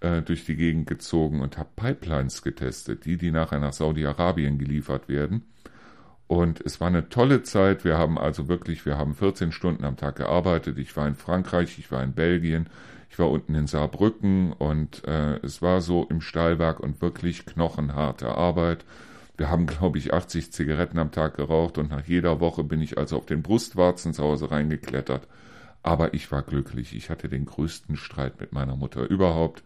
äh, 0.00 0.22
durch 0.22 0.44
die 0.44 0.56
Gegend 0.56 0.86
gezogen 0.86 1.40
und 1.40 1.58
habe 1.58 1.70
Pipelines 1.76 2.42
getestet, 2.42 3.04
die, 3.04 3.16
die 3.16 3.30
nachher 3.30 3.58
nach 3.58 3.72
Saudi-Arabien 3.72 4.58
geliefert 4.58 5.08
werden. 5.08 5.44
Und 6.26 6.60
es 6.60 6.78
war 6.80 6.88
eine 6.88 7.08
tolle 7.08 7.42
Zeit. 7.42 7.84
Wir 7.84 7.96
haben 7.96 8.18
also 8.18 8.48
wirklich, 8.48 8.84
wir 8.84 8.98
haben 8.98 9.14
14 9.14 9.50
Stunden 9.50 9.84
am 9.84 9.96
Tag 9.96 10.16
gearbeitet. 10.16 10.78
Ich 10.78 10.94
war 10.96 11.08
in 11.08 11.14
Frankreich, 11.14 11.78
ich 11.78 11.90
war 11.90 12.02
in 12.02 12.12
Belgien, 12.12 12.68
ich 13.10 13.18
war 13.18 13.30
unten 13.30 13.54
in 13.54 13.66
Saarbrücken 13.66 14.52
und 14.52 15.04
äh, 15.08 15.38
es 15.38 15.62
war 15.62 15.80
so 15.80 16.06
im 16.10 16.20
Stahlwerk 16.20 16.80
und 16.80 17.00
wirklich 17.00 17.46
knochenharte 17.46 18.28
Arbeit. 18.28 18.84
Wir 19.38 19.48
haben, 19.48 19.66
glaube 19.66 19.96
ich, 19.96 20.12
80 20.12 20.52
Zigaretten 20.52 20.98
am 20.98 21.12
Tag 21.12 21.36
geraucht 21.36 21.78
und 21.78 21.90
nach 21.90 22.04
jeder 22.04 22.40
Woche 22.40 22.62
bin 22.62 22.82
ich 22.82 22.98
also 22.98 23.16
auf 23.16 23.26
den 23.26 23.42
Brustwarzen 23.42 24.12
zu 24.12 24.22
Hause 24.22 24.50
reingeklettert. 24.50 25.26
Aber 25.82 26.14
ich 26.14 26.30
war 26.32 26.42
glücklich. 26.42 26.94
Ich 26.94 27.10
hatte 27.10 27.28
den 27.28 27.46
größten 27.46 27.96
Streit 27.96 28.40
mit 28.40 28.52
meiner 28.52 28.76
Mutter 28.76 29.08
überhaupt. 29.08 29.62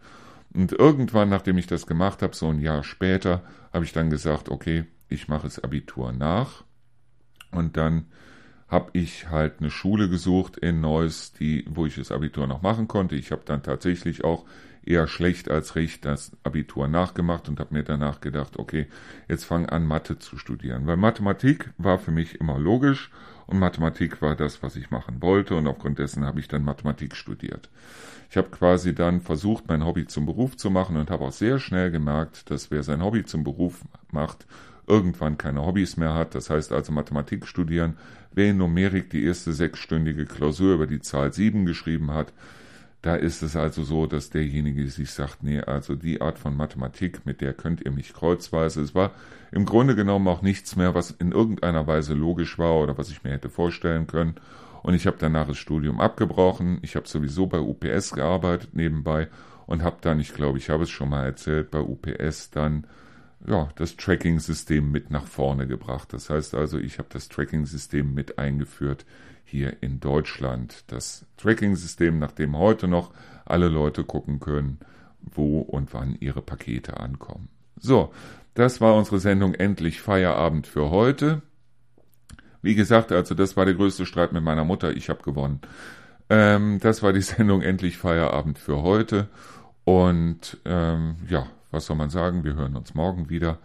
Und 0.53 0.71
irgendwann, 0.71 1.29
nachdem 1.29 1.57
ich 1.57 1.67
das 1.67 1.87
gemacht 1.87 2.21
habe, 2.21 2.35
so 2.35 2.49
ein 2.49 2.59
Jahr 2.59 2.83
später, 2.83 3.41
habe 3.73 3.85
ich 3.85 3.93
dann 3.93 4.09
gesagt, 4.09 4.49
okay, 4.49 4.85
ich 5.09 5.27
mache 5.27 5.43
das 5.43 5.59
Abitur 5.59 6.11
nach 6.11 6.63
und 7.51 7.77
dann 7.77 8.05
habe 8.67 8.89
ich 8.93 9.29
halt 9.29 9.59
eine 9.59 9.69
Schule 9.69 10.09
gesucht 10.09 10.57
in 10.57 10.81
Neuss, 10.81 11.31
die, 11.33 11.65
wo 11.69 11.85
ich 11.85 11.95
das 11.95 12.11
Abitur 12.11 12.47
noch 12.47 12.63
machen 12.63 12.87
konnte. 12.87 13.15
Ich 13.15 13.31
habe 13.31 13.43
dann 13.45 13.61
tatsächlich 13.61 14.23
auch 14.23 14.45
eher 14.83 15.07
schlecht 15.07 15.49
als 15.49 15.75
recht 15.75 16.05
das 16.05 16.31
Abitur 16.43 16.87
nachgemacht 16.87 17.47
und 17.47 17.59
habe 17.59 17.73
mir 17.73 17.83
danach 17.83 18.19
gedacht, 18.19 18.57
okay, 18.57 18.87
jetzt 19.29 19.45
fang 19.45 19.67
an 19.67 19.85
Mathe 19.85 20.17
zu 20.17 20.37
studieren, 20.37 20.87
weil 20.87 20.97
Mathematik 20.97 21.71
war 21.77 21.99
für 21.99 22.11
mich 22.11 22.39
immer 22.41 22.57
logisch 22.57 23.11
und 23.45 23.59
Mathematik 23.59 24.21
war 24.21 24.35
das, 24.35 24.63
was 24.63 24.75
ich 24.75 24.91
machen 24.91 25.21
wollte 25.21 25.55
und 25.55 25.67
aufgrund 25.67 25.99
dessen 25.99 26.25
habe 26.25 26.39
ich 26.39 26.47
dann 26.47 26.63
Mathematik 26.63 27.15
studiert. 27.15 27.69
Ich 28.29 28.37
habe 28.37 28.49
quasi 28.49 28.95
dann 28.95 29.21
versucht, 29.21 29.67
mein 29.67 29.85
Hobby 29.85 30.07
zum 30.07 30.25
Beruf 30.25 30.57
zu 30.57 30.71
machen 30.71 30.97
und 30.97 31.11
habe 31.11 31.25
auch 31.25 31.31
sehr 31.31 31.59
schnell 31.59 31.91
gemerkt, 31.91 32.49
dass 32.49 32.71
wer 32.71 32.83
sein 32.83 33.03
Hobby 33.03 33.25
zum 33.25 33.43
Beruf 33.43 33.81
macht, 34.11 34.47
irgendwann 34.87 35.37
keine 35.37 35.65
Hobbys 35.65 35.97
mehr 35.97 36.13
hat. 36.13 36.35
Das 36.35 36.49
heißt 36.49 36.71
also 36.71 36.91
Mathematik 36.91 37.47
studieren. 37.47 37.97
Wer 38.33 38.51
in 38.51 38.57
Numerik 38.57 39.09
die 39.09 39.23
erste 39.23 39.53
sechsstündige 39.53 40.25
Klausur 40.25 40.73
über 40.73 40.87
die 40.87 40.99
Zahl 40.99 41.31
7 41.31 41.65
geschrieben 41.65 42.11
hat, 42.11 42.33
da 43.03 43.17
ist 43.17 43.43
es 43.43 43.57
also 43.57 43.83
so, 43.83 44.07
dass 44.07 44.29
derjenige 44.29 44.87
sich 44.87 45.11
sagt, 45.11 45.43
nee, 45.43 45.59
also 45.59 45.93
die 45.95 46.21
Art 46.21 46.39
von 46.39 46.55
Mathematik, 46.55 47.25
mit 47.25 47.41
der 47.41 47.53
könnt 47.53 47.81
ihr 47.81 47.91
mich 47.91 48.13
kreuzweise. 48.13 48.81
Es 48.81 48.95
war 48.95 49.11
im 49.51 49.65
Grunde 49.65 49.93
genommen 49.93 50.25
auch 50.29 50.41
nichts 50.41 50.77
mehr, 50.77 50.95
was 50.95 51.11
in 51.11 51.33
irgendeiner 51.33 51.85
Weise 51.85 52.13
logisch 52.13 52.57
war 52.57 52.79
oder 52.79 52.97
was 52.97 53.09
ich 53.09 53.21
mir 53.25 53.31
hätte 53.31 53.49
vorstellen 53.49 54.07
können. 54.07 54.35
Und 54.83 54.93
ich 54.93 55.05
habe 55.05 55.17
danach 55.19 55.47
das 55.47 55.57
Studium 55.57 55.99
abgebrochen. 55.99 56.79
Ich 56.81 56.95
habe 56.95 57.05
sowieso 57.05 57.45
bei 57.45 57.59
UPS 57.59 58.13
gearbeitet 58.13 58.73
nebenbei 58.73 59.27
und 59.65 59.83
habe 59.83 59.97
dann, 59.99 60.21
ich 60.21 60.33
glaube, 60.33 60.57
ich 60.57 60.69
habe 60.69 60.83
es 60.83 60.89
schon 60.89 61.09
mal 61.09 61.25
erzählt, 61.25 61.71
bei 61.71 61.79
UPS 61.79 62.51
dann 62.51 62.87
ja, 63.45 63.67
das 63.75 63.97
Tracking-System 63.97 64.89
mit 64.89 65.11
nach 65.11 65.27
vorne 65.27 65.67
gebracht. 65.67 66.13
Das 66.13 66.29
heißt 66.29 66.55
also, 66.55 66.77
ich 66.77 66.99
habe 66.99 67.09
das 67.11 67.27
Tracking-System 67.27 68.13
mit 68.13 68.39
eingeführt 68.39 69.05
hier 69.53 69.83
in 69.83 69.99
Deutschland. 69.99 70.83
Das 70.87 71.27
Tracking-System, 71.37 72.17
nach 72.17 72.31
dem 72.31 72.57
heute 72.57 72.87
noch 72.87 73.11
alle 73.45 73.69
Leute 73.69 74.03
gucken 74.03 74.39
können, 74.39 74.79
wo 75.21 75.59
und 75.59 75.93
wann 75.93 76.17
ihre 76.19 76.41
Pakete 76.41 76.99
ankommen. 76.99 77.49
So, 77.79 78.11
das 78.55 78.81
war 78.81 78.95
unsere 78.95 79.19
Sendung 79.19 79.53
Endlich 79.53 80.01
Feierabend 80.01 80.65
für 80.65 80.89
heute. 80.89 81.43
Wie 82.63 82.73
gesagt, 82.73 83.11
also 83.11 83.35
das 83.35 83.55
war 83.55 83.65
der 83.65 83.75
größte 83.75 84.07
Streit 84.07 84.33
mit 84.33 84.43
meiner 84.43 84.63
Mutter. 84.63 84.97
Ich 84.97 85.09
habe 85.09 85.21
gewonnen. 85.21 85.61
Ähm, 86.31 86.79
das 86.81 87.03
war 87.03 87.13
die 87.13 87.21
Sendung 87.33 87.61
Endlich 87.61 87.97
Feierabend 87.97 88.57
für 88.57 88.81
heute. 88.81 89.29
Und 89.83 90.57
ähm, 90.65 91.17
ja, 91.29 91.45
was 91.69 91.85
soll 91.85 91.95
man 91.95 92.09
sagen? 92.09 92.43
Wir 92.43 92.55
hören 92.55 92.75
uns 92.75 92.95
morgen 92.95 93.29
wieder. 93.29 93.59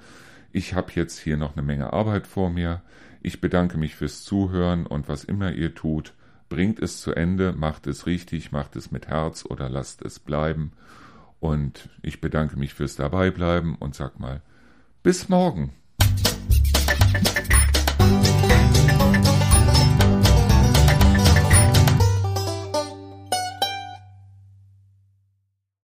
Ich 0.52 0.74
habe 0.74 0.92
jetzt 0.94 1.18
hier 1.18 1.38
noch 1.38 1.56
eine 1.56 1.62
Menge 1.62 1.94
Arbeit 1.94 2.26
vor 2.26 2.50
mir. 2.50 2.82
Ich 3.20 3.40
bedanke 3.40 3.78
mich 3.78 3.96
fürs 3.96 4.22
Zuhören 4.22 4.86
und 4.86 5.08
was 5.08 5.24
immer 5.24 5.52
ihr 5.52 5.74
tut, 5.74 6.14
bringt 6.48 6.78
es 6.78 7.00
zu 7.00 7.12
Ende, 7.12 7.52
macht 7.52 7.86
es 7.86 8.06
richtig, 8.06 8.52
macht 8.52 8.76
es 8.76 8.90
mit 8.90 9.08
Herz 9.08 9.44
oder 9.44 9.68
lasst 9.68 10.02
es 10.02 10.18
bleiben. 10.18 10.72
Und 11.40 11.88
ich 12.02 12.20
bedanke 12.20 12.58
mich 12.58 12.74
fürs 12.74 12.96
Dabeibleiben 12.96 13.74
und 13.76 13.94
sag 13.94 14.18
mal, 14.18 14.42
bis 15.02 15.28
morgen. 15.28 15.72